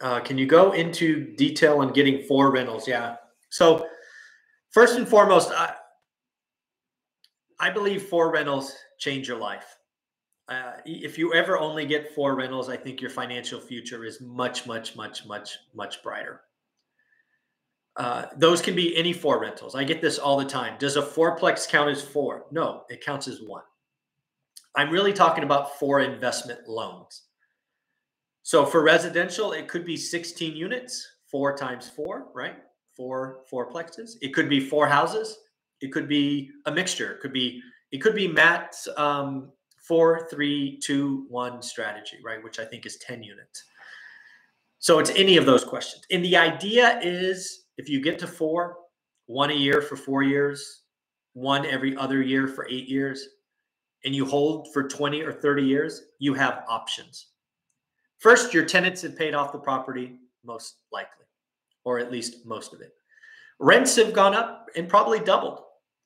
Uh, 0.00 0.20
can 0.20 0.38
you 0.38 0.46
go 0.46 0.72
into 0.72 1.34
detail 1.36 1.78
on 1.78 1.92
getting 1.92 2.22
four 2.22 2.52
rentals? 2.52 2.86
Yeah. 2.86 3.16
So 3.50 3.88
first 4.70 4.96
and 4.96 5.08
foremost, 5.08 5.50
I, 5.50 5.74
I 7.58 7.70
believe 7.70 8.04
four 8.04 8.30
rentals 8.30 8.72
change 8.98 9.26
your 9.26 9.38
life. 9.38 9.77
Uh, 10.48 10.72
if 10.86 11.18
you 11.18 11.34
ever 11.34 11.58
only 11.58 11.84
get 11.84 12.14
four 12.14 12.34
rentals, 12.34 12.70
I 12.70 12.76
think 12.76 13.00
your 13.00 13.10
financial 13.10 13.60
future 13.60 14.04
is 14.04 14.20
much, 14.20 14.66
much, 14.66 14.96
much, 14.96 15.26
much, 15.26 15.58
much 15.74 16.02
brighter. 16.02 16.40
Uh, 17.96 18.26
those 18.36 18.62
can 18.62 18.74
be 18.74 18.96
any 18.96 19.12
four 19.12 19.40
rentals. 19.40 19.74
I 19.74 19.84
get 19.84 20.00
this 20.00 20.18
all 20.18 20.38
the 20.38 20.44
time. 20.44 20.76
Does 20.78 20.96
a 20.96 21.02
fourplex 21.02 21.68
count 21.68 21.90
as 21.90 22.00
four? 22.00 22.46
No, 22.50 22.84
it 22.88 23.04
counts 23.04 23.28
as 23.28 23.42
one. 23.42 23.64
I'm 24.76 24.90
really 24.90 25.12
talking 25.12 25.44
about 25.44 25.78
four 25.78 26.00
investment 26.00 26.68
loans. 26.68 27.24
So 28.42 28.64
for 28.64 28.82
residential, 28.82 29.52
it 29.52 29.68
could 29.68 29.84
be 29.84 29.96
16 29.96 30.56
units, 30.56 31.06
four 31.30 31.56
times 31.56 31.90
four, 31.90 32.28
right? 32.34 32.56
Four 32.96 33.40
fourplexes. 33.52 34.12
It 34.22 34.32
could 34.32 34.48
be 34.48 34.60
four 34.60 34.86
houses. 34.86 35.36
It 35.80 35.92
could 35.92 36.08
be 36.08 36.50
a 36.64 36.72
mixture. 36.72 37.12
It 37.12 37.20
could 37.20 37.32
be 37.32 37.60
it 37.90 37.98
could 37.98 38.14
be 38.14 38.28
Matt's 38.28 38.86
um, 38.96 39.50
four, 39.88 40.28
three, 40.30 40.78
two, 40.82 41.24
one 41.28 41.62
strategy, 41.62 42.18
right? 42.22 42.44
Which 42.44 42.58
I 42.58 42.64
think 42.66 42.84
is 42.84 42.98
10 42.98 43.22
units. 43.22 43.64
So 44.78 44.98
it's 44.98 45.10
any 45.10 45.38
of 45.38 45.46
those 45.46 45.64
questions. 45.64 46.04
And 46.10 46.24
the 46.24 46.36
idea 46.36 47.00
is 47.02 47.64
if 47.78 47.88
you 47.88 48.00
get 48.00 48.18
to 48.20 48.26
four, 48.26 48.76
one 49.26 49.50
a 49.50 49.54
year 49.54 49.80
for 49.82 49.96
four 49.96 50.22
years, 50.22 50.82
one 51.32 51.66
every 51.66 51.96
other 51.96 52.22
year 52.22 52.46
for 52.46 52.68
eight 52.68 52.88
years, 52.88 53.26
and 54.04 54.14
you 54.14 54.24
hold 54.24 54.72
for 54.72 54.86
20 54.86 55.22
or 55.22 55.32
30 55.32 55.62
years, 55.62 56.02
you 56.18 56.34
have 56.34 56.64
options. 56.68 57.28
First, 58.18 58.54
your 58.54 58.64
tenants 58.64 59.02
have 59.02 59.16
paid 59.16 59.34
off 59.34 59.52
the 59.52 59.58
property, 59.58 60.18
most 60.44 60.76
likely, 60.92 61.26
or 61.84 61.98
at 61.98 62.12
least 62.12 62.44
most 62.44 62.72
of 62.72 62.80
it. 62.80 62.92
Rents 63.58 63.96
have 63.96 64.12
gone 64.12 64.34
up 64.34 64.68
and 64.76 64.88
probably 64.88 65.18
doubled. 65.18 65.60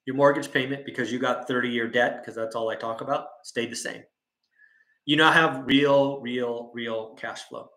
Your 0.07 0.17
mortgage 0.17 0.51
payment, 0.53 0.85
because 0.85 1.12
you 1.12 1.19
got 1.19 1.47
30 1.47 1.69
year 1.69 1.88
debt, 1.88 2.21
because 2.21 2.35
that's 2.35 2.57
all 2.57 2.69
I 2.71 2.75
talk 2.75 3.01
about, 3.01 3.27
stayed 3.45 3.71
the 3.71 3.77
same. 3.77 4.03
You 5.05 5.17
now 5.17 5.33
have 5.33 5.67
real, 5.67 6.21
real, 6.21 6.71
real 6.75 7.15
cash 7.15 7.43
flow. 7.43 7.69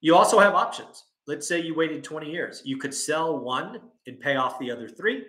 You 0.00 0.14
also 0.14 0.38
have 0.38 0.54
options. 0.54 1.04
Let's 1.26 1.48
say 1.48 1.60
you 1.60 1.74
waited 1.74 2.04
20 2.04 2.30
years. 2.30 2.62
You 2.64 2.76
could 2.76 2.94
sell 2.94 3.38
one 3.38 3.80
and 4.06 4.20
pay 4.20 4.36
off 4.36 4.58
the 4.58 4.70
other 4.70 4.88
three. 4.88 5.24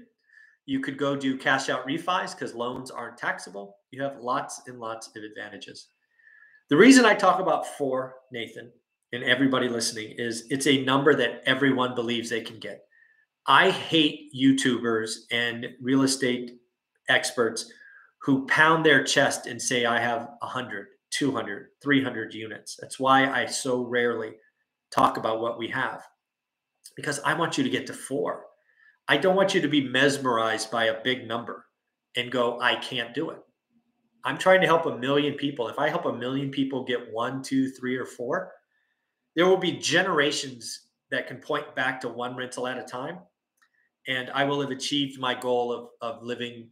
You 0.67 0.79
could 0.79 0.97
go 0.97 1.15
do 1.15 1.37
cash 1.37 1.69
out 1.69 1.87
refis 1.87 2.33
because 2.33 2.53
loans 2.53 2.91
aren't 2.91 3.17
taxable. 3.17 3.77
You 3.91 4.03
have 4.03 4.19
lots 4.19 4.61
and 4.67 4.79
lots 4.79 5.09
of 5.15 5.23
advantages. 5.23 5.87
The 6.69 6.77
reason 6.77 7.05
I 7.05 7.13
talk 7.13 7.39
about 7.39 7.65
four, 7.77 8.15
Nathan, 8.31 8.71
and 9.13 9.23
everybody 9.23 9.69
listening 9.69 10.15
is 10.17 10.45
it's 10.49 10.67
a 10.67 10.83
number 10.83 11.15
that 11.15 11.41
everyone 11.45 11.95
believes 11.95 12.29
they 12.29 12.41
can 12.41 12.59
get. 12.59 12.81
I 13.47 13.69
hate 13.69 14.33
YouTubers 14.35 15.19
and 15.31 15.67
real 15.81 16.03
estate 16.03 16.59
experts 17.07 17.71
who 18.21 18.45
pound 18.47 18.85
their 18.85 19.03
chest 19.03 19.47
and 19.47 19.61
say, 19.61 19.85
I 19.85 20.01
have 20.01 20.27
100, 20.39 20.87
200, 21.11 21.67
300 21.81 22.33
units. 22.33 22.77
That's 22.79 22.99
why 22.99 23.29
I 23.29 23.45
so 23.45 23.83
rarely 23.85 24.33
talk 24.91 25.17
about 25.17 25.39
what 25.39 25.57
we 25.57 25.69
have 25.69 26.03
because 26.97 27.19
I 27.19 27.35
want 27.35 27.57
you 27.57 27.63
to 27.63 27.69
get 27.69 27.87
to 27.87 27.93
four. 27.93 28.43
I 29.07 29.15
don't 29.15 29.35
want 29.35 29.53
you 29.53 29.61
to 29.61 29.67
be 29.69 29.87
mesmerized 29.87 30.69
by 30.69 30.85
a 30.85 31.01
big 31.01 31.25
number 31.25 31.65
and 32.17 32.31
go, 32.31 32.59
I 32.59 32.75
can't 32.75 33.13
do 33.13 33.29
it. 33.29 33.37
I'm 34.25 34.37
trying 34.37 34.59
to 34.59 34.67
help 34.67 34.85
a 34.87 34.97
million 34.97 35.35
people. 35.35 35.69
If 35.69 35.79
I 35.79 35.87
help 35.87 36.05
a 36.05 36.11
million 36.11 36.51
people 36.51 36.83
get 36.83 37.13
one, 37.13 37.41
two, 37.41 37.69
three, 37.69 37.95
or 37.95 38.05
four, 38.05 38.51
there 39.35 39.45
will 39.45 39.57
be 39.57 39.71
generations 39.71 40.87
that 41.11 41.27
can 41.27 41.37
point 41.37 41.73
back 41.75 42.01
to 42.01 42.09
one 42.09 42.35
rental 42.35 42.67
at 42.67 42.77
a 42.77 42.83
time. 42.83 43.19
And 44.07 44.29
I 44.31 44.45
will 44.45 44.61
have 44.61 44.71
achieved 44.71 45.19
my 45.19 45.33
goal 45.33 45.71
of, 45.71 45.89
of 46.01 46.23
living 46.23 46.69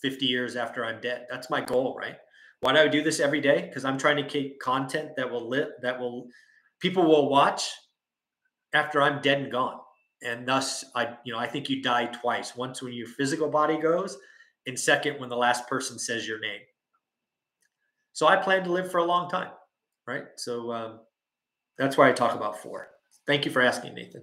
50 0.00 0.26
years 0.26 0.56
after 0.56 0.84
I'm 0.84 1.00
dead. 1.00 1.26
That's 1.30 1.50
my 1.50 1.60
goal, 1.60 1.96
right? 1.98 2.16
Why 2.60 2.72
do 2.72 2.78
I 2.78 2.88
do 2.88 3.02
this 3.02 3.20
every 3.20 3.40
day? 3.40 3.66
Because 3.68 3.84
I'm 3.84 3.98
trying 3.98 4.16
to 4.16 4.26
keep 4.26 4.60
content 4.60 5.10
that 5.16 5.30
will 5.30 5.48
live, 5.48 5.68
that 5.82 5.98
will 5.98 6.28
people 6.80 7.04
will 7.04 7.28
watch 7.28 7.70
after 8.72 9.02
I'm 9.02 9.20
dead 9.20 9.40
and 9.40 9.52
gone. 9.52 9.78
And 10.22 10.46
thus 10.46 10.84
I, 10.96 11.16
you 11.24 11.32
know, 11.32 11.38
I 11.38 11.46
think 11.46 11.68
you 11.68 11.82
die 11.82 12.06
twice. 12.06 12.56
Once 12.56 12.82
when 12.82 12.92
your 12.92 13.06
physical 13.06 13.48
body 13.48 13.78
goes, 13.80 14.16
and 14.66 14.78
second 14.78 15.18
when 15.18 15.28
the 15.28 15.36
last 15.36 15.66
person 15.66 15.98
says 15.98 16.28
your 16.28 16.40
name. 16.40 16.60
So 18.12 18.26
I 18.26 18.36
plan 18.36 18.64
to 18.64 18.72
live 18.72 18.90
for 18.90 18.98
a 18.98 19.04
long 19.04 19.30
time, 19.30 19.50
right? 20.06 20.24
So 20.36 20.72
um, 20.72 21.00
that's 21.78 21.96
why 21.96 22.08
I 22.08 22.12
talk 22.12 22.34
about 22.34 22.60
four. 22.60 22.88
Thank 23.26 23.44
you 23.44 23.50
for 23.50 23.62
asking, 23.62 23.94
Nathan. 23.94 24.22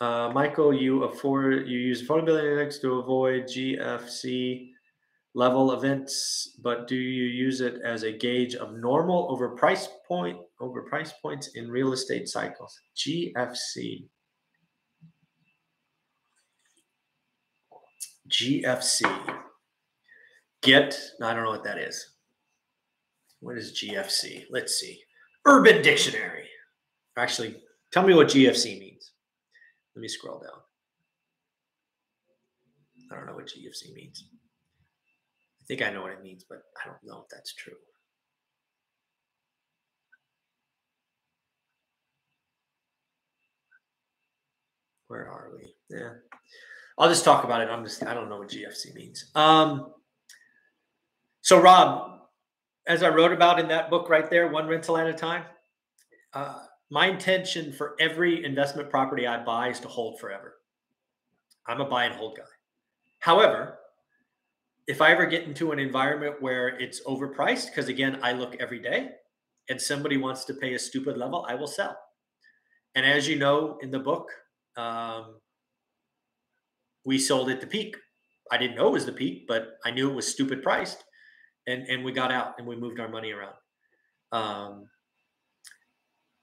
Uh, 0.00 0.30
Michael, 0.32 0.72
you 0.72 1.04
afford 1.04 1.66
you 1.66 1.78
use 1.78 2.06
affordability 2.06 2.52
index 2.52 2.78
to 2.78 3.00
avoid 3.00 3.44
GFC 3.44 4.70
level 5.34 5.72
events, 5.72 6.56
but 6.62 6.86
do 6.86 6.94
you 6.94 7.24
use 7.24 7.60
it 7.60 7.80
as 7.84 8.04
a 8.04 8.12
gauge 8.12 8.54
of 8.54 8.74
normal 8.74 9.26
over 9.30 9.50
price 9.50 9.88
point 10.06 10.38
over 10.60 10.82
price 10.82 11.12
points 11.20 11.50
in 11.56 11.68
real 11.68 11.92
estate 11.92 12.28
cycles? 12.28 12.78
GFC. 12.96 14.04
GFC. 18.28 19.34
Get, 20.62 20.98
I 21.22 21.34
don't 21.34 21.44
know 21.44 21.50
what 21.50 21.64
that 21.64 21.78
is. 21.78 22.14
What 23.40 23.56
is 23.56 23.80
GFC? 23.80 24.44
Let's 24.50 24.78
see. 24.78 25.00
Urban 25.44 25.82
Dictionary. 25.82 26.48
Actually, 27.16 27.56
tell 27.92 28.06
me 28.06 28.14
what 28.14 28.28
GFC 28.28 28.78
means. 28.78 29.07
Let 29.98 30.02
me 30.02 30.08
scroll 30.08 30.38
down. 30.38 30.60
I 33.10 33.16
don't 33.16 33.26
know 33.26 33.34
what 33.34 33.46
GFC 33.46 33.92
means. 33.92 34.28
I 35.60 35.64
think 35.66 35.82
I 35.82 35.90
know 35.90 36.02
what 36.02 36.12
it 36.12 36.22
means, 36.22 36.44
but 36.48 36.58
I 36.80 36.86
don't 36.86 37.02
know 37.02 37.22
if 37.22 37.28
that's 37.28 37.52
true. 37.52 37.74
Where 45.08 45.28
are 45.28 45.50
we? 45.52 45.74
Yeah. 45.90 46.12
I'll 46.96 47.08
just 47.08 47.24
talk 47.24 47.42
about 47.42 47.60
it. 47.60 47.68
I'm 47.68 47.82
just 47.82 48.06
I 48.06 48.14
don't 48.14 48.28
know 48.28 48.38
what 48.38 48.50
GFC 48.50 48.94
means. 48.94 49.32
Um, 49.34 49.94
so 51.40 51.60
Rob, 51.60 52.20
as 52.86 53.02
I 53.02 53.08
wrote 53.08 53.32
about 53.32 53.58
in 53.58 53.66
that 53.66 53.90
book 53.90 54.08
right 54.08 54.30
there, 54.30 54.46
one 54.46 54.68
rental 54.68 54.96
at 54.96 55.08
a 55.08 55.12
time. 55.12 55.42
Uh, 56.32 56.54
my 56.90 57.06
intention 57.06 57.72
for 57.72 57.94
every 58.00 58.44
investment 58.44 58.90
property 58.90 59.26
I 59.26 59.42
buy 59.44 59.68
is 59.68 59.80
to 59.80 59.88
hold 59.88 60.18
forever. 60.18 60.54
I'm 61.66 61.80
a 61.80 61.84
buy 61.84 62.04
and 62.04 62.14
hold 62.14 62.36
guy. 62.36 62.44
However, 63.20 63.78
if 64.86 65.02
I 65.02 65.12
ever 65.12 65.26
get 65.26 65.44
into 65.44 65.72
an 65.72 65.78
environment 65.78 66.40
where 66.40 66.68
it's 66.68 67.02
overpriced, 67.04 67.66
because 67.66 67.88
again, 67.88 68.18
I 68.22 68.32
look 68.32 68.56
every 68.58 68.78
day 68.78 69.10
and 69.68 69.80
somebody 69.80 70.16
wants 70.16 70.44
to 70.46 70.54
pay 70.54 70.72
a 70.74 70.78
stupid 70.78 71.18
level, 71.18 71.44
I 71.46 71.54
will 71.56 71.66
sell. 71.66 71.98
And 72.94 73.04
as 73.04 73.28
you 73.28 73.36
know 73.36 73.78
in 73.82 73.90
the 73.90 73.98
book, 73.98 74.30
um, 74.78 75.36
we 77.04 77.18
sold 77.18 77.50
at 77.50 77.60
the 77.60 77.66
peak. 77.66 77.96
I 78.50 78.56
didn't 78.56 78.76
know 78.76 78.88
it 78.88 78.92
was 78.92 79.06
the 79.06 79.12
peak, 79.12 79.44
but 79.46 79.74
I 79.84 79.90
knew 79.90 80.10
it 80.10 80.14
was 80.14 80.26
stupid 80.26 80.62
priced, 80.62 81.04
and 81.66 81.82
and 81.86 82.02
we 82.02 82.12
got 82.12 82.32
out 82.32 82.54
and 82.58 82.66
we 82.66 82.76
moved 82.76 82.98
our 82.98 83.08
money 83.08 83.32
around. 83.32 83.54
Um, 84.32 84.88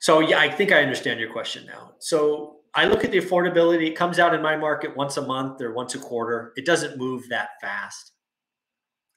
so 0.05 0.19
yeah, 0.19 0.37
I 0.37 0.51
think 0.51 0.71
I 0.71 0.83
understand 0.83 1.19
your 1.19 1.31
question 1.31 1.65
now. 1.65 1.93
So 1.97 2.57
I 2.75 2.85
look 2.85 3.03
at 3.03 3.09
the 3.09 3.17
affordability. 3.17 3.87
It 3.87 3.95
comes 3.95 4.19
out 4.19 4.35
in 4.35 4.41
my 4.43 4.55
market 4.55 4.95
once 4.95 5.17
a 5.17 5.25
month 5.25 5.59
or 5.63 5.73
once 5.73 5.95
a 5.95 5.97
quarter. 5.97 6.53
It 6.55 6.63
doesn't 6.63 6.99
move 6.99 7.27
that 7.29 7.49
fast. 7.59 8.11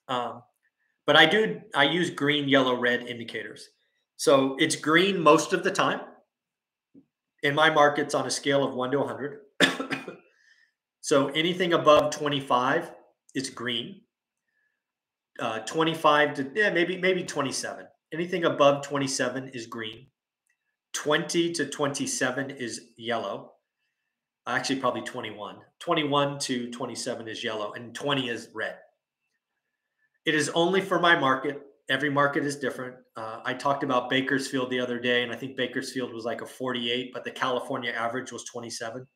Um, 0.09 0.43
but 1.07 1.15
I 1.15 1.27
do. 1.27 1.61
I 1.75 1.85
use 1.85 2.09
green, 2.09 2.49
yellow, 2.49 2.75
red 2.75 3.03
indicators. 3.03 3.69
So 4.17 4.57
it's 4.59 4.77
green 4.77 5.21
most 5.21 5.53
of 5.53 5.63
the 5.63 5.71
time. 5.71 6.01
In 7.43 7.55
my 7.55 7.69
markets, 7.69 8.15
on 8.15 8.27
a 8.27 8.31
scale 8.31 8.65
of 8.65 8.73
one 8.73 8.91
to 8.93 9.01
100. 9.01 9.41
so 11.03 11.27
anything 11.29 11.75
above 11.75 12.13
25 12.13 12.91
is 13.35 13.51
green. 13.51 14.01
Uh, 15.39 15.59
25 15.59 16.33
to 16.33 16.51
yeah, 16.55 16.71
maybe 16.71 16.97
maybe 16.97 17.25
27. 17.25 17.87
Anything 18.11 18.47
above 18.47 18.87
27 18.87 19.51
is 19.51 19.67
green. 19.67 20.07
20 20.93 21.53
to 21.53 21.67
27 21.67 22.51
is 22.51 22.89
yellow. 22.97 23.53
Actually, 24.47 24.81
probably 24.81 25.03
21. 25.03 25.57
21 25.79 26.39
to 26.41 26.71
27 26.71 27.29
is 27.29 27.45
yellow, 27.45 27.73
and 27.75 27.95
20 27.95 28.29
is 28.29 28.49
red. 28.55 28.77
It 30.25 30.35
is 30.35 30.49
only 30.51 30.81
for 30.81 30.99
my 30.99 31.19
market. 31.19 31.63
Every 31.89 32.11
market 32.11 32.45
is 32.45 32.57
different. 32.57 32.97
Uh, 33.17 33.41
I 33.45 33.55
talked 33.55 33.83
about 33.83 34.11
Bakersfield 34.11 34.71
the 34.71 34.81
other 34.81 34.99
day, 34.99 35.23
and 35.23 35.33
I 35.33 35.37
think 35.37 35.57
Bakersfield 35.57 36.13
was 36.13 36.25
like 36.25 36.41
a 36.41 36.47
48, 36.47 37.13
but 37.13 37.25
the 37.25 37.31
California 37.31 37.93
average 37.93 38.33
was 38.33 38.45
27. 38.45 39.07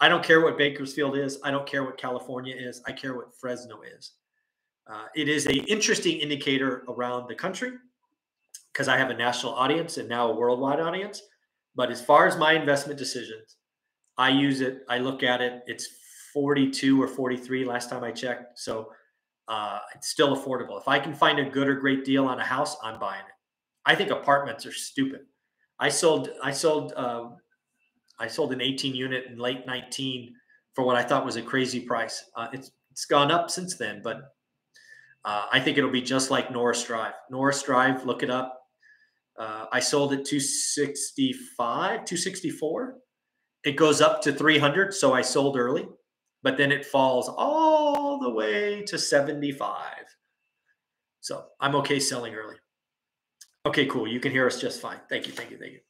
I 0.00 0.08
don't 0.08 0.24
care 0.24 0.40
what 0.40 0.58
Bakersfield 0.58 1.16
is. 1.16 1.38
I 1.44 1.50
don't 1.50 1.66
care 1.66 1.84
what 1.84 1.96
California 1.96 2.54
is. 2.56 2.82
I 2.86 2.92
care 2.92 3.14
what 3.14 3.36
Fresno 3.40 3.82
is. 3.82 4.12
Uh, 4.90 5.06
it 5.14 5.28
is 5.28 5.46
a 5.46 5.54
interesting 5.54 6.18
indicator 6.18 6.84
around 6.88 7.28
the 7.28 7.34
country 7.34 7.72
because 8.72 8.88
I 8.88 8.96
have 8.96 9.10
a 9.10 9.16
national 9.16 9.54
audience 9.54 9.98
and 9.98 10.08
now 10.08 10.30
a 10.30 10.34
worldwide 10.34 10.80
audience. 10.80 11.22
But 11.74 11.90
as 11.90 12.02
far 12.02 12.26
as 12.26 12.36
my 12.36 12.52
investment 12.52 12.98
decisions, 12.98 13.56
I 14.18 14.30
use 14.30 14.60
it. 14.60 14.80
I 14.88 14.98
look 14.98 15.22
at 15.22 15.40
it. 15.40 15.62
It's 15.66 15.88
42 16.32 17.02
or 17.02 17.08
43 17.08 17.64
last 17.64 17.90
time 17.90 18.04
I 18.04 18.10
checked. 18.10 18.58
So 18.58 18.90
uh, 19.48 19.80
it's 19.94 20.08
still 20.08 20.36
affordable. 20.36 20.80
If 20.80 20.88
I 20.88 20.98
can 20.98 21.14
find 21.14 21.38
a 21.38 21.48
good 21.48 21.68
or 21.68 21.74
great 21.74 22.04
deal 22.04 22.26
on 22.26 22.38
a 22.38 22.44
house, 22.44 22.76
I'm 22.82 22.98
buying 22.98 23.20
it. 23.20 23.34
I 23.84 23.94
think 23.94 24.10
apartments 24.10 24.64
are 24.66 24.72
stupid. 24.72 25.22
I 25.78 25.88
sold. 25.88 26.30
I 26.42 26.52
sold. 26.52 26.92
Uh, 26.96 27.30
I 28.20 28.28
sold 28.28 28.52
an 28.52 28.60
18 28.60 28.94
unit 28.94 29.24
in 29.26 29.38
late 29.38 29.66
19 29.66 30.32
for 30.74 30.84
what 30.84 30.96
I 30.96 31.02
thought 31.02 31.24
was 31.24 31.36
a 31.36 31.42
crazy 31.42 31.80
price. 31.80 32.24
Uh, 32.36 32.48
it's 32.52 32.70
it's 32.90 33.04
gone 33.06 33.32
up 33.32 33.50
since 33.50 33.76
then, 33.76 34.00
but 34.04 34.32
uh, 35.24 35.46
I 35.52 35.58
think 35.60 35.78
it'll 35.78 35.90
be 35.90 36.02
just 36.02 36.30
like 36.30 36.52
Norris 36.52 36.84
Drive. 36.84 37.14
Norris 37.30 37.62
Drive, 37.62 38.04
look 38.04 38.22
it 38.22 38.30
up. 38.30 38.61
Uh, 39.38 39.66
I 39.72 39.80
sold 39.80 40.12
it 40.12 40.24
265, 40.24 42.04
264. 42.04 42.96
It 43.64 43.76
goes 43.76 44.00
up 44.00 44.20
to 44.22 44.32
300, 44.32 44.92
so 44.92 45.12
I 45.12 45.22
sold 45.22 45.56
early, 45.56 45.88
but 46.42 46.56
then 46.56 46.72
it 46.72 46.84
falls 46.84 47.28
all 47.28 48.18
the 48.18 48.30
way 48.30 48.82
to 48.82 48.98
75. 48.98 49.76
So 51.20 51.44
I'm 51.60 51.76
okay 51.76 52.00
selling 52.00 52.34
early. 52.34 52.56
Okay, 53.64 53.86
cool. 53.86 54.08
You 54.08 54.18
can 54.18 54.32
hear 54.32 54.46
us 54.46 54.60
just 54.60 54.80
fine. 54.80 54.98
Thank 55.08 55.26
you, 55.26 55.32
thank 55.32 55.50
you, 55.50 55.58
thank 55.58 55.72
you. 55.72 55.80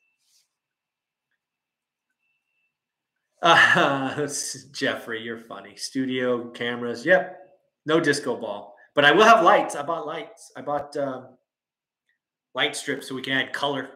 Uh, 3.42 4.28
Jeffrey, 4.72 5.22
you're 5.22 5.38
funny. 5.38 5.74
Studio 5.76 6.50
cameras. 6.50 7.04
Yep. 7.04 7.38
No 7.86 7.98
disco 7.98 8.36
ball, 8.36 8.76
but 8.94 9.04
I 9.04 9.10
will 9.10 9.24
have 9.24 9.42
lights. 9.42 9.74
I 9.74 9.82
bought 9.82 10.06
lights. 10.06 10.52
I 10.56 10.60
bought 10.60 10.96
um, 10.96 11.36
light 12.54 12.76
strips 12.76 13.08
so 13.08 13.14
we 13.14 13.22
can 13.22 13.32
add 13.32 13.52
color. 13.52 13.88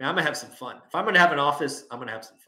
Now 0.00 0.08
I'm 0.08 0.14
gonna 0.14 0.26
have 0.26 0.36
some 0.36 0.50
fun. 0.50 0.76
If 0.86 0.94
I'm 0.94 1.04
gonna 1.04 1.18
have 1.18 1.32
an 1.32 1.38
office, 1.38 1.84
I'm 1.90 1.98
gonna 1.98 2.12
have 2.12 2.24
some 2.24 2.36
fun. 2.36 2.44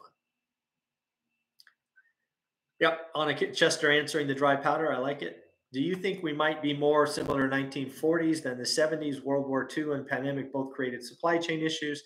Yep, 2.80 3.10
Anna 3.14 3.52
Chester 3.52 3.90
answering 3.90 4.26
the 4.26 4.34
dry 4.34 4.56
powder. 4.56 4.92
I 4.92 4.98
like 4.98 5.22
it. 5.22 5.38
Do 5.72 5.80
you 5.80 5.94
think 5.94 6.22
we 6.22 6.32
might 6.32 6.62
be 6.62 6.74
more 6.74 7.06
similar 7.06 7.48
1940s 7.48 8.42
than 8.42 8.56
the 8.56 8.64
70s? 8.64 9.22
World 9.22 9.48
War 9.48 9.68
II 9.76 9.92
and 9.92 10.06
pandemic 10.06 10.52
both 10.52 10.72
created 10.72 11.04
supply 11.04 11.38
chain 11.38 11.60
issues, 11.60 12.02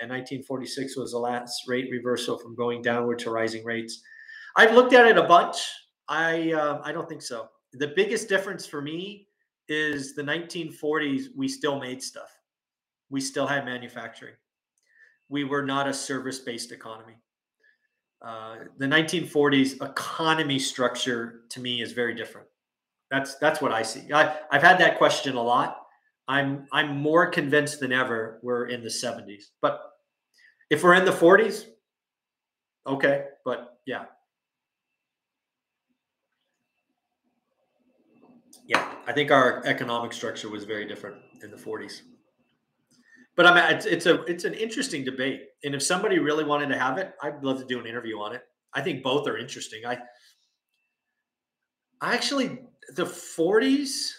and 0.00 0.10
1946 0.10 0.96
was 0.96 1.12
the 1.12 1.18
last 1.18 1.62
rate 1.68 1.88
reversal 1.90 2.38
from 2.38 2.56
going 2.56 2.82
downward 2.82 3.18
to 3.20 3.30
rising 3.30 3.64
rates. 3.64 4.02
I've 4.56 4.74
looked 4.74 4.94
at 4.94 5.06
it 5.06 5.16
a 5.16 5.22
bunch. 5.22 5.56
I 6.08 6.52
uh, 6.52 6.80
I 6.82 6.92
don't 6.92 7.08
think 7.08 7.22
so. 7.22 7.48
The 7.72 7.92
biggest 7.94 8.28
difference 8.28 8.66
for 8.66 8.80
me 8.80 9.28
is 9.68 10.14
the 10.14 10.22
1940s. 10.22 11.26
We 11.36 11.48
still 11.48 11.78
made 11.78 12.02
stuff 12.02 12.35
we 13.10 13.20
still 13.20 13.46
had 13.46 13.64
manufacturing. 13.64 14.34
We 15.28 15.44
were 15.44 15.62
not 15.62 15.88
a 15.88 15.94
service 15.94 16.38
based 16.38 16.72
economy. 16.72 17.14
Uh, 18.22 18.56
the 18.78 18.86
1940s 18.86 19.82
economy 19.84 20.58
structure 20.58 21.42
to 21.50 21.60
me 21.60 21.82
is 21.82 21.92
very 21.92 22.14
different. 22.14 22.46
That's 23.10 23.36
that's 23.36 23.60
what 23.60 23.72
I 23.72 23.82
see. 23.82 24.12
I, 24.12 24.36
I've 24.50 24.62
had 24.62 24.78
that 24.78 24.98
question 24.98 25.36
a 25.36 25.42
lot. 25.42 25.82
I'm 26.26 26.66
I'm 26.72 26.96
more 26.96 27.26
convinced 27.26 27.80
than 27.80 27.92
ever 27.92 28.40
we're 28.42 28.66
in 28.66 28.82
the 28.82 28.88
70s. 28.88 29.44
But 29.62 29.80
if 30.70 30.82
we're 30.82 30.94
in 30.94 31.04
the 31.04 31.12
40s, 31.12 31.66
okay. 32.86 33.26
But 33.44 33.78
yeah. 33.86 34.06
Yeah, 38.66 38.90
I 39.06 39.12
think 39.12 39.30
our 39.30 39.64
economic 39.64 40.12
structure 40.12 40.48
was 40.48 40.64
very 40.64 40.88
different 40.88 41.18
in 41.44 41.52
the 41.52 41.56
40s 41.56 42.00
but 43.36 43.46
I 43.46 43.54
mean, 43.54 43.76
it's, 43.76 43.84
it's 43.84 44.06
a 44.06 44.22
it's 44.22 44.44
an 44.44 44.54
interesting 44.54 45.04
debate, 45.04 45.42
and 45.62 45.74
if 45.74 45.82
somebody 45.82 46.18
really 46.18 46.44
wanted 46.44 46.68
to 46.70 46.78
have 46.78 46.96
it, 46.96 47.12
I'd 47.22 47.44
love 47.44 47.58
to 47.58 47.66
do 47.66 47.78
an 47.78 47.86
interview 47.86 48.18
on 48.18 48.34
it. 48.34 48.42
I 48.72 48.80
think 48.80 49.02
both 49.02 49.28
are 49.28 49.36
interesting. 49.36 49.84
I 49.86 49.98
I 52.00 52.14
actually 52.14 52.60
the 52.94 53.04
40s. 53.04 54.10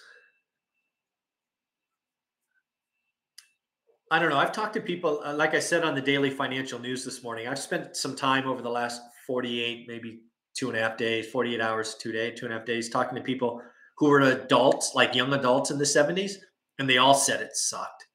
I 4.10 4.20
don't 4.20 4.30
know. 4.30 4.38
I've 4.38 4.54
talked 4.54 4.74
to 4.76 4.82
people, 4.82 5.20
uh, 5.26 5.34
like 5.34 5.54
I 5.54 5.60
said 5.60 5.84
on 5.84 5.94
the 5.94 6.02
daily 6.02 6.30
financial 6.30 6.80
news 6.80 7.04
this 7.04 7.24
morning. 7.24 7.48
I've 7.48 7.60
spent 7.60 7.98
some 7.98 8.16
time 8.16 8.48
over 8.48 8.62
the 8.62 8.70
last 8.70 9.02
48, 9.26 9.86
maybe 9.86 10.22
two 10.54 10.70
and 10.70 10.78
a 10.78 10.82
half 10.82 10.96
days, 10.96 11.30
48 11.30 11.60
hours, 11.60 11.96
two 11.96 12.14
day, 12.14 12.32
two 12.32 12.46
and 12.46 12.54
a 12.54 12.58
half 12.58 12.66
days, 12.66 12.90
talking 12.90 13.16
to 13.16 13.22
people 13.22 13.62
who 13.98 14.08
were 14.08 14.22
adults, 14.22 14.94
like 14.96 15.14
young 15.14 15.34
adults 15.34 15.72
in 15.72 15.78
the 15.78 15.84
70s, 15.84 16.36
and 16.80 16.90
they 16.90 17.00
all 17.00 17.14
said 17.14 17.42
it 17.42 17.58
sucked 17.58 18.07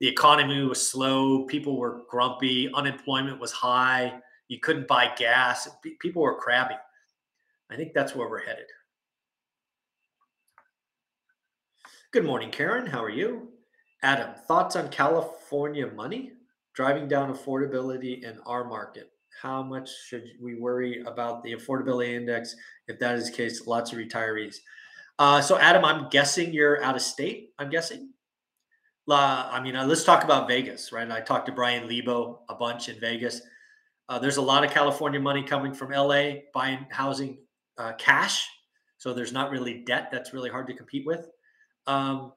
the 0.00 0.08
economy 0.08 0.62
was 0.64 0.86
slow, 0.86 1.44
people 1.44 1.76
were 1.78 2.02
grumpy, 2.10 2.70
unemployment 2.74 3.40
was 3.40 3.52
high, 3.52 4.20
you 4.48 4.58
couldn't 4.60 4.88
buy 4.88 5.12
gas, 5.16 5.68
people 6.00 6.22
were 6.22 6.38
crabby. 6.38 6.74
I 7.70 7.76
think 7.76 7.92
that's 7.94 8.14
where 8.14 8.28
we're 8.28 8.44
headed. 8.44 8.66
Good 12.12 12.24
morning, 12.24 12.50
Karen. 12.50 12.86
How 12.86 13.02
are 13.02 13.10
you? 13.10 13.48
Adam, 14.02 14.34
thoughts 14.46 14.76
on 14.76 14.88
California 14.90 15.86
money 15.86 16.32
driving 16.74 17.08
down 17.08 17.34
affordability 17.34 18.22
in 18.22 18.38
our 18.46 18.64
market? 18.64 19.10
How 19.40 19.62
much 19.62 19.90
should 20.06 20.24
we 20.40 20.54
worry 20.54 21.02
about 21.06 21.42
the 21.42 21.54
affordability 21.54 22.14
index 22.14 22.54
if 22.86 22.98
that 22.98 23.16
is 23.16 23.30
the 23.30 23.36
case? 23.36 23.66
Lots 23.66 23.92
of 23.92 23.98
retirees. 23.98 24.56
Uh, 25.18 25.40
so, 25.40 25.58
Adam, 25.58 25.84
I'm 25.84 26.08
guessing 26.08 26.52
you're 26.52 26.82
out 26.82 26.96
of 26.96 27.02
state. 27.02 27.50
I'm 27.58 27.70
guessing. 27.70 28.13
La, 29.06 29.48
I 29.50 29.60
mean, 29.60 29.76
uh, 29.76 29.84
let's 29.84 30.04
talk 30.04 30.24
about 30.24 30.48
Vegas, 30.48 30.90
right? 30.90 31.10
I 31.10 31.20
talked 31.20 31.46
to 31.46 31.52
Brian 31.52 31.88
Lebo 31.88 32.40
a 32.48 32.54
bunch 32.54 32.88
in 32.88 32.98
Vegas. 32.98 33.42
Uh, 34.08 34.18
there's 34.18 34.38
a 34.38 34.42
lot 34.42 34.64
of 34.64 34.70
California 34.70 35.20
money 35.20 35.42
coming 35.42 35.74
from 35.74 35.90
LA 35.90 36.32
buying 36.52 36.86
housing 36.90 37.38
uh, 37.78 37.92
cash. 37.98 38.48
So 38.96 39.12
there's 39.12 39.32
not 39.32 39.50
really 39.50 39.84
debt 39.84 40.08
that's 40.10 40.32
really 40.32 40.48
hard 40.50 40.66
to 40.68 40.74
compete 40.74 41.04
with. 41.06 41.26
Um, 41.86 42.32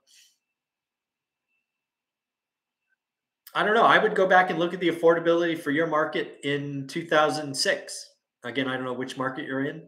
I 3.53 3.63
don't 3.63 3.73
know. 3.73 3.85
I 3.85 3.97
would 3.97 4.15
go 4.15 4.27
back 4.27 4.49
and 4.49 4.59
look 4.59 4.73
at 4.73 4.79
the 4.79 4.89
affordability 4.89 5.57
for 5.57 5.71
your 5.71 5.87
market 5.87 6.39
in 6.43 6.85
2006. 6.87 8.09
Again, 8.43 8.67
I 8.67 8.75
don't 8.75 8.85
know 8.85 8.93
which 8.93 9.17
market 9.17 9.45
you're 9.45 9.65
in. 9.65 9.83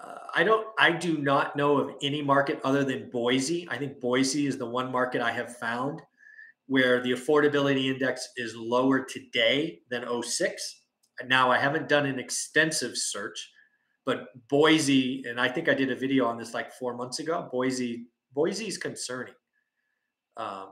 Uh, 0.00 0.14
I 0.34 0.44
don't. 0.44 0.66
I 0.78 0.92
do 0.92 1.18
not 1.18 1.56
know 1.56 1.78
of 1.78 1.94
any 2.02 2.22
market 2.22 2.60
other 2.62 2.84
than 2.84 3.10
Boise. 3.10 3.66
I 3.70 3.78
think 3.78 4.00
Boise 4.00 4.46
is 4.46 4.56
the 4.56 4.66
one 4.66 4.92
market 4.92 5.20
I 5.20 5.32
have 5.32 5.56
found 5.56 6.00
where 6.68 7.02
the 7.02 7.12
affordability 7.12 7.86
index 7.86 8.28
is 8.36 8.54
lower 8.54 9.02
today 9.02 9.80
than 9.90 10.04
06. 10.22 10.82
Now, 11.26 11.50
I 11.50 11.58
haven't 11.58 11.88
done 11.88 12.06
an 12.06 12.18
extensive 12.18 12.96
search, 12.96 13.50
but 14.04 14.28
Boise, 14.48 15.24
and 15.26 15.40
I 15.40 15.48
think 15.48 15.68
I 15.68 15.74
did 15.74 15.90
a 15.90 15.96
video 15.96 16.26
on 16.26 16.38
this 16.38 16.54
like 16.54 16.72
four 16.72 16.94
months 16.94 17.18
ago. 17.18 17.48
Boise, 17.50 18.06
Boise 18.34 18.68
is 18.68 18.78
concerning. 18.78 19.34
Um, 20.36 20.68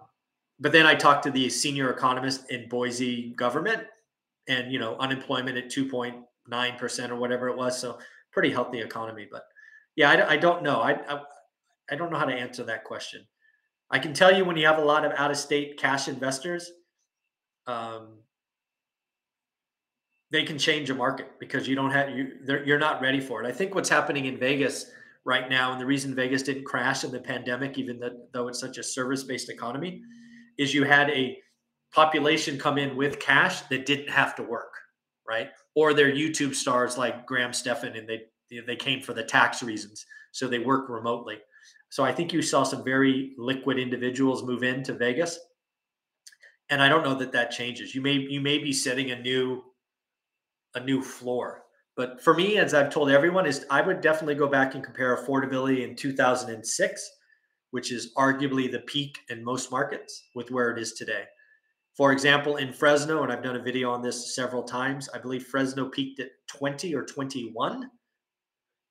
but 0.61 0.71
then 0.71 0.87
I 0.87 0.95
talked 0.95 1.25
to 1.25 1.31
the 1.31 1.49
senior 1.49 1.91
economist 1.91 2.51
in 2.51 2.69
Boise 2.69 3.35
government, 3.37 3.83
and 4.49 4.71
you 4.71 4.79
know 4.79 4.97
unemployment 4.99 5.59
at 5.59 5.71
two 5.71 5.89
point 5.89 6.17
nine 6.47 6.79
percent 6.79 7.11
or 7.11 7.17
whatever 7.17 7.49
it 7.49 7.57
was. 7.57 7.79
So 7.81 7.99
pretty 8.37 8.53
healthy 8.53 8.83
economy. 8.83 9.27
But 9.31 9.45
yeah, 9.97 10.11
I, 10.11 10.33
I 10.33 10.37
don't 10.37 10.63
know. 10.63 10.81
I, 10.81 10.93
I 11.09 11.23
I 11.91 11.97
don't 11.97 12.13
know 12.13 12.19
how 12.19 12.27
to 12.27 12.35
answer 12.35 12.65
that 12.65 12.85
question. 12.85 13.27
I 13.91 13.99
can 13.99 14.13
tell 14.13 14.37
you 14.37 14.45
when 14.45 14.57
you 14.57 14.67
have 14.67 14.79
a 14.79 14.85
lot 14.85 15.05
of 15.07 15.13
out 15.13 15.31
of 15.31 15.39
state 15.39 15.79
cash 15.79 16.07
investors, 16.07 16.71
um, 17.67 18.19
they 20.31 20.43
can 20.43 20.59
change 20.59 20.91
a 20.91 20.95
market 20.95 21.29
because 21.41 21.67
you 21.67 21.77
don't 21.77 21.93
have 21.93 22.11
you 22.11 22.33
you're 22.67 22.79
not 22.79 23.01
ready 23.01 23.21
for 23.21 23.43
it. 23.43 23.47
I 23.47 23.53
think 23.53 23.75
what's 23.75 23.89
happening 23.89 24.27
in 24.27 24.39
Vegas 24.39 24.91
right 25.25 25.49
now, 25.49 25.73
and 25.73 25.81
the 25.81 25.87
reason 25.87 26.15
Vegas 26.15 26.43
didn't 26.43 26.65
crash 26.65 27.05
in 27.05 27.13
the 27.13 27.21
pandemic, 27.21 27.79
even 27.79 28.01
though 28.35 28.49
it's 28.49 28.61
such 28.61 28.77
a 28.77 28.83
service 28.83 29.25
based 29.25 29.49
economy, 29.49 30.03
is 30.59 30.75
you 30.75 30.85
had 30.85 31.09
a 31.09 31.39
population 31.95 32.59
come 32.59 32.77
in 32.77 32.97
with 32.97 33.19
cash 33.19 33.63
that 33.71 33.87
didn't 33.87 34.11
have 34.11 34.35
to 34.37 34.43
work, 34.43 34.75
right? 35.27 35.49
Or 35.77 35.95
they're 35.95 36.11
YouTube 36.11 36.55
stars 36.55 36.99
like 36.99 37.27
Graham 37.27 37.53
Stephan, 37.53 37.95
and 37.95 38.09
they 38.09 38.23
they 38.67 38.77
came 38.77 39.01
for 39.01 39.13
the 39.13 39.23
tax 39.23 39.63
reasons, 39.63 40.05
so 40.33 40.49
they 40.49 40.59
work 40.59 40.89
remotely. 40.89 41.39
So 41.91 42.03
I 42.03 42.13
think 42.13 42.33
you 42.33 42.43
saw 42.43 42.65
some 42.65 42.83
very 42.83 43.35
liquid 43.39 43.79
individuals 43.79 44.43
move 44.43 44.63
into 44.65 44.95
Vegas, 44.95 45.39
and 46.71 46.83
I 46.83 46.89
don't 46.89 47.05
know 47.05 47.15
that 47.15 47.33
that 47.33 47.51
changes. 47.51 47.95
You 47.95 48.01
may 48.01 48.15
you 48.15 48.41
may 48.41 48.59
be 48.59 48.73
setting 48.73 49.11
a 49.11 49.21
new 49.21 49.63
a 50.75 50.81
new 50.81 51.03
floor. 51.03 51.63
But 51.97 52.23
for 52.23 52.35
me, 52.35 52.59
as 52.59 52.75
I've 52.75 52.91
told 52.91 53.11
everyone, 53.11 53.47
is 53.47 53.65
I 53.71 53.81
would 53.81 54.03
definitely 54.03 54.35
go 54.35 54.47
back 54.47 54.75
and 54.75 54.85
compare 54.85 55.17
affordability 55.17 55.83
in 55.83 55.97
2006, 55.97 57.11
which 57.71 57.91
is 57.91 58.13
arguably 58.19 58.71
the 58.71 58.81
peak 58.81 59.19
in 59.31 59.43
most 59.43 59.71
markets, 59.71 60.29
with 60.35 60.51
where 60.51 60.71
it 60.71 60.79
is 60.79 60.93
today. 60.93 61.25
For 61.97 62.13
example, 62.13 62.57
in 62.57 62.73
Fresno, 62.73 63.23
and 63.23 63.33
I've 63.33 63.43
done 63.43 63.57
a 63.57 63.63
video 63.63 63.91
on 63.91 64.03
this 64.03 64.35
several 64.35 64.63
times, 64.63 65.09
I 65.15 65.19
believe 65.19 65.47
Fresno 65.47 65.89
peaked 65.89 66.21
at 66.21 66.29
20 66.49 66.95
or 66.95 67.05
21, 67.05 67.91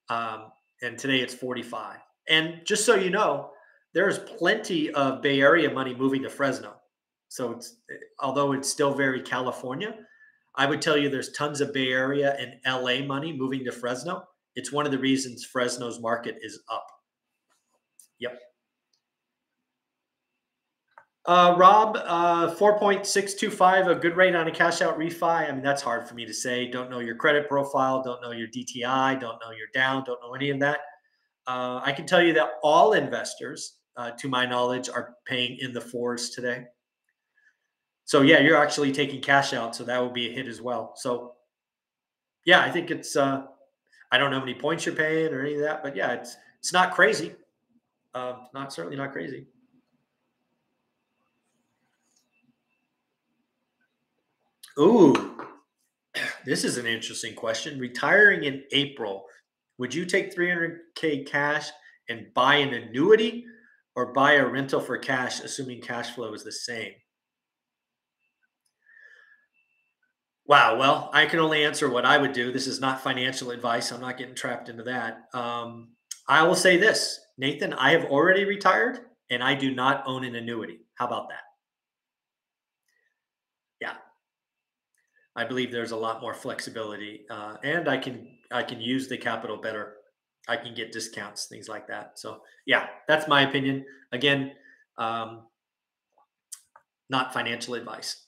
um, 0.09 0.51
and 0.81 0.97
today 0.97 1.19
it's 1.19 1.33
45. 1.33 1.97
And 2.27 2.61
just 2.65 2.83
so 2.83 2.95
you 2.95 3.11
know, 3.11 3.51
there's 3.93 4.17
plenty 4.17 4.91
of 4.91 5.21
Bay 5.21 5.41
Area 5.41 5.69
money 5.69 5.95
moving 5.95 6.23
to 6.23 6.29
Fresno. 6.29 6.75
So 7.29 7.51
it's 7.51 7.77
although 8.19 8.53
it's 8.53 8.69
still 8.69 8.93
very 8.93 9.21
California, 9.21 9.95
I 10.55 10.65
would 10.65 10.81
tell 10.81 10.97
you 10.97 11.09
there's 11.09 11.31
tons 11.31 11.61
of 11.61 11.73
Bay 11.73 11.91
Area 11.91 12.35
and 12.39 12.55
LA 12.65 13.05
money 13.05 13.33
moving 13.33 13.63
to 13.65 13.71
Fresno. 13.71 14.23
It's 14.55 14.71
one 14.71 14.85
of 14.85 14.91
the 14.91 14.97
reasons 14.97 15.45
Fresno's 15.45 15.99
market 15.99 16.37
is 16.41 16.59
up. 16.69 16.87
Yep. 18.19 18.39
Uh, 21.27 21.55
Rob, 21.57 21.97
uh, 22.05 22.53
4.625, 22.53 23.87
a 23.87 23.95
good 23.95 24.15
rate 24.15 24.35
on 24.35 24.47
a 24.47 24.51
cash 24.51 24.81
out 24.81 24.97
refi. 24.99 25.49
I 25.49 25.51
mean, 25.51 25.63
that's 25.63 25.81
hard 25.81 26.07
for 26.07 26.13
me 26.13 26.23
to 26.25 26.33
say. 26.33 26.69
Don't 26.69 26.91
know 26.91 26.99
your 26.99 27.15
credit 27.15 27.49
profile, 27.49 28.03
don't 28.03 28.21
know 28.21 28.31
your 28.31 28.47
DTI, 28.47 29.19
don't 29.19 29.39
know 29.41 29.49
your 29.49 29.67
down, 29.73 30.03
don't 30.03 30.21
know 30.21 30.35
any 30.35 30.51
of 30.51 30.59
that. 30.59 30.81
Uh, 31.47 31.81
I 31.83 31.93
can 31.93 32.05
tell 32.05 32.21
you 32.21 32.33
that 32.33 32.51
all 32.61 32.93
investors, 32.93 33.77
uh, 33.97 34.11
to 34.11 34.27
my 34.29 34.45
knowledge, 34.45 34.87
are 34.87 35.15
paying 35.25 35.57
in 35.59 35.73
the 35.73 35.81
fours 35.81 36.29
today. 36.29 36.65
So 38.03 38.21
yeah, 38.21 38.39
you're 38.39 38.57
actually 38.57 38.91
taking 38.91 39.19
cash 39.19 39.51
out, 39.53 39.75
so 39.75 39.83
that 39.83 40.01
would 40.01 40.13
be 40.13 40.29
a 40.29 40.31
hit 40.31 40.47
as 40.47 40.61
well. 40.61 40.93
So 40.95 41.33
yeah, 42.45 42.61
I 42.61 42.69
think 42.69 42.91
it's 42.91 43.15
uh 43.15 43.45
I 44.11 44.19
don't 44.19 44.29
know 44.29 44.39
how 44.39 44.45
many 44.45 44.57
points 44.57 44.85
you're 44.85 44.93
paying 44.93 45.33
or 45.33 45.41
any 45.41 45.55
of 45.55 45.61
that, 45.61 45.81
but 45.81 45.95
yeah, 45.95 46.11
it's 46.13 46.37
it's 46.59 46.71
not 46.71 46.93
crazy. 46.93 47.33
Uh, 48.13 48.35
not 48.53 48.71
certainly 48.71 48.95
not 48.95 49.11
crazy. 49.11 49.47
Ooh, 54.79 55.37
this 56.45 56.63
is 56.63 56.77
an 56.77 56.85
interesting 56.85 57.33
question. 57.33 57.79
Retiring 57.79 58.43
in 58.43 58.63
April, 58.71 59.25
would 59.77 59.93
you 59.93 60.05
take 60.05 60.35
300k 60.35 61.27
cash 61.27 61.69
and 62.09 62.33
buy 62.33 62.55
an 62.55 62.73
annuity 62.73 63.45
or 63.95 64.13
buy 64.13 64.33
a 64.33 64.45
rental 64.45 64.81
for 64.81 64.97
cash, 64.97 65.39
assuming 65.39 65.81
cash 65.81 66.11
flow 66.11 66.33
is 66.33 66.43
the 66.43 66.51
same? 66.51 66.93
Wow. 70.47 70.77
Well, 70.77 71.09
I 71.11 71.25
can 71.25 71.39
only 71.39 71.63
answer 71.65 71.89
what 71.89 72.05
I 72.05 72.17
would 72.17 72.33
do. 72.33 72.51
This 72.51 72.67
is 72.67 72.79
not 72.79 73.01
financial 73.01 73.49
advice. 73.51 73.91
I'm 73.91 74.01
not 74.01 74.17
getting 74.17 74.35
trapped 74.35 74.69
into 74.69 74.83
that. 74.83 75.23
Um, 75.33 75.89
I 76.27 76.43
will 76.43 76.55
say 76.55 76.77
this, 76.77 77.19
Nathan, 77.37 77.73
I 77.73 77.91
have 77.91 78.05
already 78.05 78.45
retired 78.45 78.99
and 79.31 79.43
I 79.43 79.55
do 79.55 79.73
not 79.73 80.03
own 80.05 80.23
an 80.23 80.35
annuity. 80.35 80.81
How 80.95 81.07
about 81.07 81.29
that? 81.29 81.41
Yeah. 83.81 83.95
I 85.35 85.43
believe 85.43 85.71
there's 85.71 85.91
a 85.91 85.97
lot 85.97 86.21
more 86.21 86.33
flexibility 86.33 87.25
uh, 87.29 87.57
and 87.63 87.87
I 87.87 87.97
can 87.97 88.27
I 88.51 88.63
can 88.63 88.79
use 88.79 89.07
the 89.07 89.17
capital 89.17 89.57
better. 89.57 89.95
I 90.47 90.55
can 90.57 90.75
get 90.75 90.91
discounts, 90.91 91.47
things 91.47 91.67
like 91.67 91.87
that. 91.87 92.19
So 92.19 92.41
yeah, 92.65 92.87
that's 93.07 93.27
my 93.27 93.41
opinion. 93.41 93.85
Again, 94.11 94.51
um, 94.97 95.43
not 97.09 97.33
financial 97.33 97.73
advice. 97.73 98.25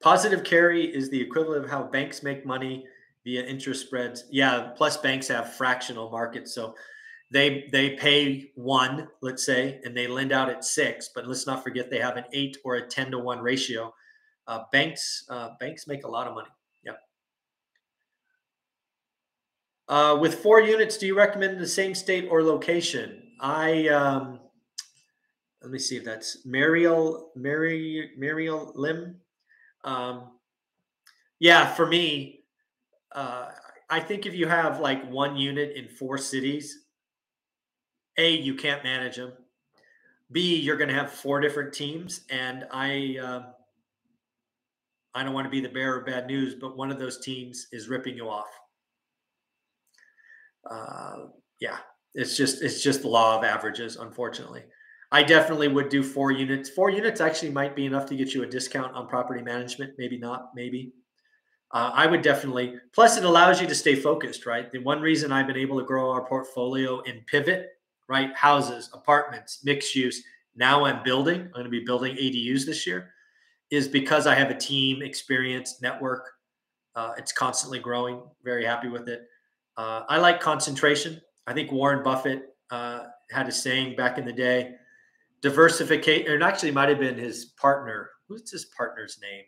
Positive 0.00 0.44
carry 0.44 0.84
is 0.84 1.10
the 1.10 1.20
equivalent 1.20 1.64
of 1.64 1.70
how 1.70 1.82
banks 1.82 2.22
make 2.22 2.46
money 2.46 2.86
via 3.24 3.44
interest 3.44 3.86
spreads. 3.86 4.24
Yeah, 4.30 4.70
plus 4.76 4.96
banks 4.98 5.28
have 5.28 5.54
fractional 5.54 6.10
markets, 6.10 6.54
so 6.54 6.74
they 7.30 7.68
they 7.72 7.96
pay 7.96 8.52
one, 8.54 9.08
let's 9.20 9.44
say, 9.44 9.80
and 9.84 9.96
they 9.96 10.06
lend 10.06 10.32
out 10.32 10.48
at 10.48 10.64
six. 10.64 11.10
But 11.14 11.26
let's 11.26 11.46
not 11.46 11.64
forget 11.64 11.90
they 11.90 11.98
have 11.98 12.16
an 12.16 12.24
eight 12.32 12.58
or 12.64 12.76
a 12.76 12.86
ten 12.86 13.10
to 13.10 13.18
one 13.18 13.40
ratio. 13.40 13.92
Uh, 14.46 14.60
banks 14.72 15.24
uh, 15.28 15.50
banks 15.58 15.86
make 15.86 16.04
a 16.04 16.08
lot 16.08 16.26
of 16.26 16.34
money. 16.34 16.48
Yep. 16.84 16.98
Uh, 19.88 20.18
with 20.20 20.36
four 20.36 20.60
units, 20.60 20.96
do 20.96 21.06
you 21.06 21.16
recommend 21.16 21.58
the 21.58 21.66
same 21.66 21.94
state 21.94 22.28
or 22.30 22.42
location? 22.42 23.22
I 23.40 23.88
um, 23.88 24.40
let 25.62 25.70
me 25.70 25.78
see 25.78 25.96
if 25.96 26.04
that's 26.04 26.46
Mariel 26.46 27.32
Mary 27.34 28.12
Mariel 28.16 28.72
Lim. 28.74 29.16
Um, 29.84 30.30
yeah, 31.38 31.72
for 31.74 31.86
me, 31.86 32.44
uh, 33.12 33.50
I 33.88 34.00
think 34.00 34.26
if 34.26 34.34
you 34.34 34.46
have 34.46 34.80
like 34.80 35.08
one 35.10 35.36
unit 35.36 35.76
in 35.76 35.88
four 35.88 36.18
cities, 36.18 36.86
A, 38.16 38.30
you 38.30 38.54
can't 38.54 38.82
manage 38.82 39.16
them. 39.16 39.32
B, 40.32 40.56
you're 40.56 40.76
going 40.76 40.88
to 40.88 40.94
have 40.94 41.12
four 41.12 41.40
different 41.40 41.72
teams. 41.72 42.22
And 42.30 42.66
I, 42.72 43.18
uh, 43.22 43.42
I 45.16 45.24
don't 45.24 45.32
want 45.32 45.46
to 45.46 45.50
be 45.50 45.62
the 45.62 45.68
bearer 45.70 45.98
of 45.98 46.06
bad 46.06 46.26
news, 46.26 46.54
but 46.54 46.76
one 46.76 46.90
of 46.90 46.98
those 46.98 47.18
teams 47.18 47.68
is 47.72 47.88
ripping 47.88 48.16
you 48.16 48.28
off. 48.28 48.50
Uh, 50.70 51.28
yeah, 51.58 51.78
it's 52.14 52.36
just 52.36 52.62
it's 52.62 52.82
just 52.82 53.00
the 53.00 53.08
law 53.08 53.38
of 53.38 53.42
averages, 53.42 53.96
unfortunately. 53.96 54.64
I 55.10 55.22
definitely 55.22 55.68
would 55.68 55.88
do 55.88 56.02
four 56.02 56.32
units. 56.32 56.68
Four 56.68 56.90
units 56.90 57.22
actually 57.22 57.50
might 57.50 57.74
be 57.74 57.86
enough 57.86 58.04
to 58.06 58.16
get 58.16 58.34
you 58.34 58.42
a 58.42 58.46
discount 58.46 58.94
on 58.94 59.08
property 59.08 59.42
management. 59.42 59.94
Maybe 59.96 60.18
not, 60.18 60.50
maybe. 60.54 60.92
Uh, 61.72 61.92
I 61.94 62.06
would 62.06 62.20
definitely. 62.20 62.74
Plus, 62.92 63.16
it 63.16 63.24
allows 63.24 63.58
you 63.58 63.66
to 63.68 63.74
stay 63.74 63.94
focused, 63.94 64.44
right? 64.44 64.70
The 64.70 64.78
one 64.80 65.00
reason 65.00 65.32
I've 65.32 65.46
been 65.46 65.56
able 65.56 65.78
to 65.78 65.86
grow 65.86 66.10
our 66.10 66.26
portfolio 66.26 67.00
in 67.00 67.22
pivot, 67.26 67.70
right? 68.06 68.34
Houses, 68.36 68.90
apartments, 68.92 69.60
mixed 69.64 69.94
use. 69.94 70.22
Now 70.54 70.84
I'm 70.84 71.02
building. 71.02 71.40
I'm 71.40 71.52
going 71.52 71.64
to 71.64 71.70
be 71.70 71.84
building 71.84 72.16
ADUs 72.16 72.66
this 72.66 72.86
year, 72.86 73.12
is 73.70 73.88
because 73.88 74.26
I 74.26 74.34
have 74.34 74.50
a 74.50 74.56
team, 74.56 75.02
experience, 75.02 75.80
network. 75.82 76.30
Uh, 76.94 77.12
it's 77.18 77.32
constantly 77.32 77.78
growing. 77.78 78.22
Very 78.44 78.64
happy 78.64 78.88
with 78.88 79.08
it. 79.08 79.22
Uh, 79.76 80.02
I 80.08 80.18
like 80.18 80.40
concentration. 80.40 81.20
I 81.46 81.52
think 81.52 81.70
Warren 81.70 82.02
Buffett 82.02 82.56
uh, 82.70 83.04
had 83.30 83.48
a 83.48 83.52
saying 83.52 83.96
back 83.96 84.18
in 84.18 84.24
the 84.24 84.32
day 84.32 84.76
diversification, 85.42 86.32
and 86.32 86.42
actually 86.42 86.72
might 86.72 86.88
have 86.88 86.98
been 86.98 87.18
his 87.18 87.46
partner. 87.60 88.10
Who's 88.28 88.50
his 88.50 88.64
partner's 88.76 89.18
name? 89.22 89.44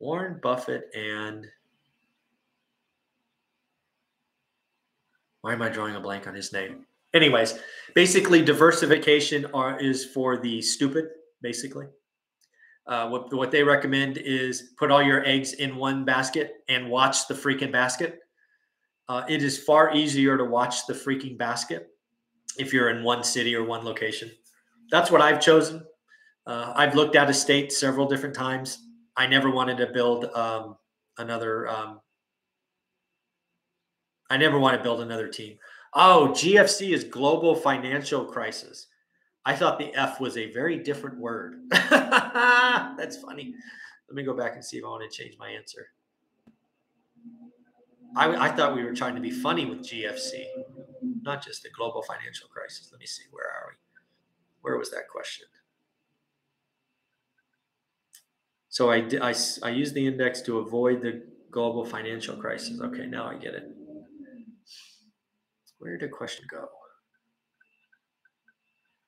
Warren 0.00 0.38
Buffett 0.42 0.90
and 0.94 1.46
why 5.40 5.54
am 5.54 5.62
I 5.62 5.68
drawing 5.68 5.96
a 5.96 6.00
blank 6.00 6.28
on 6.28 6.34
his 6.34 6.52
name? 6.52 6.84
Anyways, 7.22 7.58
basically, 7.94 8.42
diversification 8.42 9.46
are, 9.52 9.78
is 9.78 10.04
for 10.04 10.38
the 10.38 10.62
stupid. 10.62 11.06
Basically, 11.42 11.86
uh, 12.86 13.08
what 13.08 13.32
what 13.32 13.50
they 13.50 13.62
recommend 13.62 14.18
is 14.18 14.74
put 14.78 14.90
all 14.90 15.02
your 15.02 15.24
eggs 15.24 15.52
in 15.52 15.76
one 15.76 16.04
basket 16.04 16.54
and 16.68 16.90
watch 16.90 17.28
the 17.28 17.34
freaking 17.34 17.70
basket 17.70 18.20
uh, 19.08 19.24
it 19.28 19.42
is 19.42 19.58
far 19.58 19.94
easier 19.94 20.36
to 20.36 20.44
watch 20.44 20.86
the 20.86 20.92
freaking 20.92 21.38
basket 21.38 21.88
if 22.58 22.72
you're 22.72 22.90
in 22.90 23.02
one 23.02 23.24
city 23.24 23.54
or 23.54 23.64
one 23.64 23.84
location. 23.84 24.30
That's 24.90 25.10
what 25.10 25.22
I've 25.22 25.40
chosen. 25.40 25.82
Uh, 26.46 26.72
I've 26.76 26.94
looked 26.94 27.16
out 27.16 27.28
of 27.28 27.36
state 27.36 27.72
several 27.72 28.06
different 28.06 28.34
times. 28.34 28.78
I 29.16 29.26
never 29.26 29.50
wanted 29.50 29.78
to 29.78 29.86
build 29.86 30.26
um, 30.26 30.76
another. 31.16 31.68
Um, 31.68 32.00
I 34.30 34.36
never 34.36 34.58
want 34.58 34.76
to 34.76 34.82
build 34.82 35.00
another 35.00 35.28
team. 35.28 35.56
Oh, 36.00 36.28
GFC 36.30 36.94
is 36.94 37.02
global 37.02 37.56
financial 37.56 38.24
crisis. 38.24 38.86
I 39.44 39.56
thought 39.56 39.80
the 39.80 39.92
F 39.96 40.20
was 40.20 40.36
a 40.36 40.52
very 40.52 40.78
different 40.78 41.18
word. 41.18 41.56
That's 41.70 43.16
funny. 43.16 43.52
Let 44.08 44.14
me 44.14 44.22
go 44.22 44.32
back 44.32 44.54
and 44.54 44.64
see 44.64 44.76
if 44.76 44.84
I 44.84 44.88
want 44.88 45.10
to 45.10 45.16
change 45.22 45.34
my 45.40 45.48
answer. 45.48 45.88
I, 48.16 48.46
I 48.46 48.50
thought 48.52 48.76
we 48.76 48.84
were 48.84 48.94
trying 48.94 49.16
to 49.16 49.20
be 49.20 49.32
funny 49.32 49.66
with 49.66 49.80
GFC, 49.80 50.44
not 51.22 51.44
just 51.44 51.64
the 51.64 51.70
global 51.70 52.02
financial 52.02 52.46
crisis. 52.48 52.90
Let 52.92 53.00
me 53.00 53.06
see. 53.06 53.24
Where 53.32 53.46
are 53.46 53.70
we? 53.70 53.74
Where 54.60 54.78
was 54.78 54.92
that 54.92 55.08
question? 55.10 55.46
So 58.68 58.92
I, 58.92 58.98
I, 59.20 59.34
I 59.64 59.70
used 59.70 59.94
the 59.94 60.06
index 60.06 60.42
to 60.42 60.58
avoid 60.58 61.02
the 61.02 61.24
global 61.50 61.84
financial 61.84 62.36
crisis. 62.36 62.80
Okay, 62.80 63.06
now 63.06 63.26
I 63.26 63.34
get 63.34 63.54
it. 63.54 63.68
Where 65.78 65.96
did 65.96 66.08
the 66.08 66.12
question 66.12 66.46
go? 66.50 66.68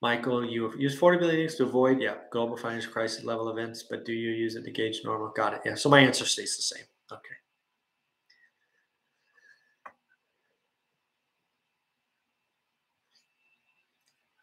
Michael, 0.02 0.44
you 0.48 0.72
use 0.78 0.96
40 0.98 1.18
billion 1.18 1.48
to 1.48 1.64
avoid, 1.64 2.00
yeah, 2.00 2.14
global 2.32 2.56
financial 2.56 2.90
crisis 2.90 3.22
level 3.22 3.50
events, 3.50 3.82
but 3.82 4.06
do 4.06 4.12
you 4.12 4.30
use 4.30 4.54
it 4.54 4.64
to 4.64 4.70
gauge 4.70 5.02
normal? 5.04 5.28
Got 5.28 5.54
it. 5.54 5.60
Yeah. 5.66 5.74
So 5.74 5.90
my 5.90 6.00
answer 6.00 6.24
stays 6.24 6.56
the 6.56 6.62
same. 6.62 6.84
Okay. 7.12 7.34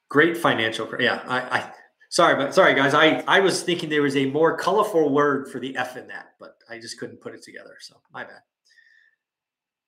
Great 0.09 0.37
financial. 0.37 0.87
Yeah. 0.99 1.21
I, 1.27 1.39
I 1.39 1.71
sorry, 2.09 2.35
but 2.35 2.53
sorry 2.53 2.75
guys. 2.75 2.93
I, 2.93 3.23
I 3.27 3.39
was 3.39 3.63
thinking 3.63 3.89
there 3.89 4.03
was 4.03 4.15
a 4.15 4.27
more 4.27 4.55
colorful 4.55 5.09
word 5.09 5.49
for 5.51 5.59
the 5.59 5.75
F 5.75 5.97
in 5.97 6.07
that, 6.07 6.35
but 6.39 6.57
I 6.69 6.79
just 6.79 6.99
couldn't 6.99 7.19
put 7.19 7.33
it 7.33 7.41
together. 7.41 7.77
So 7.79 7.95
my 8.13 8.23
bad. 8.23 8.41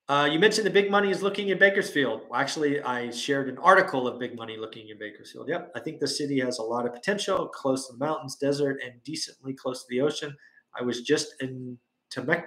Uh, 0.09 0.25
you 0.25 0.39
mentioned 0.39 0.65
the 0.65 0.71
big 0.71 0.89
money 0.89 1.11
is 1.11 1.21
looking 1.21 1.49
in 1.49 1.59
Bakersfield. 1.59 2.21
Well, 2.27 2.41
actually, 2.41 2.81
I 2.81 3.11
shared 3.11 3.47
an 3.47 3.59
article 3.59 4.07
of 4.07 4.19
big 4.19 4.35
money 4.35 4.57
looking 4.57 4.89
in 4.89 4.97
Bakersfield. 4.97 5.47
Yep, 5.47 5.71
I 5.75 5.79
think 5.81 5.99
the 5.99 6.07
city 6.07 6.39
has 6.39 6.57
a 6.57 6.63
lot 6.63 6.87
of 6.87 6.93
potential, 6.93 7.47
close 7.47 7.85
to 7.87 7.93
the 7.93 8.03
mountains, 8.03 8.35
desert, 8.35 8.81
and 8.83 8.93
decently 9.03 9.53
close 9.53 9.81
to 9.81 9.85
the 9.91 10.01
ocean. 10.01 10.35
I 10.77 10.83
was 10.83 11.01
just 11.01 11.35
in 11.41 11.77
Temec. 12.11 12.43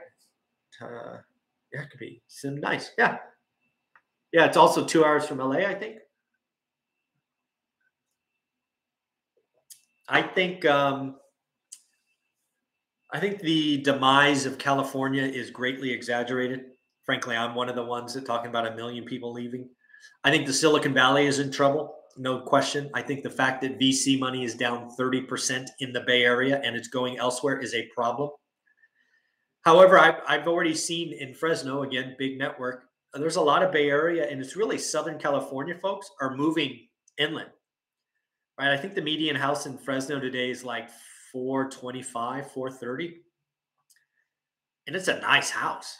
Uh, 0.80 1.18
yeah, 1.72 1.82
it 1.82 1.90
could 1.90 2.00
be 2.00 2.20
some 2.26 2.56
nice. 2.58 2.90
Yeah, 2.98 3.18
yeah. 4.32 4.46
It's 4.46 4.56
also 4.56 4.84
two 4.84 5.04
hours 5.04 5.24
from 5.24 5.38
LA, 5.38 5.58
I 5.58 5.74
think. 5.74 5.98
I 10.08 10.22
think 10.22 10.64
um, 10.64 11.14
I 13.12 13.20
think 13.20 13.38
the 13.38 13.82
demise 13.82 14.46
of 14.46 14.58
California 14.58 15.22
is 15.22 15.50
greatly 15.50 15.92
exaggerated 15.92 16.71
frankly, 17.04 17.36
I'm 17.36 17.54
one 17.54 17.68
of 17.68 17.76
the 17.76 17.84
ones 17.84 18.14
that 18.14 18.26
talking 18.26 18.50
about 18.50 18.66
a 18.66 18.76
million 18.76 19.04
people 19.04 19.32
leaving. 19.32 19.68
I 20.24 20.30
think 20.30 20.46
the 20.46 20.52
Silicon 20.52 20.94
Valley 20.94 21.26
is 21.26 21.38
in 21.38 21.50
trouble, 21.50 21.94
no 22.16 22.40
question. 22.40 22.90
I 22.94 23.02
think 23.02 23.22
the 23.22 23.30
fact 23.30 23.62
that 23.62 23.78
VC 23.78 24.18
money 24.18 24.44
is 24.44 24.54
down 24.54 24.90
30% 24.98 25.66
in 25.80 25.92
the 25.92 26.02
Bay 26.02 26.24
Area 26.24 26.60
and 26.64 26.76
it's 26.76 26.88
going 26.88 27.18
elsewhere 27.18 27.58
is 27.58 27.74
a 27.74 27.88
problem. 27.94 28.30
However, 29.62 29.98
I've, 29.98 30.20
I've 30.26 30.48
already 30.48 30.74
seen 30.74 31.12
in 31.12 31.34
Fresno, 31.34 31.82
again, 31.82 32.16
big 32.18 32.38
network, 32.38 32.84
there's 33.14 33.36
a 33.36 33.42
lot 33.42 33.62
of 33.62 33.72
Bay 33.72 33.90
Area 33.90 34.28
and 34.28 34.40
it's 34.40 34.56
really 34.56 34.78
Southern 34.78 35.18
California 35.18 35.74
folks 35.80 36.10
are 36.20 36.36
moving 36.36 36.88
inland. 37.18 37.50
Right. 38.58 38.72
I 38.72 38.76
think 38.76 38.94
the 38.94 39.02
median 39.02 39.36
house 39.36 39.66
in 39.66 39.78
Fresno 39.78 40.20
today 40.20 40.50
is 40.50 40.64
like 40.64 40.90
425, 41.32 42.50
430. 42.52 43.22
And 44.86 44.96
it's 44.96 45.08
a 45.08 45.20
nice 45.20 45.50
house. 45.50 45.96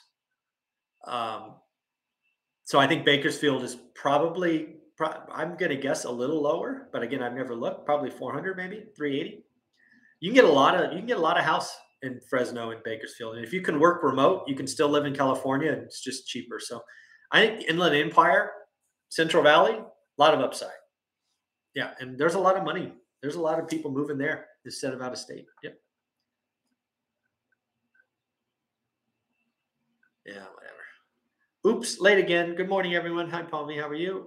Um, 1.07 1.55
so 2.65 2.79
I 2.79 2.87
think 2.87 3.05
Bakersfield 3.05 3.63
is 3.65 3.77
probably, 3.95 4.77
I'm 5.33 5.57
going 5.57 5.71
to 5.71 5.77
guess 5.77 6.05
a 6.05 6.11
little 6.11 6.43
lower, 6.43 6.89
but 6.93 7.03
again, 7.03 7.23
I've 7.23 7.35
never 7.35 7.55
looked. 7.55 7.85
Probably 7.87 8.11
400, 8.11 8.57
maybe 8.57 8.85
380. 8.97 9.45
You 10.21 10.31
can 10.31 10.35
get 10.37 10.45
a 10.45 10.53
lot 10.53 10.77
of 10.77 10.93
you 10.93 10.99
can 10.99 11.07
get 11.07 11.17
a 11.17 11.21
lot 11.21 11.37
of 11.37 11.45
house 11.45 11.77
in 12.03 12.21
Fresno 12.31 12.71
and 12.71 12.83
Bakersfield, 12.85 13.35
and 13.37 13.45
if 13.45 13.53
you 13.53 13.61
can 13.61 13.81
work 13.81 14.05
remote, 14.05 14.45
you 14.47 14.55
can 14.55 14.69
still 14.69 14.89
live 14.89 15.05
in 15.05 15.15
California, 15.15 15.73
and 15.73 15.83
it's 15.83 16.01
just 16.01 16.29
cheaper. 16.29 16.61
So 16.61 16.81
I 17.33 17.45
think 17.45 17.69
Inland 17.69 17.97
Empire, 17.97 18.53
Central 19.09 19.43
Valley, 19.43 19.73
a 19.75 19.85
lot 20.19 20.33
of 20.33 20.41
upside. 20.41 20.71
Yeah, 21.75 21.91
and 21.99 22.17
there's 22.17 22.35
a 22.35 22.39
lot 22.39 22.57
of 22.57 22.63
money. 22.63 22.93
There's 23.21 23.35
a 23.35 23.41
lot 23.41 23.59
of 23.59 23.69
people 23.69 23.91
moving 23.91 24.19
there 24.19 24.47
instead 24.65 24.95
of 24.95 25.03
out 25.03 25.13
of 25.13 25.19
state. 25.19 25.47
Yep. 25.65 25.75
Yeah. 30.27 30.47
Oops, 31.65 32.01
late 32.01 32.19
again. 32.19 32.57
Good 32.57 32.69
morning, 32.69 32.97
everyone. 32.97 33.31
Hi, 33.31 33.43
Palmy. 33.43 33.79
How 33.79 33.87
are 33.87 33.95
you? 33.95 34.27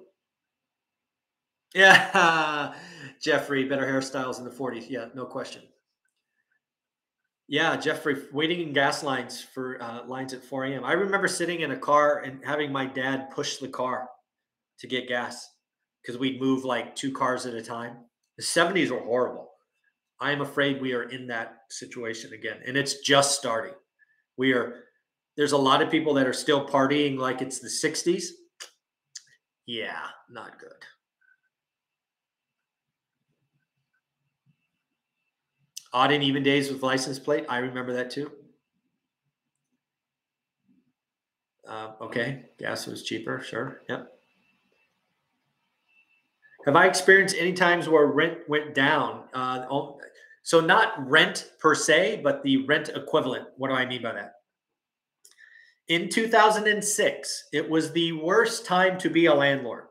Yeah, 1.74 2.74
Jeffrey, 3.22 3.66
better 3.66 3.86
hairstyles 3.86 4.40
in 4.40 4.46
the 4.46 4.50
40s. 4.50 4.90
Yeah, 4.90 5.08
no 5.14 5.26
question. 5.26 5.64
Yeah, 7.50 7.76
Jeffrey, 7.76 8.24
waiting 8.32 8.62
in 8.62 8.72
gas 8.72 9.04
lines 9.04 9.42
for 9.42 9.84
uh, 9.84 10.06
lines 10.06 10.34
at 10.34 10.46
4 10.46 10.64
a.m. 10.66 10.86
I 10.86 10.94
remember 10.94 11.28
sitting 11.28 11.60
in 11.60 11.72
a 11.72 11.78
car 11.78 12.20
and 12.20 12.40
having 12.46 12.72
my 12.72 12.86
dad 12.86 13.30
push 13.32 13.58
the 13.58 13.68
car 13.68 14.08
to 14.80 14.88
get 14.88 15.10
gas 15.10 15.46
because 16.02 16.18
we'd 16.18 16.40
move 16.42 16.64
like 16.64 16.96
two 16.96 17.12
cars 17.12 17.46
at 17.46 17.54
a 17.54 17.62
time. 17.62 17.98
The 18.38 18.44
70s 18.44 18.92
were 18.92 19.00
horrible. 19.00 19.50
I 20.22 20.32
am 20.32 20.40
afraid 20.40 20.82
we 20.82 20.94
are 20.94 21.04
in 21.10 21.28
that 21.28 21.58
situation 21.70 22.32
again, 22.32 22.60
and 22.66 22.78
it's 22.78 23.02
just 23.02 23.38
starting. 23.38 23.74
We 24.38 24.54
are 24.54 24.86
there's 25.36 25.52
a 25.52 25.58
lot 25.58 25.82
of 25.82 25.90
people 25.92 26.14
that 26.14 26.28
are 26.28 26.34
still 26.34 26.68
partying 26.68 27.18
like 27.18 27.42
it's 27.42 27.60
the 27.60 27.68
60s. 27.68 28.28
Yeah, 29.66 30.00
not 30.30 30.60
good. 30.60 30.72
Odd 35.94 36.12
and 36.12 36.24
even 36.24 36.44
days 36.44 36.72
with 36.72 36.84
license 36.84 37.20
plate. 37.20 37.46
I 37.50 37.60
remember 37.60 37.94
that 37.94 38.10
too. 38.10 38.32
Uh, 41.68 41.94
okay, 42.02 42.46
gas 42.60 42.86
was 42.86 43.04
cheaper. 43.04 43.42
Sure. 43.42 43.82
Yep. 43.90 44.12
Have 46.66 46.76
I 46.76 46.88
experienced 46.88 47.36
any 47.38 47.54
times 47.54 47.88
where 47.88 48.08
rent 48.08 48.40
went 48.48 48.76
down? 48.76 49.24
Uh, 49.34 49.66
so 50.44 50.60
not 50.60 50.94
rent 51.10 51.52
per 51.60 51.76
se, 51.76 52.22
but 52.24 52.44
the 52.44 52.66
rent 52.66 52.90
equivalent. 52.90 53.48
What 53.58 53.70
do 53.70 53.76
I 53.76 53.86
mean 53.86 54.02
by 54.02 54.14
that? 54.14 54.35
In 55.88 56.10
2006, 56.10 57.44
it 57.54 57.70
was 57.70 57.92
the 57.92 58.12
worst 58.14 58.66
time 58.66 58.98
to 58.98 59.10
be 59.10 59.28
a 59.28 59.34
landlord. 59.34 59.84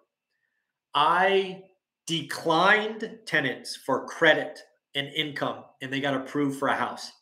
I 0.93 1.63
declined 2.07 3.19
tenants 3.27 3.77
for 3.77 4.07
credit 4.07 4.59
and 4.97 5.09
income, 5.09 5.65
and 5.83 5.93
they 5.93 6.01
got 6.01 6.15
approved 6.15 6.59
for 6.59 6.69
a 6.69 6.77
house. 6.77 7.13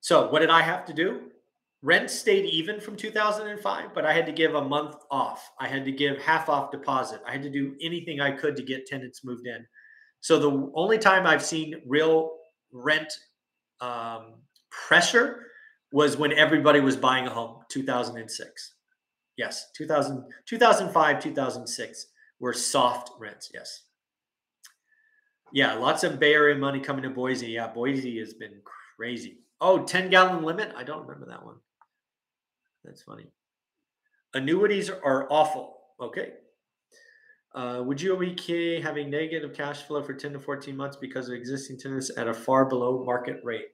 So, 0.00 0.30
what 0.30 0.40
did 0.40 0.50
I 0.50 0.62
have 0.62 0.86
to 0.86 0.94
do? 0.94 1.30
Rent 1.82 2.10
stayed 2.10 2.46
even 2.46 2.80
from 2.80 2.96
2005, 2.96 3.92
but 3.94 4.06
I 4.06 4.14
had 4.14 4.24
to 4.24 4.32
give 4.32 4.54
a 4.54 4.64
month 4.64 4.96
off. 5.10 5.50
I 5.60 5.68
had 5.68 5.84
to 5.84 5.92
give 5.92 6.18
half 6.18 6.48
off 6.48 6.70
deposit. 6.70 7.20
I 7.26 7.32
had 7.32 7.42
to 7.42 7.50
do 7.50 7.74
anything 7.82 8.20
I 8.20 8.30
could 8.30 8.56
to 8.56 8.62
get 8.62 8.86
tenants 8.86 9.24
moved 9.24 9.46
in. 9.46 9.66
So, 10.20 10.38
the 10.38 10.72
only 10.74 10.96
time 10.96 11.26
I've 11.26 11.44
seen 11.44 11.82
real 11.86 12.36
rent 12.72 13.12
um, 13.82 14.36
pressure 14.70 15.42
was 15.94 16.16
when 16.16 16.32
everybody 16.32 16.80
was 16.80 16.96
buying 16.96 17.24
a 17.24 17.30
home 17.30 17.60
2006 17.68 18.74
yes 19.36 19.70
2000 19.76 20.24
2005 20.44 21.22
2006 21.22 22.06
were 22.40 22.52
soft 22.52 23.12
rents 23.20 23.48
yes. 23.54 23.82
Yeah 25.52 25.74
lots 25.74 26.02
of 26.02 26.18
bay 26.18 26.34
area 26.34 26.56
money 26.56 26.80
coming 26.80 27.04
to 27.04 27.10
boise. 27.10 27.46
Yeah 27.46 27.68
boise 27.68 28.18
has 28.18 28.34
been 28.34 28.60
crazy. 28.96 29.38
Oh 29.60 29.84
10 29.84 30.10
gallon 30.10 30.42
limit? 30.42 30.72
I 30.76 30.82
don't 30.82 31.06
remember 31.06 31.26
that 31.26 31.44
one. 31.44 31.56
That's 32.84 33.02
funny. 33.02 33.28
Annuities 34.34 34.90
are 34.90 35.28
awful. 35.30 35.76
Okay. 36.00 36.32
Uh, 37.54 37.84
would 37.84 38.02
you 38.02 38.16
be 38.16 38.32
okay 38.32 38.80
having 38.80 39.10
negative 39.10 39.54
cash 39.54 39.82
flow 39.82 40.02
for 40.02 40.12
10 40.12 40.32
to 40.32 40.40
14 40.40 40.76
months 40.76 40.96
because 40.96 41.28
of 41.28 41.34
existing 41.34 41.78
tenants 41.78 42.10
at 42.16 42.26
a 42.26 42.34
far 42.34 42.64
below 42.64 43.04
market 43.04 43.38
rate 43.44 43.68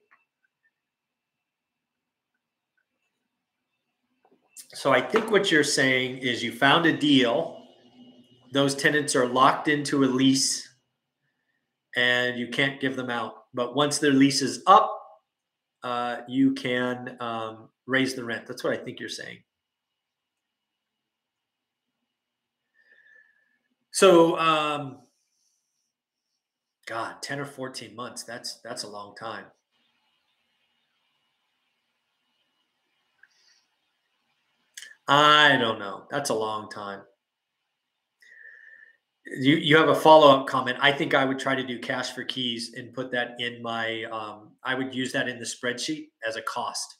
So 4.73 4.91
I 4.91 5.01
think 5.01 5.31
what 5.31 5.51
you're 5.51 5.63
saying 5.65 6.19
is 6.19 6.43
you 6.43 6.51
found 6.51 6.85
a 6.85 6.95
deal, 6.95 7.61
those 8.53 8.73
tenants 8.73 9.15
are 9.15 9.27
locked 9.27 9.67
into 9.67 10.03
a 10.03 10.07
lease, 10.07 10.67
and 11.95 12.39
you 12.39 12.47
can't 12.47 12.79
give 12.79 12.95
them 12.95 13.09
out. 13.09 13.33
But 13.53 13.75
once 13.75 13.99
their 13.99 14.13
lease 14.13 14.41
is 14.41 14.63
up, 14.67 14.97
uh, 15.83 16.17
you 16.27 16.53
can 16.53 17.17
um, 17.19 17.69
raise 17.85 18.15
the 18.15 18.23
rent. 18.23 18.47
That's 18.47 18.63
what 18.63 18.73
I 18.73 18.77
think 18.77 18.99
you're 18.99 19.09
saying. 19.09 19.39
So, 23.91 24.39
um, 24.39 24.99
God, 26.85 27.21
10 27.21 27.41
or 27.41 27.45
14 27.45 27.93
months. 27.93 28.23
That's 28.23 28.61
that's 28.63 28.83
a 28.83 28.87
long 28.87 29.15
time. 29.15 29.45
I 35.07 35.57
don't 35.57 35.79
know. 35.79 36.05
That's 36.09 36.29
a 36.29 36.33
long 36.33 36.69
time. 36.69 37.01
You 39.25 39.55
you 39.55 39.77
have 39.77 39.89
a 39.89 39.95
follow 39.95 40.29
up 40.29 40.47
comment. 40.47 40.77
I 40.81 40.91
think 40.91 41.13
I 41.13 41.25
would 41.25 41.39
try 41.39 41.55
to 41.55 41.63
do 41.65 41.79
cash 41.79 42.11
for 42.11 42.23
keys 42.23 42.73
and 42.75 42.93
put 42.93 43.11
that 43.11 43.35
in 43.39 43.61
my. 43.61 44.03
Um, 44.05 44.53
I 44.63 44.75
would 44.75 44.93
use 44.93 45.11
that 45.13 45.27
in 45.27 45.39
the 45.39 45.45
spreadsheet 45.45 46.09
as 46.27 46.35
a 46.35 46.41
cost, 46.41 46.97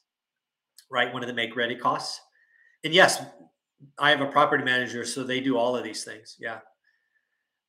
right? 0.91 1.12
One 1.12 1.24
of 1.24 1.28
the 1.28 1.34
make 1.34 1.56
ready 1.56 1.76
costs. 1.76 2.22
And 2.84 2.93
yes, 2.93 3.24
I 3.99 4.10
have 4.12 4.22
a 4.22 4.28
property 4.28 4.64
manager, 4.64 5.06
so 5.06 5.24
they 5.24 5.39
do 5.39 5.58
all 5.58 5.76
of 5.76 5.84
these 5.84 6.04
things. 6.04 6.38
Yeah. 6.39 6.60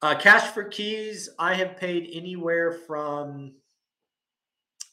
Uh, 0.03 0.17
cash 0.19 0.51
for 0.51 0.65
keys, 0.65 1.29
I 1.39 1.55
have 1.55 1.77
paid 1.77 2.11
anywhere 2.13 2.73
from. 2.73 3.55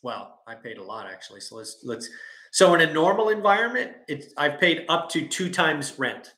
Well, 0.04 0.40
I 0.48 0.56
paid 0.56 0.78
a 0.78 0.84
lot 0.84 1.08
actually. 1.08 1.42
So 1.42 1.56
let's 1.56 1.82
let's. 1.84 2.10
So 2.52 2.74
in 2.74 2.82
a 2.82 2.92
normal 2.92 3.30
environment, 3.30 3.92
it's 4.08 4.34
I've 4.38 4.60
paid 4.60 4.86
up 4.90 5.10
to 5.12 5.28
two 5.28 5.50
times 5.50 5.98
rent. 5.98 6.34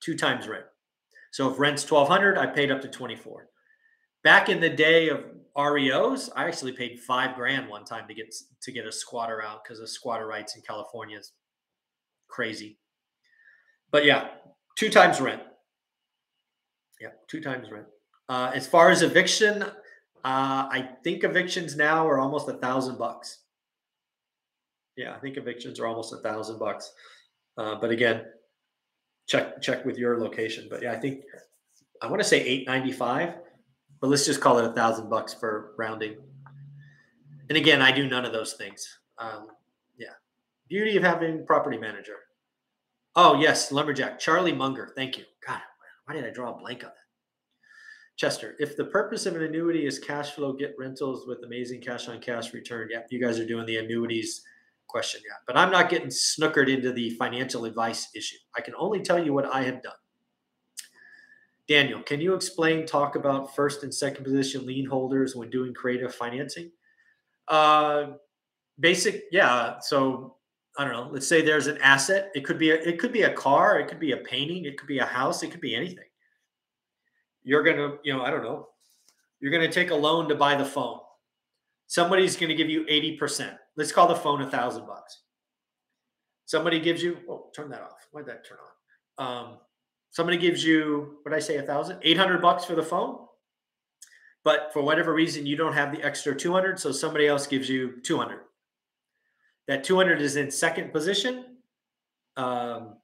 Two 0.00 0.16
times 0.16 0.46
rent. 0.46 0.64
So 1.32 1.50
if 1.50 1.58
rent's 1.58 1.84
twelve 1.84 2.08
hundred, 2.08 2.38
I 2.38 2.46
paid 2.46 2.70
up 2.70 2.82
to 2.82 2.88
twenty 2.88 3.16
four. 3.16 3.48
Back 4.22 4.48
in 4.48 4.60
the 4.60 4.70
day 4.70 5.08
of 5.08 5.24
REOs, 5.56 6.28
I 6.36 6.46
actually 6.46 6.72
paid 6.72 7.00
five 7.00 7.34
grand 7.34 7.68
one 7.68 7.84
time 7.84 8.06
to 8.08 8.14
get 8.14 8.34
to 8.62 8.72
get 8.72 8.86
a 8.86 8.92
squatter 8.92 9.42
out 9.42 9.64
because 9.64 9.80
the 9.80 9.88
squatter 9.88 10.26
rights 10.26 10.56
in 10.56 10.62
California 10.62 11.18
is 11.18 11.32
crazy. 12.28 12.78
But 13.90 14.04
yeah, 14.04 14.28
two 14.76 14.90
times 14.90 15.20
rent. 15.20 15.42
Yeah, 17.00 17.10
two 17.28 17.40
times 17.40 17.70
rent. 17.70 17.86
Uh, 18.28 18.50
as 18.54 18.66
far 18.66 18.90
as 18.90 19.02
eviction, 19.02 19.62
uh, 19.62 19.70
I 20.24 20.90
think 21.04 21.24
evictions 21.24 21.76
now 21.76 22.06
are 22.06 22.18
almost 22.18 22.48
a 22.48 22.54
thousand 22.54 22.98
bucks. 22.98 23.44
Yeah, 24.96 25.14
I 25.14 25.18
think 25.18 25.36
evictions 25.36 25.78
are 25.78 25.86
almost 25.86 26.12
a 26.12 26.18
thousand 26.18 26.58
bucks. 26.58 26.92
Uh, 27.58 27.74
but 27.80 27.90
again, 27.90 28.24
check 29.26 29.60
check 29.60 29.84
with 29.84 29.98
your 29.98 30.18
location. 30.18 30.68
But 30.70 30.82
yeah, 30.82 30.92
I 30.92 30.96
think 30.96 31.22
I 32.02 32.06
want 32.08 32.22
to 32.22 32.28
say 32.28 32.40
eight 32.42 32.66
ninety 32.66 32.92
five, 32.92 33.34
but 34.00 34.08
let's 34.08 34.26
just 34.26 34.40
call 34.40 34.58
it 34.58 34.64
a 34.64 34.72
thousand 34.72 35.10
bucks 35.10 35.34
for 35.34 35.74
rounding. 35.78 36.16
And 37.48 37.56
again, 37.56 37.80
I 37.80 37.92
do 37.92 38.08
none 38.08 38.24
of 38.24 38.32
those 38.32 38.54
things. 38.54 38.86
Um, 39.18 39.48
yeah, 39.98 40.14
beauty 40.68 40.96
of 40.96 41.02
having 41.02 41.46
property 41.46 41.78
manager. 41.78 42.16
Oh 43.14 43.38
yes, 43.40 43.70
lumberjack 43.72 44.18
Charlie 44.18 44.52
Munger. 44.52 44.92
Thank 44.96 45.18
you. 45.18 45.24
God, 45.46 45.60
why 46.04 46.14
did 46.14 46.24
I 46.24 46.30
draw 46.30 46.54
a 46.54 46.58
blank 46.58 46.84
on 46.84 46.90
that? 46.90 46.96
Chester, 48.16 48.54
if 48.58 48.78
the 48.78 48.84
purpose 48.86 49.26
of 49.26 49.36
an 49.36 49.42
annuity 49.42 49.86
is 49.86 49.98
cash 49.98 50.30
flow, 50.30 50.54
get 50.54 50.74
rentals 50.78 51.26
with 51.26 51.44
amazing 51.44 51.82
cash 51.82 52.08
on 52.08 52.18
cash 52.18 52.54
return. 52.54 52.88
Yeah, 52.90 53.02
you 53.10 53.20
guys 53.20 53.38
are 53.38 53.46
doing 53.46 53.66
the 53.66 53.76
annuities 53.76 54.42
question. 54.96 55.20
Yeah, 55.26 55.36
but 55.46 55.58
I'm 55.58 55.70
not 55.70 55.90
getting 55.90 56.08
snookered 56.08 56.74
into 56.74 56.90
the 56.90 57.10
financial 57.10 57.66
advice 57.66 58.08
issue. 58.14 58.38
I 58.56 58.62
can 58.62 58.72
only 58.78 59.00
tell 59.00 59.22
you 59.22 59.34
what 59.34 59.44
I 59.44 59.62
have 59.64 59.82
done. 59.82 60.00
Daniel, 61.68 62.00
can 62.00 62.18
you 62.18 62.32
explain, 62.32 62.86
talk 62.86 63.14
about 63.14 63.54
first 63.54 63.82
and 63.82 63.92
second 63.92 64.24
position 64.24 64.64
lien 64.64 64.86
holders 64.86 65.36
when 65.36 65.50
doing 65.50 65.74
creative 65.74 66.14
financing? 66.14 66.70
Uh, 67.46 68.12
basic, 68.80 69.24
yeah. 69.32 69.78
So 69.80 70.36
I 70.78 70.84
don't 70.84 70.94
know. 70.94 71.10
Let's 71.12 71.28
say 71.28 71.42
there's 71.42 71.66
an 71.66 71.76
asset. 71.82 72.30
It 72.34 72.42
could 72.46 72.58
be 72.58 72.70
a, 72.70 72.76
it 72.76 72.98
could 72.98 73.12
be 73.12 73.24
a 73.24 73.34
car. 73.34 73.78
It 73.78 73.88
could 73.88 74.00
be 74.00 74.12
a 74.12 74.18
painting. 74.18 74.64
It 74.64 74.78
could 74.78 74.88
be 74.88 75.00
a 75.00 75.04
house. 75.04 75.42
It 75.42 75.50
could 75.50 75.60
be 75.60 75.74
anything. 75.74 76.08
You're 77.42 77.62
gonna, 77.62 77.96
you 78.02 78.14
know, 78.14 78.22
I 78.22 78.30
don't 78.30 78.42
know. 78.42 78.68
You're 79.40 79.52
gonna 79.52 79.70
take 79.70 79.90
a 79.90 79.94
loan 79.94 80.28
to 80.30 80.34
buy 80.34 80.54
the 80.54 80.64
phone. 80.64 81.00
Somebody's 81.86 82.36
gonna 82.36 82.54
give 82.54 82.70
you 82.70 82.86
eighty 82.88 83.16
percent. 83.16 83.56
Let's 83.76 83.92
call 83.92 84.08
the 84.08 84.16
phone 84.16 84.42
a 84.42 84.50
thousand 84.50 84.86
bucks. 84.86 85.20
Somebody 86.46 86.80
gives 86.80 87.02
you. 87.02 87.18
Oh, 87.28 87.50
turn 87.54 87.70
that 87.70 87.82
off. 87.82 88.06
Why'd 88.12 88.26
that 88.26 88.46
turn 88.46 88.58
on? 89.18 89.26
Um, 89.26 89.58
somebody 90.10 90.38
gives 90.38 90.64
you. 90.64 91.18
What 91.22 91.34
I 91.34 91.40
say? 91.40 91.56
A 91.56 91.62
thousand. 91.62 91.98
Eight 92.02 92.16
hundred 92.16 92.40
bucks 92.40 92.64
for 92.64 92.74
the 92.74 92.82
phone. 92.82 93.18
But 94.44 94.70
for 94.72 94.80
whatever 94.80 95.12
reason, 95.12 95.44
you 95.44 95.56
don't 95.56 95.72
have 95.72 95.92
the 95.92 96.02
extra 96.02 96.34
two 96.34 96.52
hundred, 96.52 96.78
so 96.78 96.92
somebody 96.92 97.26
else 97.26 97.46
gives 97.46 97.68
you 97.68 98.00
two 98.02 98.16
hundred 98.16 98.40
that 99.68 99.84
200 99.84 100.20
is 100.20 100.36
in 100.36 100.50
second 100.50 100.92
position. 100.92 101.44
Um, 102.36 102.96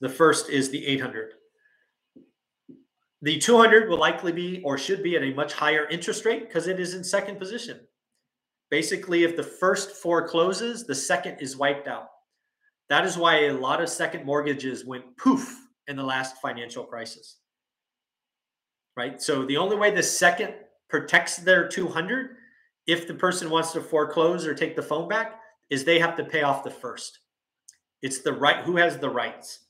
the 0.00 0.08
first 0.08 0.48
is 0.48 0.70
the 0.70 0.86
800. 0.86 1.32
The 3.22 3.38
200 3.38 3.88
will 3.88 3.98
likely 3.98 4.32
be 4.32 4.62
or 4.64 4.78
should 4.78 5.02
be 5.02 5.16
at 5.16 5.22
a 5.22 5.34
much 5.34 5.52
higher 5.52 5.86
interest 5.88 6.24
rate 6.24 6.48
because 6.48 6.68
it 6.68 6.80
is 6.80 6.94
in 6.94 7.04
second 7.04 7.38
position. 7.38 7.80
Basically, 8.70 9.24
if 9.24 9.36
the 9.36 9.42
first 9.42 9.90
forecloses, 9.90 10.84
the 10.84 10.94
second 10.94 11.38
is 11.40 11.56
wiped 11.56 11.88
out. 11.88 12.08
That 12.88 13.04
is 13.04 13.16
why 13.16 13.46
a 13.46 13.52
lot 13.52 13.80
of 13.80 13.88
second 13.88 14.24
mortgages 14.24 14.84
went 14.84 15.16
poof 15.16 15.56
in 15.88 15.96
the 15.96 16.02
last 16.02 16.36
financial 16.40 16.84
crisis. 16.84 17.36
Right? 18.96 19.20
So 19.20 19.44
the 19.44 19.56
only 19.56 19.76
way 19.76 19.90
the 19.90 20.02
second 20.02 20.54
protects 20.88 21.36
their 21.36 21.68
200 21.68 22.36
if 22.86 23.06
the 23.06 23.14
person 23.14 23.50
wants 23.50 23.72
to 23.72 23.80
foreclose 23.80 24.46
or 24.46 24.54
take 24.54 24.74
the 24.74 24.82
phone 24.82 25.08
back 25.08 25.40
is 25.68 25.84
they 25.84 25.98
have 25.98 26.16
to 26.16 26.24
pay 26.24 26.42
off 26.42 26.64
the 26.64 26.70
first. 26.70 27.20
It's 28.02 28.20
the 28.20 28.32
right 28.32 28.64
who 28.64 28.76
has 28.76 28.98
the 28.98 29.10
rights. 29.10 29.60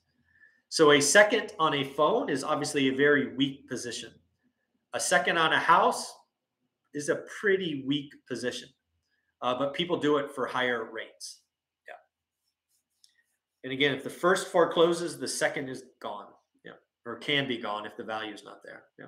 So 0.69 0.91
a 0.91 1.01
second 1.01 1.51
on 1.59 1.73
a 1.73 1.83
phone 1.83 2.29
is 2.29 2.43
obviously 2.43 2.87
a 2.87 2.95
very 2.95 3.35
weak 3.35 3.67
position. 3.67 4.11
A 4.93 4.99
second 4.99 5.37
on 5.37 5.53
a 5.53 5.59
house 5.59 6.13
is 6.93 7.09
a 7.09 7.23
pretty 7.39 7.83
weak 7.85 8.13
position, 8.27 8.69
uh, 9.41 9.57
but 9.57 9.73
people 9.73 9.97
do 9.97 10.17
it 10.17 10.31
for 10.31 10.45
higher 10.45 10.87
rates. 10.91 11.39
Yeah. 11.87 11.95
And 13.63 13.73
again, 13.73 13.93
if 13.93 14.03
the 14.03 14.09
first 14.09 14.47
forecloses, 14.47 15.17
the 15.17 15.27
second 15.27 15.69
is 15.69 15.83
gone. 16.01 16.27
Yeah, 16.63 16.73
or 17.05 17.17
can 17.17 17.47
be 17.47 17.57
gone 17.57 17.85
if 17.85 17.97
the 17.97 18.03
value 18.03 18.33
is 18.33 18.43
not 18.43 18.63
there. 18.63 18.83
Yeah. 18.99 19.07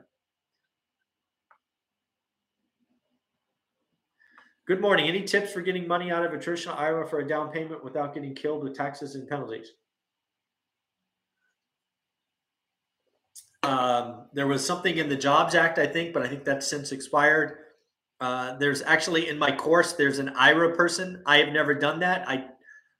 Good 4.66 4.80
morning. 4.80 5.10
Any 5.10 5.24
tips 5.24 5.52
for 5.52 5.62
getting 5.62 5.86
money 5.86 6.10
out 6.10 6.26
of 6.26 6.34
a 6.34 6.38
traditional 6.40 6.78
IRA 6.78 7.06
for 7.06 7.20
a 7.20 7.28
down 7.28 7.50
payment 7.52 7.84
without 7.84 8.14
getting 8.14 8.34
killed 8.34 8.64
with 8.64 8.74
taxes 8.74 9.16
and 9.16 9.28
penalties? 9.28 9.74
Um, 13.62 14.28
there 14.34 14.48
was 14.48 14.66
something 14.66 14.98
in 14.98 15.10
the 15.10 15.18
Jobs 15.18 15.54
Act, 15.54 15.80
I 15.80 15.88
think, 15.88 16.14
but 16.14 16.24
I 16.24 16.28
think 16.30 16.46
that's 16.46 16.66
since 16.66 16.94
expired. 16.94 17.58
Uh, 18.20 18.55
there's 18.57 18.82
actually 18.82 19.30
in 19.30 19.38
my 19.38 19.51
course, 19.51 19.93
there's 19.93 20.20
an 20.20 20.30
IRA 20.30 20.76
person. 20.76 21.22
I 21.26 21.38
have 21.38 21.49
never 21.49 21.74
done 21.74 21.99
that. 21.99 22.28
I, 22.28 22.45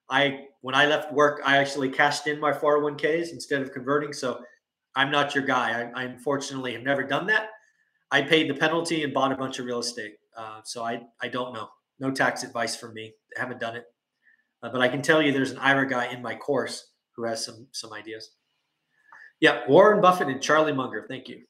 I 0.10 0.46
when 0.62 0.76
I 0.76 0.86
left 0.86 1.14
work, 1.14 1.42
I 1.46 1.58
actually 1.58 1.90
cashed 1.90 2.28
in 2.28 2.40
my 2.40 2.52
401ks 2.52 3.32
instead 3.32 3.62
of 3.62 3.72
converting. 3.72 4.14
So 4.14 4.44
I'm 4.96 5.12
not 5.12 5.36
your 5.36 5.44
guy. 5.44 5.82
I, 5.82 6.02
I 6.02 6.04
unfortunately 6.06 6.74
have 6.74 6.84
never 6.84 7.04
done 7.04 7.28
that. 7.28 7.50
I 8.12 8.22
paid 8.22 8.50
the 8.50 8.54
penalty 8.54 9.04
and 9.04 9.14
bought 9.14 9.32
a 9.32 9.36
bunch 9.36 9.60
of 9.60 9.66
real 9.66 9.80
estate. 9.80 10.14
Uh, 10.38 10.62
so 10.64 10.84
I, 10.84 11.02
I 11.22 11.28
don't 11.28 11.54
know. 11.54 11.70
No 12.00 12.12
tax 12.12 12.44
advice 12.44 12.76
from 12.76 12.94
me. 12.94 13.14
I 13.38 13.42
haven't 13.42 13.60
done 13.60 13.76
it. 13.76 13.86
Uh, 14.62 14.70
but 14.70 14.82
I 14.82 14.88
can 14.88 15.02
tell 15.02 15.22
you 15.22 15.32
there's 15.32 15.52
an 15.52 15.60
IRA 15.60 15.88
guy 15.88 16.06
in 16.08 16.22
my 16.22 16.36
course 16.36 16.92
who 17.16 17.26
has 17.26 17.44
some 17.44 17.68
some 17.72 17.92
ideas. 17.92 18.32
Yeah, 19.40 19.62
Warren 19.68 20.02
Buffett 20.02 20.30
and 20.30 20.42
Charlie 20.42 20.74
Munger. 20.74 21.06
Thank 21.10 21.28
you. 21.28 21.44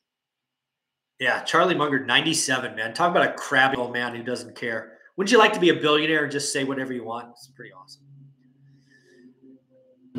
Yeah, 1.23 1.39
Charlie 1.43 1.73
Munger, 1.73 2.05
97, 2.05 2.75
man. 2.75 2.93
Talk 2.93 3.09
about 3.09 3.25
a 3.25 3.31
crabby 3.31 3.77
old 3.77 3.93
man 3.93 4.13
who 4.13 4.23
doesn't 4.23 4.57
care. 4.57 4.97
Wouldn't 5.15 5.31
you 5.31 5.37
like 5.37 5.53
to 5.53 5.59
be 5.61 5.69
a 5.69 5.73
billionaire 5.73 6.23
and 6.23 6.31
just 6.31 6.51
say 6.51 6.65
whatever 6.65 6.91
you 6.91 7.05
want? 7.05 7.29
It's 7.29 7.47
pretty 7.55 7.71
awesome. 7.71 8.03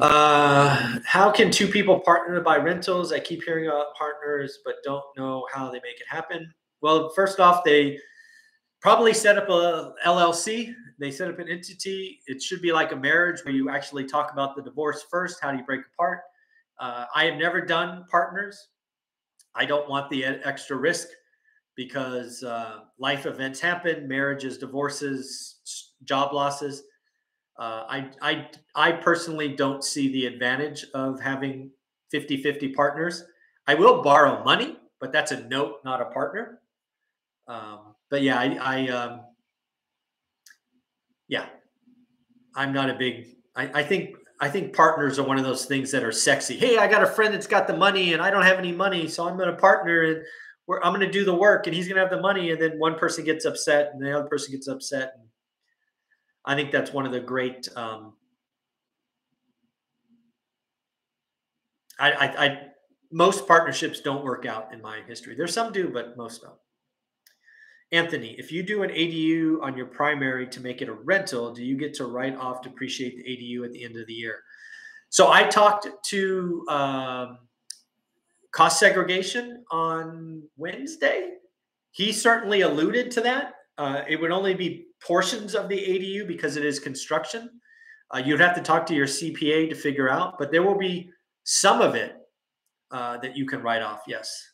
Uh, 0.00 1.00
how 1.04 1.30
can 1.30 1.50
two 1.50 1.68
people 1.68 2.00
partner 2.00 2.36
to 2.36 2.40
buy 2.40 2.56
rentals? 2.56 3.12
I 3.12 3.20
keep 3.20 3.44
hearing 3.44 3.66
about 3.66 3.94
partners, 3.98 4.60
but 4.64 4.76
don't 4.82 5.04
know 5.14 5.46
how 5.52 5.66
they 5.66 5.74
make 5.80 6.00
it 6.00 6.06
happen. 6.08 6.50
Well, 6.80 7.12
first 7.14 7.38
off, 7.38 7.64
they 7.64 7.98
probably 8.80 9.12
set 9.12 9.36
up 9.36 9.50
a 9.50 9.92
LLC. 10.06 10.72
They 10.98 11.10
set 11.10 11.28
up 11.28 11.38
an 11.38 11.50
entity. 11.50 12.20
It 12.28 12.40
should 12.40 12.62
be 12.62 12.72
like 12.72 12.92
a 12.92 12.96
marriage 12.96 13.44
where 13.44 13.52
you 13.52 13.68
actually 13.68 14.06
talk 14.06 14.32
about 14.32 14.56
the 14.56 14.62
divorce 14.62 15.04
first. 15.10 15.36
How 15.42 15.50
do 15.50 15.58
you 15.58 15.64
break 15.64 15.82
apart? 15.92 16.20
Uh, 16.80 17.04
I 17.14 17.26
have 17.26 17.36
never 17.36 17.60
done 17.60 18.06
partners. 18.10 18.68
I 19.54 19.64
don't 19.64 19.88
want 19.88 20.10
the 20.10 20.24
extra 20.24 20.76
risk 20.76 21.08
because 21.76 22.42
uh, 22.42 22.80
life 22.98 23.26
events 23.26 23.60
happen, 23.60 24.06
marriages, 24.06 24.58
divorces, 24.58 25.86
job 26.04 26.32
losses. 26.32 26.82
Uh, 27.58 27.84
I, 27.88 28.10
I, 28.20 28.48
I 28.74 28.92
personally 28.92 29.54
don't 29.54 29.84
see 29.84 30.12
the 30.12 30.26
advantage 30.26 30.86
of 30.94 31.20
having 31.20 31.70
50 32.10 32.42
50 32.42 32.68
partners. 32.70 33.24
I 33.66 33.74
will 33.74 34.02
borrow 34.02 34.42
money, 34.44 34.78
but 35.00 35.12
that's 35.12 35.32
a 35.32 35.48
note, 35.48 35.76
not 35.84 36.00
a 36.00 36.06
partner. 36.06 36.60
Um, 37.48 37.94
but 38.10 38.22
yeah, 38.22 38.38
I, 38.38 38.58
I 38.60 38.88
um, 38.88 39.20
yeah, 41.28 41.46
I'm 42.54 42.72
not 42.72 42.90
a 42.90 42.94
big. 42.94 43.36
I, 43.56 43.80
I 43.80 43.82
think 43.82 44.16
I 44.40 44.48
think 44.48 44.74
partners 44.74 45.18
are 45.18 45.26
one 45.26 45.38
of 45.38 45.44
those 45.44 45.64
things 45.64 45.90
that 45.92 46.02
are 46.02 46.12
sexy. 46.12 46.56
Hey, 46.56 46.76
I 46.76 46.88
got 46.88 47.02
a 47.02 47.06
friend 47.06 47.32
that's 47.32 47.46
got 47.46 47.66
the 47.66 47.76
money, 47.76 48.12
and 48.12 48.22
I 48.22 48.30
don't 48.30 48.42
have 48.42 48.58
any 48.58 48.72
money, 48.72 49.08
so 49.08 49.28
I'm 49.28 49.36
going 49.36 49.50
to 49.50 49.56
partner. 49.56 50.02
And 50.02 50.24
I'm 50.82 50.94
going 50.94 51.00
to 51.00 51.10
do 51.10 51.24
the 51.24 51.34
work 51.34 51.66
and 51.66 51.76
he's 51.76 51.86
going 51.86 51.96
to 51.96 52.00
have 52.00 52.10
the 52.10 52.20
money. 52.20 52.50
And 52.50 52.60
then 52.60 52.78
one 52.78 52.98
person 52.98 53.24
gets 53.24 53.44
upset 53.44 53.90
and 53.92 54.02
the 54.02 54.16
other 54.16 54.28
person 54.28 54.52
gets 54.52 54.66
upset. 54.66 55.12
And 55.18 55.28
I 56.44 56.54
think 56.54 56.72
that's 56.72 56.92
one 56.92 57.06
of 57.06 57.12
the 57.12 57.20
great, 57.20 57.68
um, 57.76 58.14
I, 62.00 62.12
I, 62.12 62.44
I, 62.44 62.58
most 63.12 63.46
partnerships 63.46 64.00
don't 64.00 64.24
work 64.24 64.46
out 64.46 64.72
in 64.72 64.80
my 64.80 65.00
history. 65.06 65.36
There's 65.36 65.52
some 65.52 65.72
do, 65.72 65.90
but 65.90 66.16
most 66.16 66.42
don't. 66.42 66.54
Anthony, 67.94 68.34
if 68.38 68.50
you 68.50 68.64
do 68.64 68.82
an 68.82 68.90
ADU 68.90 69.62
on 69.62 69.76
your 69.76 69.86
primary 69.86 70.48
to 70.48 70.60
make 70.60 70.82
it 70.82 70.88
a 70.88 70.92
rental, 70.92 71.54
do 71.54 71.64
you 71.64 71.76
get 71.76 71.94
to 71.94 72.06
write 72.06 72.36
off 72.36 72.60
depreciate 72.60 73.16
the 73.16 73.22
ADU 73.22 73.64
at 73.64 73.72
the 73.72 73.84
end 73.84 73.96
of 73.96 74.06
the 74.08 74.12
year? 74.12 74.40
So 75.10 75.30
I 75.30 75.44
talked 75.44 75.86
to 76.06 76.66
um, 76.68 77.38
cost 78.50 78.80
segregation 78.80 79.64
on 79.70 80.42
Wednesday. 80.56 81.34
He 81.92 82.12
certainly 82.12 82.62
alluded 82.62 83.12
to 83.12 83.20
that. 83.20 83.54
Uh, 83.78 84.02
it 84.08 84.20
would 84.20 84.32
only 84.32 84.54
be 84.54 84.86
portions 85.00 85.54
of 85.54 85.68
the 85.68 85.78
ADU 85.78 86.26
because 86.26 86.56
it 86.56 86.64
is 86.64 86.80
construction. 86.80 87.48
Uh, 88.12 88.18
you'd 88.18 88.40
have 88.40 88.56
to 88.56 88.60
talk 88.60 88.86
to 88.86 88.94
your 88.94 89.06
CPA 89.06 89.68
to 89.68 89.76
figure 89.76 90.08
out, 90.08 90.36
but 90.36 90.50
there 90.50 90.64
will 90.64 90.78
be 90.78 91.10
some 91.44 91.80
of 91.80 91.94
it 91.94 92.16
uh, 92.90 93.18
that 93.18 93.36
you 93.36 93.46
can 93.46 93.62
write 93.62 93.82
off. 93.82 94.02
Yes. 94.08 94.53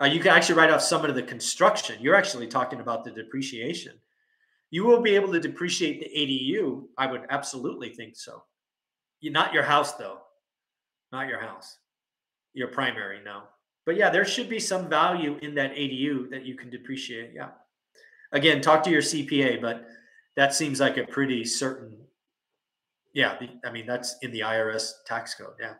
Uh, 0.00 0.06
you 0.06 0.20
can 0.20 0.32
actually 0.32 0.54
write 0.54 0.70
off 0.70 0.80
some 0.80 1.04
of 1.04 1.14
the 1.14 1.22
construction. 1.22 1.98
You're 2.00 2.14
actually 2.14 2.46
talking 2.46 2.80
about 2.80 3.04
the 3.04 3.10
depreciation. 3.10 3.92
You 4.70 4.84
will 4.84 5.02
be 5.02 5.14
able 5.14 5.32
to 5.32 5.40
depreciate 5.40 6.00
the 6.00 6.06
ADU. 6.16 6.84
I 6.96 7.10
would 7.10 7.26
absolutely 7.28 7.90
think 7.90 8.16
so. 8.16 8.44
You, 9.20 9.30
not 9.30 9.52
your 9.52 9.64
house, 9.64 9.94
though. 9.94 10.18
Not 11.12 11.28
your 11.28 11.40
house. 11.40 11.76
Your 12.54 12.68
primary, 12.68 13.18
no. 13.24 13.42
But 13.84 13.96
yeah, 13.96 14.10
there 14.10 14.24
should 14.24 14.48
be 14.48 14.60
some 14.60 14.88
value 14.88 15.38
in 15.42 15.54
that 15.56 15.74
ADU 15.74 16.30
that 16.30 16.46
you 16.46 16.54
can 16.54 16.70
depreciate. 16.70 17.32
Yeah. 17.34 17.48
Again, 18.32 18.60
talk 18.60 18.82
to 18.84 18.90
your 18.90 19.02
CPA, 19.02 19.60
but 19.60 19.86
that 20.36 20.54
seems 20.54 20.80
like 20.80 20.96
a 20.96 21.04
pretty 21.04 21.44
certain. 21.44 21.96
Yeah, 23.12 23.38
I 23.64 23.72
mean 23.72 23.86
that's 23.86 24.16
in 24.22 24.30
the 24.30 24.40
IRS 24.40 24.92
tax 25.04 25.34
code. 25.34 25.54
Yeah, 25.60 25.74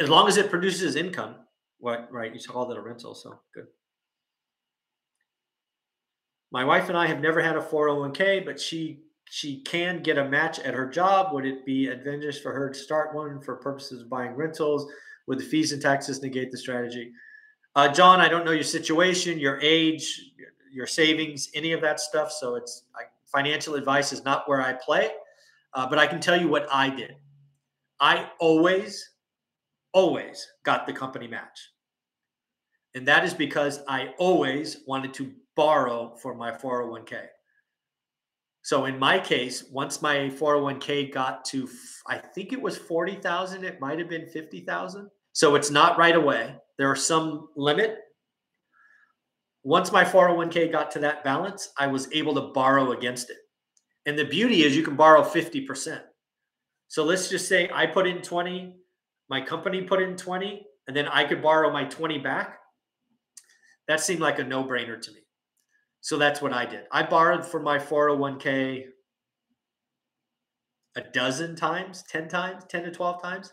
as 0.00 0.08
long 0.08 0.28
as 0.28 0.38
it 0.38 0.48
produces 0.48 0.96
income, 0.96 1.36
what 1.80 2.08
right? 2.12 2.32
You 2.32 2.40
call 2.40 2.66
that 2.66 2.76
a 2.76 2.80
rental, 2.80 3.14
so 3.14 3.40
good. 3.54 3.66
My 6.52 6.64
wife 6.64 6.88
and 6.88 6.98
I 6.98 7.06
have 7.06 7.20
never 7.20 7.40
had 7.40 7.56
a 7.56 7.60
401k, 7.62 8.44
but 8.44 8.60
she 8.60 9.00
she 9.32 9.60
can 9.62 10.02
get 10.02 10.18
a 10.18 10.28
match 10.28 10.58
at 10.58 10.74
her 10.74 10.86
job. 10.86 11.32
Would 11.32 11.46
it 11.46 11.64
be 11.64 11.88
advantageous 11.88 12.40
for 12.40 12.52
her 12.52 12.68
to 12.70 12.78
start 12.78 13.14
one 13.14 13.40
for 13.40 13.56
purposes 13.56 14.02
of 14.02 14.10
buying 14.10 14.34
rentals? 14.34 14.90
Would 15.28 15.38
the 15.38 15.44
fees 15.44 15.72
and 15.72 15.80
taxes 15.80 16.20
negate 16.20 16.50
the 16.50 16.58
strategy? 16.58 17.12
Uh, 17.76 17.88
John, 17.88 18.20
I 18.20 18.28
don't 18.28 18.44
know 18.44 18.50
your 18.50 18.64
situation, 18.64 19.38
your 19.38 19.60
age, 19.60 20.32
your 20.72 20.88
savings, 20.88 21.48
any 21.54 21.72
of 21.72 21.80
that 21.82 22.00
stuff. 22.00 22.32
So 22.32 22.56
it's 22.56 22.84
I, 22.96 23.02
financial 23.30 23.76
advice 23.76 24.12
is 24.12 24.24
not 24.24 24.48
where 24.48 24.60
I 24.60 24.72
play, 24.72 25.10
uh, 25.74 25.88
but 25.88 26.00
I 26.00 26.08
can 26.08 26.20
tell 26.20 26.38
you 26.38 26.48
what 26.48 26.66
I 26.72 26.90
did. 26.90 27.14
I 28.00 28.28
always 28.40 29.08
always 29.92 30.46
got 30.64 30.86
the 30.86 30.92
company 30.92 31.26
match. 31.26 31.70
And 32.94 33.06
that 33.06 33.24
is 33.24 33.34
because 33.34 33.80
I 33.88 34.14
always 34.18 34.78
wanted 34.86 35.14
to 35.14 35.32
borrow 35.56 36.16
for 36.16 36.34
my 36.34 36.50
401k. 36.50 37.26
So 38.62 38.84
in 38.84 38.98
my 38.98 39.18
case, 39.18 39.64
once 39.70 40.02
my 40.02 40.30
401k 40.30 41.12
got 41.12 41.44
to, 41.46 41.68
I 42.06 42.18
think 42.18 42.52
it 42.52 42.60
was 42.60 42.76
40,000, 42.76 43.64
it 43.64 43.80
might 43.80 43.98
have 43.98 44.08
been 44.08 44.26
50,000. 44.26 45.08
So 45.32 45.54
it's 45.54 45.70
not 45.70 45.98
right 45.98 46.16
away. 46.16 46.56
There 46.78 46.90
are 46.90 46.96
some 46.96 47.48
limit. 47.56 47.98
Once 49.62 49.92
my 49.92 50.04
401k 50.04 50.72
got 50.72 50.90
to 50.92 50.98
that 51.00 51.22
balance, 51.22 51.70
I 51.78 51.86
was 51.86 52.12
able 52.12 52.34
to 52.34 52.52
borrow 52.52 52.92
against 52.92 53.30
it. 53.30 53.38
And 54.06 54.18
the 54.18 54.24
beauty 54.24 54.64
is 54.64 54.76
you 54.76 54.82
can 54.82 54.96
borrow 54.96 55.22
50%. 55.22 56.00
So 56.88 57.04
let's 57.04 57.28
just 57.28 57.48
say 57.48 57.70
I 57.72 57.86
put 57.86 58.06
in 58.06 58.20
20, 58.20 58.79
my 59.30 59.40
company 59.40 59.82
put 59.82 60.02
in 60.02 60.16
20 60.16 60.66
and 60.88 60.96
then 60.96 61.06
I 61.06 61.24
could 61.24 61.40
borrow 61.40 61.72
my 61.72 61.84
20 61.84 62.18
back, 62.18 62.58
that 63.86 64.00
seemed 64.00 64.20
like 64.20 64.38
a 64.38 64.44
no 64.44 64.64
brainer 64.64 65.00
to 65.00 65.12
me. 65.12 65.20
So 66.00 66.18
that's 66.18 66.42
what 66.42 66.52
I 66.52 66.66
did. 66.66 66.84
I 66.90 67.04
borrowed 67.04 67.46
for 67.46 67.60
my 67.60 67.78
401k 67.78 68.84
a 70.96 71.00
dozen 71.12 71.54
times, 71.54 72.02
10 72.10 72.28
times, 72.28 72.64
10 72.68 72.84
to 72.84 72.90
12 72.90 73.22
times. 73.22 73.52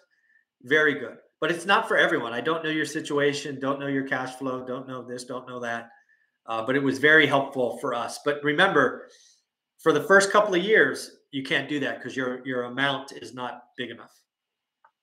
Very 0.64 0.96
good. 0.96 1.18
But 1.40 1.52
it's 1.52 1.66
not 1.66 1.88
for 1.88 1.98
everyone. 1.98 2.34
I 2.34 2.42
don't 2.42 2.64
know 2.64 2.72
your 2.72 2.86
situation, 2.86 3.60
don't 3.60 3.80
know 3.80 3.88
your 3.88 4.08
cash 4.08 4.36
flow, 4.36 4.66
don't 4.66 4.88
know 4.88 5.04
this, 5.04 5.26
don't 5.26 5.48
know 5.48 5.60
that. 5.60 5.90
Uh, 6.48 6.66
but 6.66 6.76
it 6.76 6.82
was 6.82 6.98
very 6.98 7.28
helpful 7.28 7.78
for 7.80 7.94
us. 7.94 8.20
But 8.26 8.44
remember, 8.44 9.08
for 9.84 9.94
the 9.94 10.04
first 10.04 10.32
couple 10.32 10.56
of 10.56 10.64
years, 10.64 11.12
you 11.32 11.44
can't 11.44 11.70
do 11.70 11.80
that 11.82 11.98
because 11.98 12.16
your 12.16 12.46
your 12.48 12.64
amount 12.64 13.12
is 13.12 13.34
not 13.34 13.64
big 13.78 13.92
enough. 13.92 14.14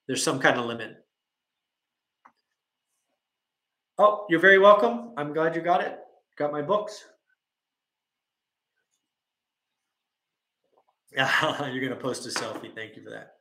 There's 0.07 0.23
some 0.23 0.39
kind 0.39 0.59
of 0.59 0.67
limit. 0.67 0.97
Oh, 3.99 4.27
you're 4.29 4.41
very 4.41 4.59
welcome. 4.59 5.13
I'm 5.17 5.33
glad 5.33 5.55
you 5.55 5.63
got 5.63 5.81
it. 5.81 5.99
Got 6.37 6.53
my 6.53 6.63
books. 6.63 7.05
Yeah, 11.13 11.71
you're 11.73 11.89
to 11.89 11.97
post 11.97 12.27
a 12.27 12.31
selfie. 12.31 12.75
Thank 12.75 12.97
you 12.97 13.05
for 13.05 13.11
that. 13.11 13.35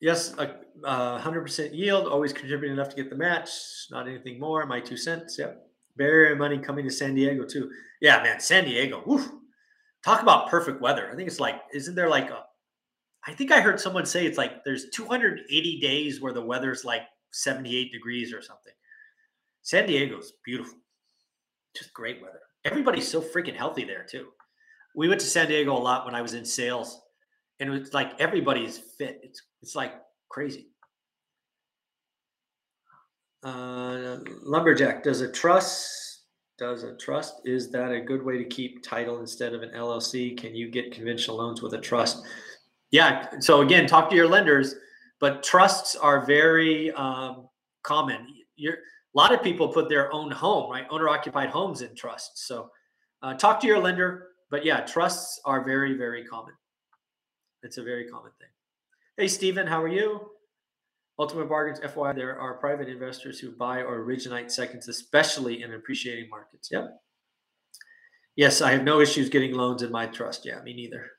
Yes, 0.00 0.34
a 0.36 0.56
uh, 0.84 1.20
100% 1.20 1.74
yield, 1.74 2.06
always 2.06 2.32
contributing 2.32 2.76
enough 2.76 2.90
to 2.90 2.96
get 2.96 3.08
the 3.08 3.16
match. 3.16 3.48
Not 3.90 4.08
anything 4.08 4.38
more. 4.38 4.66
My 4.66 4.80
two 4.80 4.96
cents. 4.96 5.38
Yep. 5.38 5.62
Bay 5.96 6.04
Area 6.04 6.36
money 6.36 6.58
coming 6.58 6.84
to 6.84 6.90
San 6.90 7.14
Diego 7.14 7.44
too. 7.46 7.70
Yeah, 8.00 8.22
man, 8.22 8.40
San 8.40 8.64
Diego. 8.64 9.02
Woof. 9.06 9.30
Talk 10.04 10.22
about 10.22 10.50
perfect 10.50 10.82
weather. 10.82 11.10
I 11.10 11.16
think 11.16 11.28
it's 11.28 11.40
like, 11.40 11.62
isn't 11.72 11.94
there 11.94 12.10
like 12.10 12.30
a 12.30 12.44
I 13.26 13.32
think 13.32 13.50
I 13.50 13.60
heard 13.60 13.80
someone 13.80 14.06
say 14.06 14.24
it's 14.24 14.38
like 14.38 14.64
there's 14.64 14.90
280 14.90 15.80
days 15.80 16.20
where 16.20 16.32
the 16.32 16.44
weather's 16.44 16.84
like 16.84 17.02
78 17.32 17.92
degrees 17.92 18.32
or 18.32 18.40
something. 18.40 18.72
San 19.62 19.86
Diego's 19.86 20.32
beautiful. 20.44 20.78
Just 21.76 21.92
great 21.92 22.22
weather. 22.22 22.40
Everybody's 22.64 23.08
so 23.08 23.20
freaking 23.20 23.56
healthy 23.56 23.84
there 23.84 24.06
too. 24.08 24.28
We 24.94 25.08
went 25.08 25.20
to 25.20 25.26
San 25.26 25.48
Diego 25.48 25.76
a 25.76 25.78
lot 25.78 26.06
when 26.06 26.14
I 26.14 26.22
was 26.22 26.34
in 26.34 26.44
sales, 26.44 27.00
and 27.60 27.72
it's 27.74 27.92
like 27.92 28.18
everybody's 28.20 28.78
fit. 28.78 29.20
It's 29.22 29.42
it's 29.60 29.74
like 29.74 29.92
crazy. 30.28 30.68
Uh, 33.42 34.18
lumberjack 34.42 35.02
does 35.02 35.20
a 35.20 35.30
trust 35.30 36.22
does 36.58 36.84
a 36.84 36.96
trust 36.96 37.42
is 37.44 37.70
that 37.70 37.92
a 37.92 38.00
good 38.00 38.24
way 38.24 38.38
to 38.38 38.44
keep 38.44 38.82
title 38.82 39.20
instead 39.20 39.52
of 39.52 39.62
an 39.62 39.70
llc 39.76 40.36
can 40.38 40.56
you 40.56 40.70
get 40.70 40.90
conventional 40.90 41.36
loans 41.36 41.60
with 41.60 41.74
a 41.74 41.78
trust 41.78 42.24
yeah. 42.90 43.38
So 43.40 43.60
again, 43.60 43.86
talk 43.86 44.10
to 44.10 44.16
your 44.16 44.28
lenders, 44.28 44.74
but 45.20 45.42
trusts 45.42 45.96
are 45.96 46.24
very 46.24 46.92
um, 46.92 47.48
common. 47.82 48.26
You're, 48.56 48.74
a 48.74 49.16
lot 49.16 49.32
of 49.32 49.42
people 49.42 49.68
put 49.68 49.88
their 49.88 50.12
own 50.12 50.30
home, 50.30 50.70
right? 50.70 50.86
Owner 50.90 51.08
occupied 51.08 51.50
homes 51.50 51.82
in 51.82 51.94
trusts. 51.94 52.46
So 52.46 52.70
uh, 53.22 53.34
talk 53.34 53.60
to 53.60 53.66
your 53.66 53.78
lender. 53.78 54.28
But 54.50 54.64
yeah, 54.64 54.80
trusts 54.80 55.40
are 55.44 55.64
very, 55.64 55.94
very 55.96 56.24
common. 56.24 56.54
It's 57.62 57.78
a 57.78 57.82
very 57.82 58.08
common 58.08 58.30
thing. 58.38 58.48
Hey, 59.16 59.28
Stephen, 59.28 59.66
how 59.66 59.82
are 59.82 59.88
you? 59.88 60.20
Ultimate 61.18 61.48
Bargains, 61.48 61.80
FYI, 61.80 62.14
there 62.14 62.38
are 62.38 62.54
private 62.54 62.88
investors 62.88 63.40
who 63.40 63.50
buy 63.50 63.80
or 63.80 64.02
originate 64.02 64.52
seconds, 64.52 64.88
especially 64.88 65.62
in 65.62 65.72
appreciating 65.72 66.28
markets. 66.28 66.68
Yep. 66.70 67.00
Yes, 68.36 68.60
I 68.60 68.70
have 68.72 68.84
no 68.84 69.00
issues 69.00 69.30
getting 69.30 69.54
loans 69.54 69.82
in 69.82 69.90
my 69.90 70.06
trust. 70.06 70.44
Yeah, 70.44 70.60
me 70.60 70.74
neither. 70.74 71.10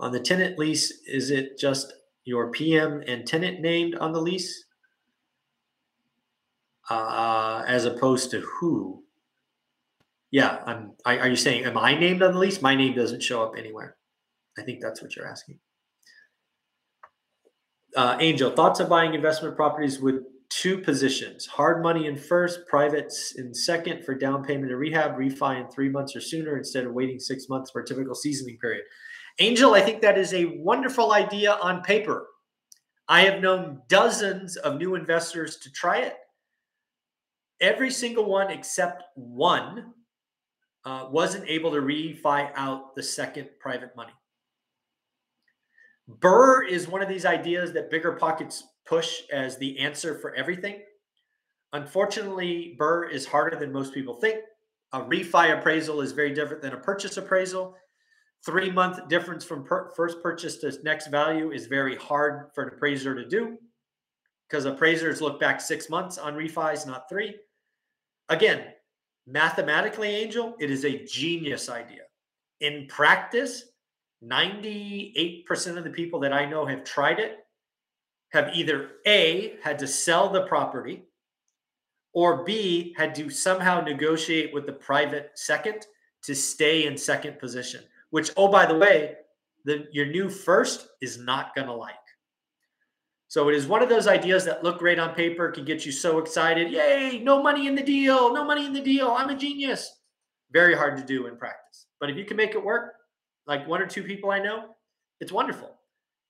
On 0.00 0.12
the 0.12 0.20
tenant 0.20 0.58
lease, 0.58 0.92
is 1.06 1.30
it 1.30 1.58
just 1.58 1.92
your 2.24 2.50
PM 2.50 3.02
and 3.06 3.26
tenant 3.26 3.60
named 3.60 3.94
on 3.94 4.12
the 4.12 4.20
lease? 4.20 4.64
Uh, 6.90 7.64
as 7.66 7.84
opposed 7.84 8.30
to 8.30 8.40
who? 8.40 9.04
Yeah, 10.30 10.58
I'm. 10.66 10.92
I, 11.04 11.18
are 11.18 11.28
you 11.28 11.36
saying 11.36 11.64
am 11.64 11.78
I 11.78 11.94
named 11.94 12.22
on 12.22 12.34
the 12.34 12.38
lease? 12.38 12.60
My 12.60 12.74
name 12.74 12.94
doesn't 12.94 13.22
show 13.22 13.42
up 13.42 13.54
anywhere. 13.56 13.96
I 14.58 14.62
think 14.62 14.80
that's 14.82 15.00
what 15.00 15.14
you're 15.16 15.28
asking. 15.28 15.60
Uh, 17.96 18.16
Angel, 18.20 18.50
thoughts 18.50 18.80
of 18.80 18.88
buying 18.88 19.14
investment 19.14 19.54
properties 19.54 20.00
with 20.00 20.24
two 20.50 20.78
positions: 20.78 21.46
hard 21.46 21.82
money 21.82 22.06
in 22.06 22.16
first, 22.16 22.66
privates 22.66 23.36
in 23.36 23.54
second 23.54 24.04
for 24.04 24.14
down 24.14 24.44
payment 24.44 24.70
and 24.70 24.78
rehab, 24.78 25.16
refi 25.16 25.64
in 25.64 25.70
three 25.70 25.88
months 25.88 26.16
or 26.16 26.20
sooner 26.20 26.58
instead 26.58 26.84
of 26.84 26.92
waiting 26.92 27.20
six 27.20 27.48
months 27.48 27.70
for 27.70 27.80
a 27.80 27.86
typical 27.86 28.14
seasoning 28.14 28.58
period. 28.58 28.82
Angel, 29.40 29.74
I 29.74 29.80
think 29.80 30.00
that 30.02 30.16
is 30.16 30.32
a 30.32 30.44
wonderful 30.44 31.12
idea 31.12 31.54
on 31.54 31.82
paper. 31.82 32.28
I 33.08 33.22
have 33.22 33.42
known 33.42 33.82
dozens 33.88 34.56
of 34.56 34.78
new 34.78 34.94
investors 34.94 35.56
to 35.58 35.72
try 35.72 35.98
it. 35.98 36.16
Every 37.60 37.90
single 37.90 38.24
one 38.24 38.50
except 38.50 39.02
one 39.14 39.92
uh, 40.84 41.08
wasn't 41.10 41.48
able 41.48 41.72
to 41.72 41.80
refi 41.80 42.50
out 42.54 42.94
the 42.94 43.02
second 43.02 43.48
private 43.58 43.96
money. 43.96 44.12
BRRRR 46.08 46.68
is 46.68 46.86
one 46.86 47.02
of 47.02 47.08
these 47.08 47.24
ideas 47.24 47.72
that 47.72 47.90
BiggerPockets 47.90 48.62
push 48.86 49.22
as 49.32 49.56
the 49.56 49.78
answer 49.78 50.18
for 50.18 50.34
everything. 50.34 50.82
Unfortunately, 51.72 52.76
BRRRR 52.78 53.12
is 53.12 53.26
harder 53.26 53.56
than 53.56 53.72
most 53.72 53.92
people 53.94 54.14
think. 54.14 54.40
A 54.92 55.00
refi 55.00 55.58
appraisal 55.58 56.02
is 56.02 56.12
very 56.12 56.32
different 56.34 56.62
than 56.62 56.74
a 56.74 56.78
purchase 56.78 57.16
appraisal. 57.16 57.76
Three 58.44 58.70
month 58.70 59.08
difference 59.08 59.44
from 59.44 59.64
per- 59.64 59.90
first 59.90 60.22
purchase 60.22 60.58
to 60.58 60.72
next 60.82 61.08
value 61.08 61.50
is 61.50 61.66
very 61.66 61.96
hard 61.96 62.50
for 62.54 62.64
an 62.64 62.74
appraiser 62.74 63.14
to 63.14 63.26
do 63.26 63.58
because 64.48 64.66
appraisers 64.66 65.22
look 65.22 65.40
back 65.40 65.60
six 65.60 65.88
months 65.88 66.18
on 66.18 66.34
refis, 66.34 66.86
not 66.86 67.08
three. 67.08 67.36
Again, 68.28 68.66
mathematically, 69.26 70.08
Angel, 70.08 70.54
it 70.60 70.70
is 70.70 70.84
a 70.84 71.04
genius 71.04 71.68
idea. 71.68 72.02
In 72.60 72.86
practice, 72.88 73.64
98% 74.22 75.76
of 75.76 75.84
the 75.84 75.90
people 75.90 76.20
that 76.20 76.32
I 76.32 76.44
know 76.44 76.64
have 76.66 76.84
tried 76.84 77.18
it 77.18 77.38
have 78.30 78.50
either 78.54 78.92
A, 79.06 79.54
had 79.62 79.78
to 79.78 79.86
sell 79.86 80.28
the 80.28 80.42
property, 80.42 81.04
or 82.12 82.44
B, 82.44 82.94
had 82.96 83.14
to 83.16 83.30
somehow 83.30 83.80
negotiate 83.80 84.52
with 84.52 84.66
the 84.66 84.72
private 84.72 85.30
second 85.34 85.86
to 86.22 86.34
stay 86.34 86.86
in 86.86 86.96
second 86.96 87.38
position, 87.38 87.84
which, 88.14 88.30
oh, 88.36 88.46
by 88.46 88.64
the 88.64 88.78
way, 88.78 89.16
the, 89.64 89.88
your 89.90 90.06
new 90.06 90.30
first 90.30 90.86
is 91.02 91.18
not 91.18 91.52
going 91.52 91.66
to 91.66 91.74
like. 91.74 91.96
So 93.26 93.48
it 93.48 93.56
is 93.56 93.66
one 93.66 93.82
of 93.82 93.88
those 93.88 94.06
ideas 94.06 94.44
that 94.44 94.62
look 94.62 94.78
great 94.78 95.00
on 95.00 95.16
paper, 95.16 95.50
can 95.50 95.64
get 95.64 95.84
you 95.84 95.90
so 95.90 96.18
excited. 96.18 96.70
Yay, 96.70 97.20
no 97.24 97.42
money 97.42 97.66
in 97.66 97.74
the 97.74 97.82
deal, 97.82 98.32
no 98.32 98.44
money 98.44 98.66
in 98.66 98.72
the 98.72 98.80
deal. 98.80 99.10
I'm 99.10 99.30
a 99.30 99.36
genius. 99.36 100.00
Very 100.52 100.76
hard 100.76 100.96
to 100.96 101.02
do 101.02 101.26
in 101.26 101.36
practice. 101.36 101.86
But 101.98 102.08
if 102.08 102.16
you 102.16 102.24
can 102.24 102.36
make 102.36 102.52
it 102.52 102.64
work, 102.64 102.92
like 103.48 103.66
one 103.66 103.82
or 103.82 103.86
two 103.86 104.04
people 104.04 104.30
I 104.30 104.38
know, 104.38 104.76
it's 105.18 105.32
wonderful. 105.32 105.74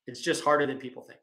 It's 0.06 0.22
just 0.22 0.42
harder 0.42 0.64
than 0.64 0.78
people 0.78 1.02
think. 1.02 1.20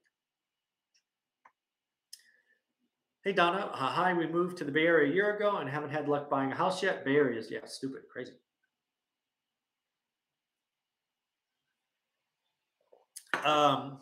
Hey, 3.24 3.32
Donna. 3.32 3.72
Uh, 3.74 3.78
hi, 3.78 4.14
we 4.14 4.28
moved 4.28 4.60
to 4.60 4.64
the 4.64 4.72
Bay 4.72 4.86
Area 4.86 5.12
a 5.12 5.16
year 5.16 5.36
ago 5.36 5.58
and 5.58 5.68
haven't 5.68 5.90
had 5.90 6.08
luck 6.08 6.30
buying 6.30 6.52
a 6.52 6.56
house 6.56 6.84
yet. 6.84 7.04
Bay 7.04 7.16
Area 7.16 7.40
is, 7.40 7.50
yeah, 7.50 7.66
stupid, 7.66 8.02
crazy. 8.14 8.34
Um, 13.44 13.98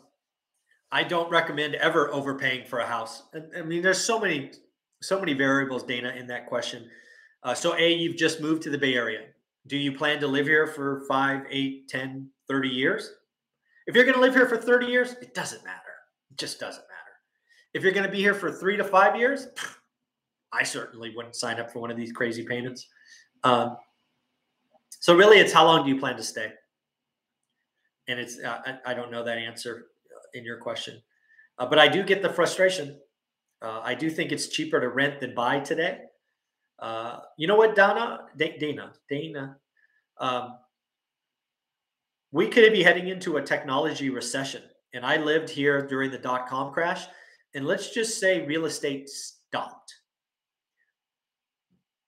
I 0.92 1.04
don't 1.04 1.30
recommend 1.30 1.76
ever 1.76 2.12
overpaying 2.12 2.66
for 2.66 2.80
a 2.80 2.86
house. 2.86 3.24
I 3.56 3.62
mean, 3.62 3.82
there's 3.82 4.02
so 4.02 4.18
many, 4.18 4.52
so 5.02 5.20
many 5.20 5.34
variables, 5.34 5.84
Dana, 5.84 6.10
in 6.10 6.26
that 6.26 6.46
question. 6.46 6.88
Uh, 7.42 7.54
so, 7.54 7.76
A, 7.76 7.94
you've 7.94 8.16
just 8.16 8.40
moved 8.40 8.62
to 8.62 8.70
the 8.70 8.78
Bay 8.78 8.94
Area. 8.94 9.26
Do 9.66 9.76
you 9.76 9.92
plan 9.92 10.20
to 10.20 10.26
live 10.26 10.46
here 10.46 10.66
for 10.66 11.04
five, 11.08 11.42
eight, 11.48 11.88
10, 11.88 12.28
30 12.48 12.68
years? 12.68 13.12
If 13.86 13.94
you're 13.94 14.04
going 14.04 14.16
to 14.16 14.20
live 14.20 14.34
here 14.34 14.46
for 14.46 14.56
30 14.56 14.86
years, 14.86 15.12
it 15.22 15.34
doesn't 15.34 15.64
matter. 15.64 15.78
It 16.30 16.36
just 16.38 16.58
doesn't 16.58 16.82
matter. 16.82 16.90
If 17.72 17.82
you're 17.82 17.92
going 17.92 18.06
to 18.06 18.12
be 18.12 18.18
here 18.18 18.34
for 18.34 18.50
three 18.50 18.76
to 18.76 18.84
five 18.84 19.16
years, 19.16 19.46
I 20.52 20.64
certainly 20.64 21.14
wouldn't 21.14 21.36
sign 21.36 21.60
up 21.60 21.70
for 21.70 21.80
one 21.80 21.90
of 21.90 21.96
these 21.96 22.12
crazy 22.12 22.44
payments. 22.44 22.88
Um, 23.44 23.76
so 24.88 25.14
really, 25.14 25.38
it's 25.38 25.52
how 25.52 25.64
long 25.64 25.84
do 25.84 25.90
you 25.90 25.98
plan 25.98 26.16
to 26.16 26.22
stay? 26.22 26.52
And 28.10 28.18
it's 28.18 28.40
uh, 28.40 28.60
don't 28.92 29.12
know 29.12 29.22
that 29.22 29.38
answer 29.38 29.86
in 30.34 30.44
your 30.44 30.58
question, 30.58 31.00
uh, 31.58 31.66
but 31.66 31.78
I 31.78 31.86
do 31.86 32.02
get 32.02 32.22
the 32.22 32.32
frustration. 32.32 32.98
Uh, 33.62 33.80
I 33.84 33.94
do 33.94 34.10
think 34.10 34.32
it's 34.32 34.48
cheaper 34.48 34.80
to 34.80 34.88
rent 34.88 35.20
than 35.20 35.32
buy 35.34 35.60
today. 35.60 36.00
Uh, 36.80 37.18
you 37.38 37.46
know 37.46 37.56
what, 37.56 37.76
Donna, 37.76 38.26
D- 38.36 38.56
Dana, 38.58 38.92
Dana, 39.08 39.56
um, 40.18 40.56
we 42.32 42.48
could 42.48 42.72
be 42.72 42.82
heading 42.82 43.08
into 43.08 43.36
a 43.36 43.42
technology 43.42 44.10
recession. 44.10 44.62
And 44.92 45.06
I 45.06 45.18
lived 45.18 45.50
here 45.50 45.86
during 45.86 46.10
the 46.10 46.18
dot 46.18 46.48
com 46.48 46.72
crash 46.72 47.06
and 47.54 47.66
let's 47.66 47.94
just 47.94 48.18
say 48.18 48.44
real 48.46 48.64
estate 48.64 49.08
stopped. 49.08 49.94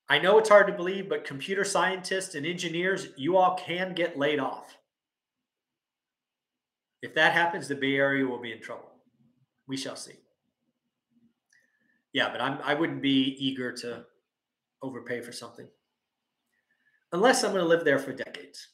I 0.08 0.18
know 0.18 0.38
it's 0.38 0.48
hard 0.48 0.66
to 0.66 0.72
believe, 0.72 1.08
but 1.08 1.24
computer 1.24 1.64
scientists 1.64 2.34
and 2.34 2.44
engineers, 2.44 3.08
you 3.16 3.36
all 3.36 3.56
can 3.56 3.94
get 3.94 4.18
laid 4.18 4.40
off. 4.40 4.76
If 7.02 7.14
that 7.14 7.32
happens, 7.32 7.68
the 7.68 7.74
Bay 7.74 7.96
Area 7.96 8.24
will 8.24 8.40
be 8.40 8.52
in 8.52 8.60
trouble. 8.60 8.90
We 9.68 9.76
shall 9.76 9.96
see. 9.96 10.14
Yeah, 12.12 12.30
but 12.30 12.40
I'm, 12.40 12.58
I 12.62 12.74
wouldn't 12.74 13.02
be 13.02 13.36
eager 13.38 13.72
to 13.72 14.04
overpay 14.82 15.20
for 15.20 15.32
something 15.32 15.66
unless 17.12 17.44
I'm 17.44 17.52
going 17.52 17.62
to 17.62 17.68
live 17.68 17.84
there 17.84 17.98
for 17.98 18.12
decades. 18.12 18.68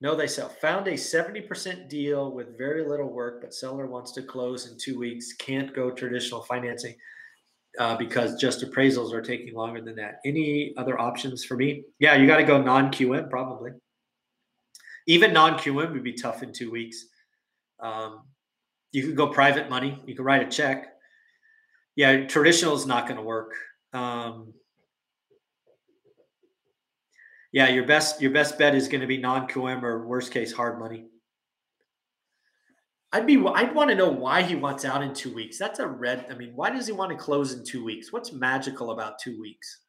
No, 0.00 0.14
they 0.14 0.26
sell. 0.26 0.48
Found 0.48 0.86
a 0.86 0.92
70% 0.92 1.88
deal 1.88 2.32
with 2.32 2.56
very 2.56 2.86
little 2.86 3.12
work, 3.12 3.40
but 3.40 3.52
seller 3.52 3.86
wants 3.86 4.12
to 4.12 4.22
close 4.22 4.70
in 4.70 4.78
two 4.78 4.98
weeks. 4.98 5.32
Can't 5.34 5.74
go 5.74 5.90
traditional 5.90 6.42
financing 6.42 6.94
uh, 7.78 7.96
because 7.96 8.40
just 8.40 8.64
appraisals 8.64 9.12
are 9.12 9.20
taking 9.20 9.54
longer 9.54 9.80
than 9.80 9.96
that. 9.96 10.20
Any 10.24 10.72
other 10.76 11.00
options 11.00 11.44
for 11.44 11.56
me? 11.56 11.84
Yeah, 11.98 12.14
you 12.14 12.26
got 12.26 12.36
to 12.36 12.44
go 12.44 12.62
non 12.62 12.92
QM 12.92 13.28
probably. 13.28 13.72
Even 15.08 15.32
non 15.32 15.54
QM 15.54 15.92
would 15.92 16.04
be 16.04 16.12
tough 16.12 16.42
in 16.42 16.52
two 16.52 16.70
weeks. 16.70 17.06
Um, 17.80 18.22
you 18.92 19.02
can 19.02 19.14
go 19.14 19.28
private 19.28 19.68
money. 19.70 20.02
You 20.06 20.14
can 20.14 20.24
write 20.24 20.46
a 20.46 20.50
check. 20.50 20.88
Yeah, 21.96 22.26
traditional 22.26 22.74
is 22.74 22.86
not 22.86 23.06
going 23.06 23.16
to 23.16 23.22
work. 23.22 23.54
Um, 23.92 24.52
yeah, 27.52 27.68
your 27.68 27.86
best 27.86 28.20
your 28.20 28.30
best 28.30 28.58
bet 28.58 28.74
is 28.74 28.88
going 28.88 29.00
to 29.00 29.06
be 29.06 29.18
non-QM 29.18 29.82
or 29.82 30.06
worst 30.06 30.32
case 30.32 30.52
hard 30.52 30.78
money. 30.78 31.06
I'd 33.12 33.26
be 33.26 33.42
I'd 33.54 33.74
want 33.74 33.90
to 33.90 33.96
know 33.96 34.10
why 34.10 34.42
he 34.42 34.54
wants 34.54 34.84
out 34.84 35.02
in 35.02 35.14
two 35.14 35.34
weeks. 35.34 35.58
That's 35.58 35.78
a 35.78 35.86
red. 35.86 36.26
I 36.30 36.34
mean, 36.34 36.52
why 36.54 36.70
does 36.70 36.86
he 36.86 36.92
want 36.92 37.10
to 37.10 37.16
close 37.16 37.54
in 37.54 37.64
two 37.64 37.84
weeks? 37.84 38.12
What's 38.12 38.32
magical 38.32 38.90
about 38.90 39.18
two 39.18 39.40
weeks? 39.40 39.80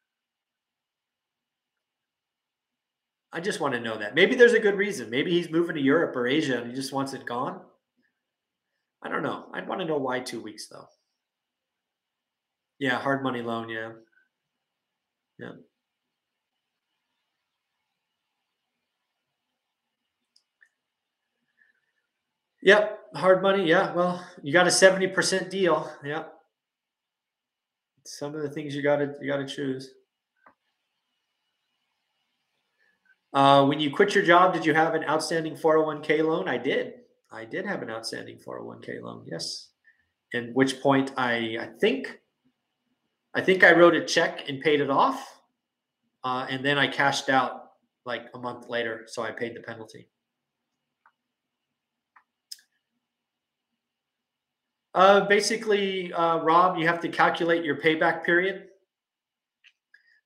I 3.32 3.40
just 3.40 3.60
want 3.60 3.74
to 3.74 3.80
know 3.80 3.96
that. 3.98 4.14
Maybe 4.14 4.34
there's 4.34 4.54
a 4.54 4.58
good 4.58 4.76
reason. 4.76 5.08
Maybe 5.08 5.30
he's 5.30 5.50
moving 5.50 5.76
to 5.76 5.82
Europe 5.82 6.16
or 6.16 6.26
Asia 6.26 6.58
and 6.58 6.68
he 6.68 6.74
just 6.74 6.92
wants 6.92 7.12
it 7.12 7.26
gone. 7.26 7.60
I 9.02 9.08
don't 9.08 9.22
know. 9.22 9.46
I'd 9.54 9.68
want 9.68 9.80
to 9.80 9.86
know 9.86 9.98
why 9.98 10.20
two 10.20 10.40
weeks 10.40 10.68
though. 10.68 10.86
Yeah, 12.78 12.98
hard 12.98 13.22
money 13.22 13.42
loan. 13.42 13.68
Yeah. 13.68 13.92
Yeah. 15.38 15.52
Yep, 22.62 22.98
hard 23.14 23.42
money. 23.42 23.66
Yeah, 23.68 23.94
well, 23.94 24.26
you 24.42 24.52
got 24.52 24.66
a 24.66 24.70
seventy 24.70 25.06
percent 25.06 25.50
deal. 25.50 25.90
Yep. 26.04 26.32
Some 28.04 28.34
of 28.34 28.42
the 28.42 28.50
things 28.50 28.74
you 28.74 28.82
got 28.82 28.96
to 28.96 29.14
you 29.20 29.28
got 29.28 29.38
to 29.38 29.46
choose. 29.46 29.90
Uh, 33.32 33.64
when 33.66 33.78
you 33.80 33.90
quit 33.94 34.14
your 34.14 34.24
job, 34.24 34.52
did 34.52 34.66
you 34.66 34.74
have 34.74 34.94
an 34.94 35.04
outstanding 35.04 35.54
401k 35.54 36.24
loan? 36.24 36.48
I 36.48 36.58
did. 36.58 36.94
I 37.32 37.44
did 37.44 37.64
have 37.64 37.82
an 37.82 37.90
outstanding 37.90 38.38
401k 38.38 39.02
loan. 39.02 39.24
Yes. 39.26 39.68
And 40.32 40.54
which 40.54 40.80
point 40.80 41.12
I 41.16 41.56
I 41.60 41.68
think 41.80 42.20
I 43.34 43.40
think 43.40 43.62
I 43.62 43.72
wrote 43.72 43.94
a 43.94 44.04
check 44.04 44.48
and 44.48 44.60
paid 44.60 44.80
it 44.80 44.90
off, 44.90 45.40
uh, 46.24 46.46
and 46.50 46.64
then 46.64 46.78
I 46.78 46.88
cashed 46.88 47.28
out 47.28 47.72
like 48.04 48.26
a 48.34 48.38
month 48.38 48.68
later, 48.68 49.04
so 49.06 49.22
I 49.22 49.30
paid 49.30 49.54
the 49.54 49.60
penalty. 49.60 50.08
Uh, 54.92 55.20
basically, 55.20 56.12
uh, 56.12 56.38
Rob, 56.38 56.76
you 56.76 56.86
have 56.88 57.00
to 57.00 57.08
calculate 57.08 57.64
your 57.64 57.76
payback 57.76 58.24
period. 58.24 58.66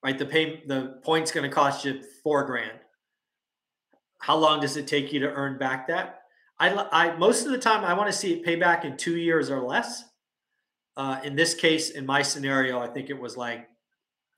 Right, 0.02 0.18
the 0.18 0.26
pay 0.26 0.62
the 0.66 1.00
point's 1.02 1.30
going 1.30 1.48
to 1.48 1.54
cost 1.54 1.84
you 1.84 2.02
four 2.22 2.44
grand. 2.44 2.78
How 4.18 4.36
long 4.36 4.60
does 4.60 4.76
it 4.76 4.86
take 4.86 5.12
you 5.12 5.20
to 5.20 5.28
earn 5.28 5.58
back 5.58 5.86
that? 5.88 6.23
I, 6.58 6.86
I 6.92 7.16
most 7.16 7.46
of 7.46 7.52
the 7.52 7.58
time 7.58 7.84
I 7.84 7.94
want 7.94 8.10
to 8.10 8.16
see 8.16 8.32
it 8.34 8.44
pay 8.44 8.56
back 8.56 8.84
in 8.84 8.96
two 8.96 9.16
years 9.16 9.50
or 9.50 9.60
less. 9.60 10.04
Uh, 10.96 11.20
in 11.24 11.34
this 11.34 11.54
case, 11.54 11.90
in 11.90 12.06
my 12.06 12.22
scenario, 12.22 12.78
I 12.78 12.86
think 12.86 13.10
it 13.10 13.18
was 13.18 13.36
like 13.36 13.68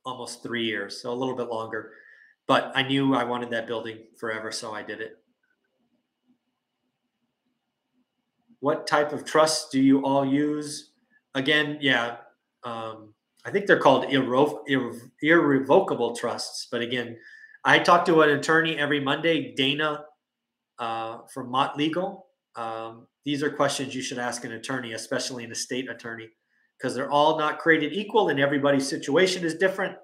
almost 0.06 0.42
three 0.42 0.64
years, 0.64 1.02
so 1.02 1.12
a 1.12 1.14
little 1.14 1.36
bit 1.36 1.48
longer. 1.48 1.92
But 2.48 2.72
I 2.74 2.82
knew 2.82 3.14
I 3.14 3.24
wanted 3.24 3.50
that 3.50 3.66
building 3.66 3.98
forever, 4.18 4.50
so 4.50 4.72
I 4.72 4.82
did 4.82 5.00
it. 5.00 5.18
what 8.60 8.86
type 8.86 9.12
of 9.12 9.24
trust 9.24 9.70
do 9.70 9.80
you 9.80 10.04
all 10.04 10.24
use? 10.24 10.90
Again, 11.36 11.78
yeah, 11.80 12.16
um, 12.64 13.14
I 13.44 13.50
think 13.50 13.66
they're 13.66 13.78
called 13.78 14.06
irre- 14.06 14.58
irre- 14.68 15.10
irrevocable 15.22 16.16
trusts. 16.16 16.66
But 16.70 16.82
again, 16.82 17.16
I 17.64 17.78
talk 17.78 18.04
to 18.06 18.22
an 18.22 18.30
attorney 18.30 18.76
every 18.76 18.98
Monday, 18.98 19.54
Dana 19.54 20.05
uh, 20.78 21.18
from 21.32 21.50
Mott 21.50 21.76
Legal. 21.76 22.26
Um, 22.56 23.06
these 23.24 23.42
are 23.42 23.50
questions 23.50 23.94
you 23.94 24.02
should 24.02 24.18
ask 24.18 24.44
an 24.44 24.52
attorney, 24.52 24.92
especially 24.92 25.44
an 25.44 25.52
estate 25.52 25.90
attorney, 25.90 26.28
because 26.78 26.94
they're 26.94 27.10
all 27.10 27.38
not 27.38 27.58
created 27.58 27.92
equal 27.92 28.28
and 28.28 28.40
everybody's 28.40 28.88
situation 28.88 29.44
is 29.44 29.54
different. 29.54 29.96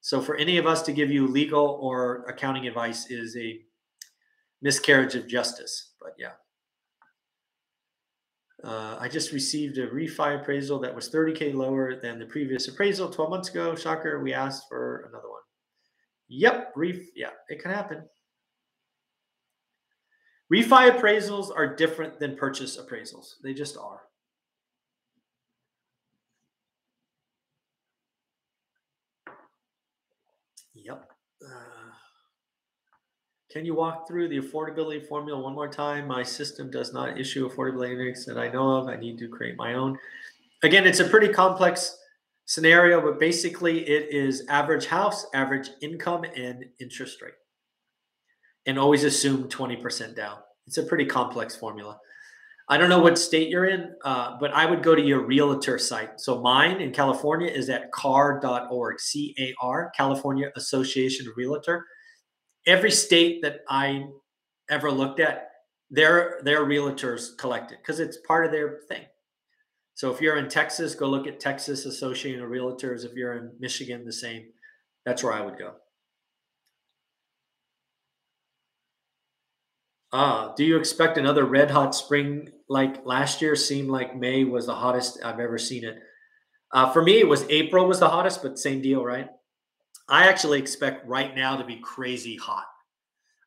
So 0.00 0.20
for 0.20 0.36
any 0.36 0.58
of 0.58 0.66
us 0.66 0.82
to 0.82 0.92
give 0.92 1.10
you 1.10 1.26
legal 1.26 1.78
or 1.80 2.24
accounting 2.28 2.66
advice 2.66 3.10
is 3.10 3.36
a 3.36 3.60
miscarriage 4.60 5.14
of 5.14 5.26
justice. 5.26 5.92
But 6.00 6.12
yeah. 6.18 6.32
Uh, 8.62 8.96
I 8.98 9.08
just 9.08 9.32
received 9.32 9.76
a 9.78 9.88
refi 9.88 10.40
appraisal 10.40 10.78
that 10.80 10.94
was 10.94 11.10
30K 11.10 11.54
lower 11.54 12.00
than 12.00 12.18
the 12.18 12.24
previous 12.26 12.66
appraisal 12.66 13.10
12 13.10 13.30
months 13.30 13.48
ago. 13.50 13.74
Shocker, 13.74 14.22
we 14.22 14.32
asked 14.32 14.64
for 14.68 15.06
another 15.10 15.28
one. 15.28 15.42
Yep, 16.28 16.72
ref, 16.74 16.96
yeah, 17.14 17.30
it 17.48 17.62
can 17.62 17.70
happen. 17.70 18.04
Refi 20.54 20.88
appraisals 20.88 21.50
are 21.50 21.74
different 21.74 22.20
than 22.20 22.36
purchase 22.36 22.76
appraisals. 22.76 23.34
They 23.42 23.52
just 23.52 23.76
are. 23.76 24.02
Yep. 30.76 31.10
Uh, 31.44 31.90
can 33.50 33.64
you 33.64 33.74
walk 33.74 34.06
through 34.06 34.28
the 34.28 34.38
affordability 34.38 35.04
formula 35.08 35.42
one 35.42 35.56
more 35.56 35.66
time? 35.66 36.06
My 36.06 36.22
system 36.22 36.70
does 36.70 36.92
not 36.92 37.18
issue 37.18 37.50
affordability 37.50 37.98
index 37.98 38.24
that 38.26 38.38
I 38.38 38.46
know 38.46 38.76
of. 38.76 38.86
I 38.86 38.94
need 38.94 39.18
to 39.18 39.28
create 39.28 39.56
my 39.56 39.74
own. 39.74 39.98
Again, 40.62 40.86
it's 40.86 41.00
a 41.00 41.08
pretty 41.08 41.30
complex 41.30 41.98
scenario, 42.44 43.00
but 43.00 43.18
basically 43.18 43.80
it 43.88 44.14
is 44.14 44.46
average 44.48 44.86
house, 44.86 45.26
average 45.34 45.70
income, 45.82 46.24
and 46.36 46.64
interest 46.78 47.22
rate. 47.22 47.34
And 48.66 48.78
always 48.78 49.04
assume 49.04 49.48
20% 49.48 50.16
down. 50.16 50.38
It's 50.66 50.78
a 50.78 50.82
pretty 50.82 51.04
complex 51.04 51.54
formula. 51.54 51.98
I 52.66 52.78
don't 52.78 52.88
know 52.88 53.00
what 53.00 53.18
state 53.18 53.50
you're 53.50 53.66
in, 53.66 53.94
uh, 54.04 54.38
but 54.40 54.52
I 54.52 54.64
would 54.64 54.82
go 54.82 54.94
to 54.94 55.02
your 55.02 55.26
realtor 55.26 55.78
site. 55.78 56.18
So 56.18 56.40
mine 56.40 56.80
in 56.80 56.92
California 56.92 57.50
is 57.50 57.68
at 57.68 57.92
car.org, 57.92 59.00
C 59.00 59.34
A 59.38 59.54
R, 59.60 59.92
California 59.94 60.50
Association 60.56 61.28
of 61.28 61.36
Realtor. 61.36 61.84
Every 62.66 62.90
state 62.90 63.42
that 63.42 63.60
I 63.68 64.06
ever 64.70 64.90
looked 64.90 65.20
at, 65.20 65.50
their 65.90 66.40
their 66.42 66.64
realtors 66.64 67.36
collected 67.36 67.78
because 67.82 68.00
it's 68.00 68.16
part 68.26 68.46
of 68.46 68.52
their 68.52 68.80
thing. 68.88 69.04
So 69.92 70.10
if 70.10 70.20
you're 70.22 70.38
in 70.38 70.48
Texas, 70.48 70.94
go 70.94 71.06
look 71.06 71.26
at 71.26 71.38
Texas 71.38 71.84
Association 71.84 72.42
of 72.42 72.48
Realtors. 72.48 73.04
If 73.04 73.12
you're 73.12 73.34
in 73.34 73.52
Michigan, 73.60 74.06
the 74.06 74.12
same. 74.12 74.46
That's 75.04 75.22
where 75.22 75.34
I 75.34 75.42
would 75.42 75.58
go. 75.58 75.74
Ah, 80.16 80.54
do 80.56 80.62
you 80.64 80.76
expect 80.76 81.18
another 81.18 81.44
red 81.44 81.72
hot 81.72 81.92
spring 81.92 82.48
like 82.68 83.04
last 83.04 83.42
year? 83.42 83.56
Seemed 83.56 83.88
like 83.88 84.14
May 84.14 84.44
was 84.44 84.66
the 84.66 84.74
hottest 84.76 85.18
I've 85.24 85.40
ever 85.40 85.58
seen 85.58 85.84
it. 85.84 85.96
Uh, 86.72 86.92
for 86.92 87.02
me, 87.02 87.18
it 87.18 87.26
was 87.26 87.44
April 87.50 87.88
was 87.88 87.98
the 87.98 88.08
hottest, 88.08 88.40
but 88.40 88.56
same 88.56 88.80
deal, 88.80 89.04
right? 89.04 89.26
I 90.08 90.28
actually 90.28 90.60
expect 90.60 91.08
right 91.08 91.34
now 91.34 91.56
to 91.56 91.64
be 91.64 91.80
crazy 91.82 92.36
hot. 92.36 92.66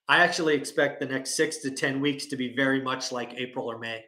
I 0.10 0.18
actually 0.18 0.56
expect 0.56 1.00
the 1.00 1.06
next 1.06 1.38
six 1.38 1.60
to 1.60 1.72
10 1.72 2.02
weeks 2.02 2.26
to 2.26 2.36
be 2.36 2.54
very 2.54 2.82
much 2.82 3.14
like 3.14 3.36
April 3.38 3.72
or 3.72 3.80
May. 3.80 4.04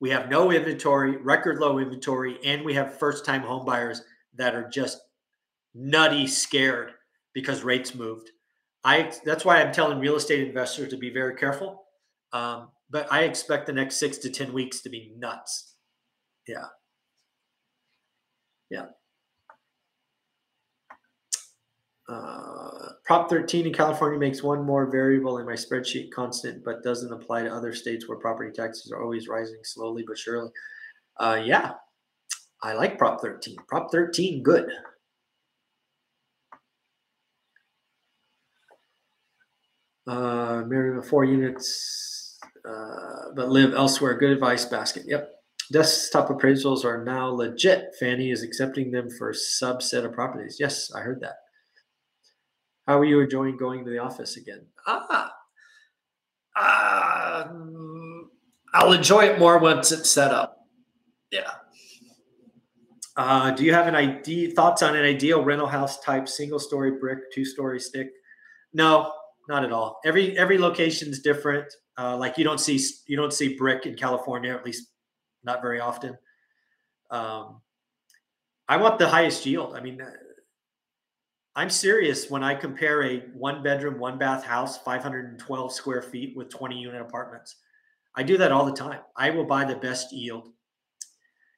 We 0.00 0.10
have 0.10 0.28
no 0.28 0.52
inventory, 0.52 1.16
record 1.16 1.60
low 1.60 1.78
inventory, 1.78 2.36
and 2.44 2.62
we 2.62 2.74
have 2.74 2.98
first 2.98 3.24
time 3.24 3.40
homebuyers 3.40 4.00
that 4.34 4.54
are 4.54 4.68
just 4.68 5.00
nutty 5.74 6.26
scared 6.26 6.90
because 7.32 7.64
rates 7.64 7.94
moved. 7.94 8.28
I 8.84 9.12
that's 9.24 9.44
why 9.44 9.60
I'm 9.60 9.72
telling 9.72 9.98
real 9.98 10.16
estate 10.16 10.46
investors 10.46 10.90
to 10.90 10.96
be 10.96 11.10
very 11.10 11.34
careful. 11.36 11.84
Um, 12.32 12.68
but 12.90 13.10
I 13.10 13.22
expect 13.22 13.66
the 13.66 13.72
next 13.72 13.96
six 13.96 14.18
to 14.18 14.30
ten 14.30 14.52
weeks 14.52 14.80
to 14.82 14.90
be 14.90 15.12
nuts. 15.16 15.74
Yeah. 16.46 16.66
Yeah. 18.70 18.86
Uh, 22.06 22.88
Prop 23.04 23.30
13 23.30 23.66
in 23.66 23.72
California 23.72 24.18
makes 24.18 24.42
one 24.42 24.62
more 24.62 24.90
variable 24.90 25.38
in 25.38 25.46
my 25.46 25.54
spreadsheet 25.54 26.10
constant, 26.10 26.62
but 26.62 26.82
doesn't 26.82 27.12
apply 27.12 27.42
to 27.42 27.52
other 27.52 27.72
states 27.72 28.08
where 28.08 28.18
property 28.18 28.50
taxes 28.52 28.92
are 28.92 29.02
always 29.02 29.26
rising 29.26 29.60
slowly 29.62 30.04
but 30.06 30.18
surely. 30.18 30.50
Uh, 31.18 31.40
yeah, 31.42 31.72
I 32.62 32.74
like 32.74 32.98
Prop 32.98 33.20
13. 33.22 33.56
Prop 33.68 33.90
13, 33.90 34.42
good. 34.42 34.70
Uh, 40.06 40.62
married 40.66 40.96
with 40.96 41.08
four 41.08 41.24
units, 41.24 42.38
uh, 42.68 43.30
but 43.34 43.48
live 43.48 43.72
elsewhere. 43.74 44.18
Good 44.18 44.32
advice 44.32 44.64
basket. 44.64 45.04
Yep. 45.06 45.30
Desktop 45.72 46.28
appraisals 46.28 46.84
are 46.84 47.02
now 47.04 47.28
legit. 47.28 47.94
Fannie 47.98 48.30
is 48.30 48.42
accepting 48.42 48.90
them 48.90 49.08
for 49.10 49.30
a 49.30 49.32
subset 49.32 50.04
of 50.04 50.12
properties. 50.12 50.58
Yes, 50.60 50.92
I 50.94 51.00
heard 51.00 51.22
that. 51.22 51.36
How 52.86 52.98
are 52.98 53.04
you 53.04 53.20
enjoying 53.20 53.56
going 53.56 53.82
to 53.84 53.90
the 53.90 53.98
office 53.98 54.36
again? 54.36 54.66
Ah, 54.86 55.32
uh, 56.54 57.48
I'll 58.74 58.92
enjoy 58.92 59.24
it 59.24 59.38
more 59.38 59.58
once 59.58 59.90
it's 59.90 60.10
set 60.10 60.32
up. 60.32 60.58
Yeah. 61.30 61.50
Uh, 63.16 63.52
do 63.52 63.64
you 63.64 63.72
have 63.72 63.86
an 63.86 63.94
idea 63.94 64.50
thoughts 64.50 64.82
on 64.82 64.96
an 64.96 65.04
ideal 65.04 65.42
rental 65.42 65.66
house 65.66 66.00
type, 66.00 66.28
single 66.28 66.58
story 66.58 66.92
brick, 67.00 67.32
two 67.32 67.44
story 67.44 67.80
stick? 67.80 68.08
No, 68.72 69.12
not 69.48 69.64
at 69.64 69.72
all. 69.72 70.00
Every 70.04 70.36
every 70.38 70.58
location 70.58 71.08
is 71.08 71.20
different. 71.20 71.72
Uh, 71.98 72.16
like 72.16 72.38
you 72.38 72.44
don't 72.44 72.60
see 72.60 72.80
you 73.06 73.16
don't 73.16 73.32
see 73.32 73.56
brick 73.56 73.86
in 73.86 73.94
California, 73.94 74.52
at 74.52 74.64
least 74.64 74.88
not 75.44 75.62
very 75.62 75.80
often. 75.80 76.16
Um, 77.10 77.60
I 78.68 78.76
want 78.78 78.98
the 78.98 79.08
highest 79.08 79.44
yield. 79.44 79.76
I 79.76 79.80
mean, 79.80 80.00
uh, 80.00 80.10
I'm 81.54 81.70
serious 81.70 82.30
when 82.30 82.42
I 82.42 82.54
compare 82.54 83.04
a 83.04 83.18
one 83.34 83.62
bedroom, 83.62 83.98
one 83.98 84.18
bath 84.18 84.44
house, 84.44 84.78
512 84.78 85.72
square 85.72 86.02
feet 86.02 86.36
with 86.36 86.48
20 86.48 86.76
unit 86.76 87.00
apartments. 87.00 87.56
I 88.16 88.22
do 88.22 88.36
that 88.38 88.52
all 88.52 88.64
the 88.64 88.72
time. 88.72 89.00
I 89.16 89.30
will 89.30 89.44
buy 89.44 89.64
the 89.64 89.76
best 89.76 90.12
yield. 90.12 90.48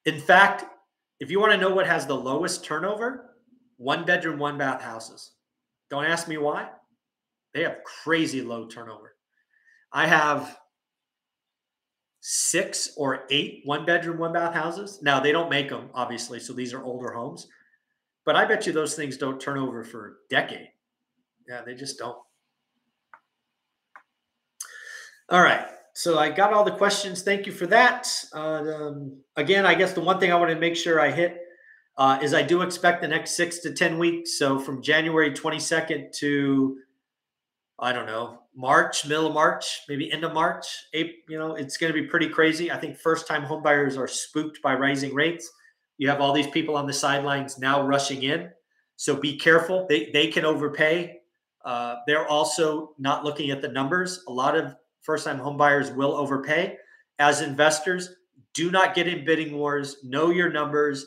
In 0.04 0.20
fact, 0.20 0.64
if 1.20 1.30
you 1.30 1.40
want 1.40 1.52
to 1.52 1.58
know 1.58 1.74
what 1.74 1.86
has 1.86 2.06
the 2.06 2.14
lowest 2.14 2.64
turnover, 2.64 3.36
one 3.76 4.04
bedroom, 4.04 4.38
one 4.38 4.58
bath 4.58 4.82
houses. 4.82 5.32
Don't 5.90 6.04
ask 6.04 6.28
me 6.28 6.36
why. 6.36 6.68
They 7.56 7.62
have 7.62 7.82
crazy 7.84 8.42
low 8.42 8.66
turnover. 8.66 9.14
I 9.90 10.06
have 10.06 10.58
six 12.20 12.92
or 12.98 13.24
eight 13.30 13.62
one 13.64 13.86
bedroom, 13.86 14.18
one 14.18 14.34
bath 14.34 14.52
houses. 14.52 14.98
Now, 15.00 15.20
they 15.20 15.32
don't 15.32 15.48
make 15.48 15.70
them, 15.70 15.88
obviously. 15.94 16.38
So 16.38 16.52
these 16.52 16.74
are 16.74 16.84
older 16.84 17.12
homes. 17.12 17.48
But 18.26 18.36
I 18.36 18.44
bet 18.44 18.66
you 18.66 18.74
those 18.74 18.94
things 18.94 19.16
don't 19.16 19.40
turn 19.40 19.56
over 19.56 19.84
for 19.84 20.06
a 20.06 20.12
decade. 20.28 20.68
Yeah, 21.48 21.62
they 21.62 21.74
just 21.74 21.98
don't. 21.98 22.18
All 25.30 25.40
right. 25.40 25.66
So 25.94 26.18
I 26.18 26.28
got 26.28 26.52
all 26.52 26.62
the 26.62 26.72
questions. 26.72 27.22
Thank 27.22 27.46
you 27.46 27.52
for 27.52 27.66
that. 27.68 28.06
Uh, 28.34 28.64
um, 28.70 29.22
again, 29.36 29.64
I 29.64 29.74
guess 29.76 29.94
the 29.94 30.02
one 30.02 30.20
thing 30.20 30.30
I 30.30 30.36
want 30.36 30.50
to 30.50 30.58
make 30.58 30.76
sure 30.76 31.00
I 31.00 31.10
hit 31.10 31.38
uh, 31.96 32.18
is 32.20 32.34
I 32.34 32.42
do 32.42 32.60
expect 32.60 33.00
the 33.00 33.08
next 33.08 33.34
six 33.34 33.60
to 33.60 33.72
10 33.72 33.98
weeks. 33.98 34.38
So 34.38 34.58
from 34.58 34.82
January 34.82 35.30
22nd 35.30 36.12
to 36.18 36.80
I 37.78 37.92
don't 37.92 38.06
know, 38.06 38.40
March, 38.54 39.06
middle 39.06 39.26
of 39.26 39.34
March, 39.34 39.82
maybe 39.88 40.10
end 40.10 40.24
of 40.24 40.32
March. 40.32 40.66
April, 40.94 41.16
you 41.28 41.38
know, 41.38 41.56
it's 41.56 41.76
going 41.76 41.92
to 41.92 42.00
be 42.00 42.06
pretty 42.06 42.28
crazy. 42.28 42.72
I 42.72 42.78
think 42.78 42.96
first 42.96 43.26
time 43.26 43.44
homebuyers 43.44 43.98
are 43.98 44.08
spooked 44.08 44.62
by 44.62 44.74
rising 44.74 45.14
rates. 45.14 45.50
You 45.98 46.08
have 46.08 46.20
all 46.20 46.32
these 46.32 46.46
people 46.46 46.76
on 46.76 46.86
the 46.86 46.92
sidelines 46.92 47.58
now 47.58 47.86
rushing 47.86 48.22
in. 48.22 48.50
So 48.96 49.14
be 49.14 49.38
careful. 49.38 49.86
They, 49.88 50.10
they 50.10 50.28
can 50.28 50.46
overpay. 50.46 51.20
Uh, 51.64 51.96
they're 52.06 52.26
also 52.26 52.94
not 52.98 53.24
looking 53.24 53.50
at 53.50 53.60
the 53.60 53.68
numbers. 53.68 54.24
A 54.28 54.32
lot 54.32 54.56
of 54.56 54.74
first 55.02 55.26
time 55.26 55.38
homebuyers 55.38 55.94
will 55.94 56.14
overpay. 56.14 56.78
As 57.18 57.42
investors, 57.42 58.16
do 58.54 58.70
not 58.70 58.94
get 58.94 59.06
in 59.06 59.26
bidding 59.26 59.56
wars. 59.56 59.98
Know 60.02 60.30
your 60.30 60.50
numbers. 60.50 61.06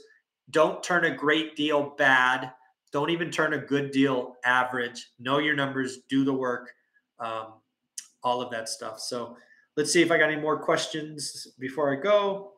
Don't 0.51 0.83
turn 0.83 1.05
a 1.05 1.15
great 1.15 1.55
deal 1.55 1.95
bad 1.97 2.51
don't 2.91 3.09
even 3.09 3.29
turn 3.31 3.53
a 3.53 3.57
good 3.57 3.91
deal 3.91 4.35
average. 4.43 5.11
Know 5.19 5.39
your 5.39 5.55
numbers, 5.55 5.99
do 6.09 6.23
the 6.23 6.33
work, 6.33 6.71
um, 7.19 7.53
all 8.23 8.41
of 8.41 8.51
that 8.51 8.69
stuff. 8.69 8.99
So 8.99 9.37
let's 9.77 9.91
see 9.91 10.01
if 10.01 10.11
I 10.11 10.17
got 10.17 10.31
any 10.31 10.41
more 10.41 10.59
questions 10.59 11.47
before 11.59 11.91
I 11.95 12.01
go. 12.01 12.53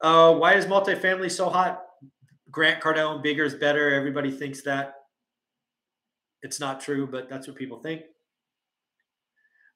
Uh, 0.00 0.34
why 0.34 0.54
is 0.54 0.66
multifamily 0.66 1.30
so 1.30 1.50
hot? 1.50 1.82
Grant 2.50 2.82
Cardone, 2.82 3.22
bigger 3.22 3.44
is 3.44 3.54
better. 3.54 3.92
Everybody 3.92 4.30
thinks 4.30 4.62
that. 4.62 4.94
It's 6.42 6.58
not 6.58 6.80
true, 6.80 7.06
but 7.06 7.28
that's 7.28 7.46
what 7.46 7.56
people 7.56 7.80
think. 7.80 8.02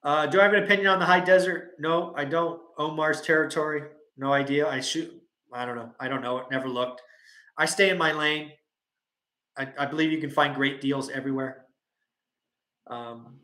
Uh, 0.03 0.25
do 0.25 0.39
I 0.39 0.43
have 0.43 0.53
an 0.53 0.63
opinion 0.63 0.87
on 0.87 0.99
the 0.99 1.05
high 1.05 1.19
desert? 1.19 1.71
No, 1.79 2.13
I 2.17 2.25
don't. 2.25 2.59
Omar's 2.77 3.21
territory? 3.21 3.83
No 4.17 4.33
idea. 4.33 4.67
I 4.67 4.79
shoot. 4.79 5.11
I 5.53 5.65
don't 5.65 5.75
know. 5.75 5.91
I 5.99 6.07
don't 6.07 6.21
know. 6.21 6.37
It 6.39 6.45
never 6.51 6.67
looked. 6.67 7.01
I 7.57 7.65
stay 7.65 7.89
in 7.89 7.97
my 7.97 8.11
lane. 8.11 8.51
I, 9.57 9.67
I 9.77 9.85
believe 9.85 10.11
you 10.11 10.19
can 10.19 10.29
find 10.29 10.53
great 10.53 10.81
deals 10.81 11.09
everywhere. 11.09 11.65
Um, 12.87 13.39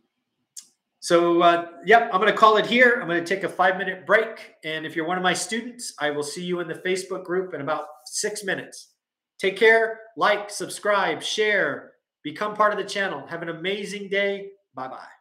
so, 1.00 1.42
uh, 1.42 1.66
yep, 1.84 2.10
I'm 2.14 2.20
going 2.20 2.32
to 2.32 2.38
call 2.38 2.58
it 2.58 2.66
here. 2.66 3.00
I'm 3.02 3.08
going 3.08 3.24
to 3.24 3.36
take 3.36 3.44
a 3.44 3.50
five 3.50 3.78
minute 3.78 4.06
break. 4.06 4.54
And 4.64 4.86
if 4.86 4.96
you're 4.96 5.08
one 5.08 5.18
of 5.18 5.24
my 5.24 5.34
students, 5.34 5.94
I 6.00 6.12
will 6.12 6.24
see 6.24 6.44
you 6.44 6.60
in 6.60 6.68
the 6.68 6.76
Facebook 6.76 7.24
group 7.24 7.54
in 7.54 7.62
about 7.62 7.86
six 8.06 8.44
minutes. 8.44 8.94
Take 9.40 9.58
care, 9.58 10.00
like, 10.16 10.52
subscribe, 10.52 11.24
share, 11.24 11.94
become 12.24 12.54
part 12.54 12.72
of 12.72 12.78
the 12.78 12.86
channel. 12.86 13.26
Have 13.26 13.42
an 13.42 13.50
amazing 13.50 14.10
day. 14.10 14.50
Bye 14.76 14.90
bye. 14.90 15.21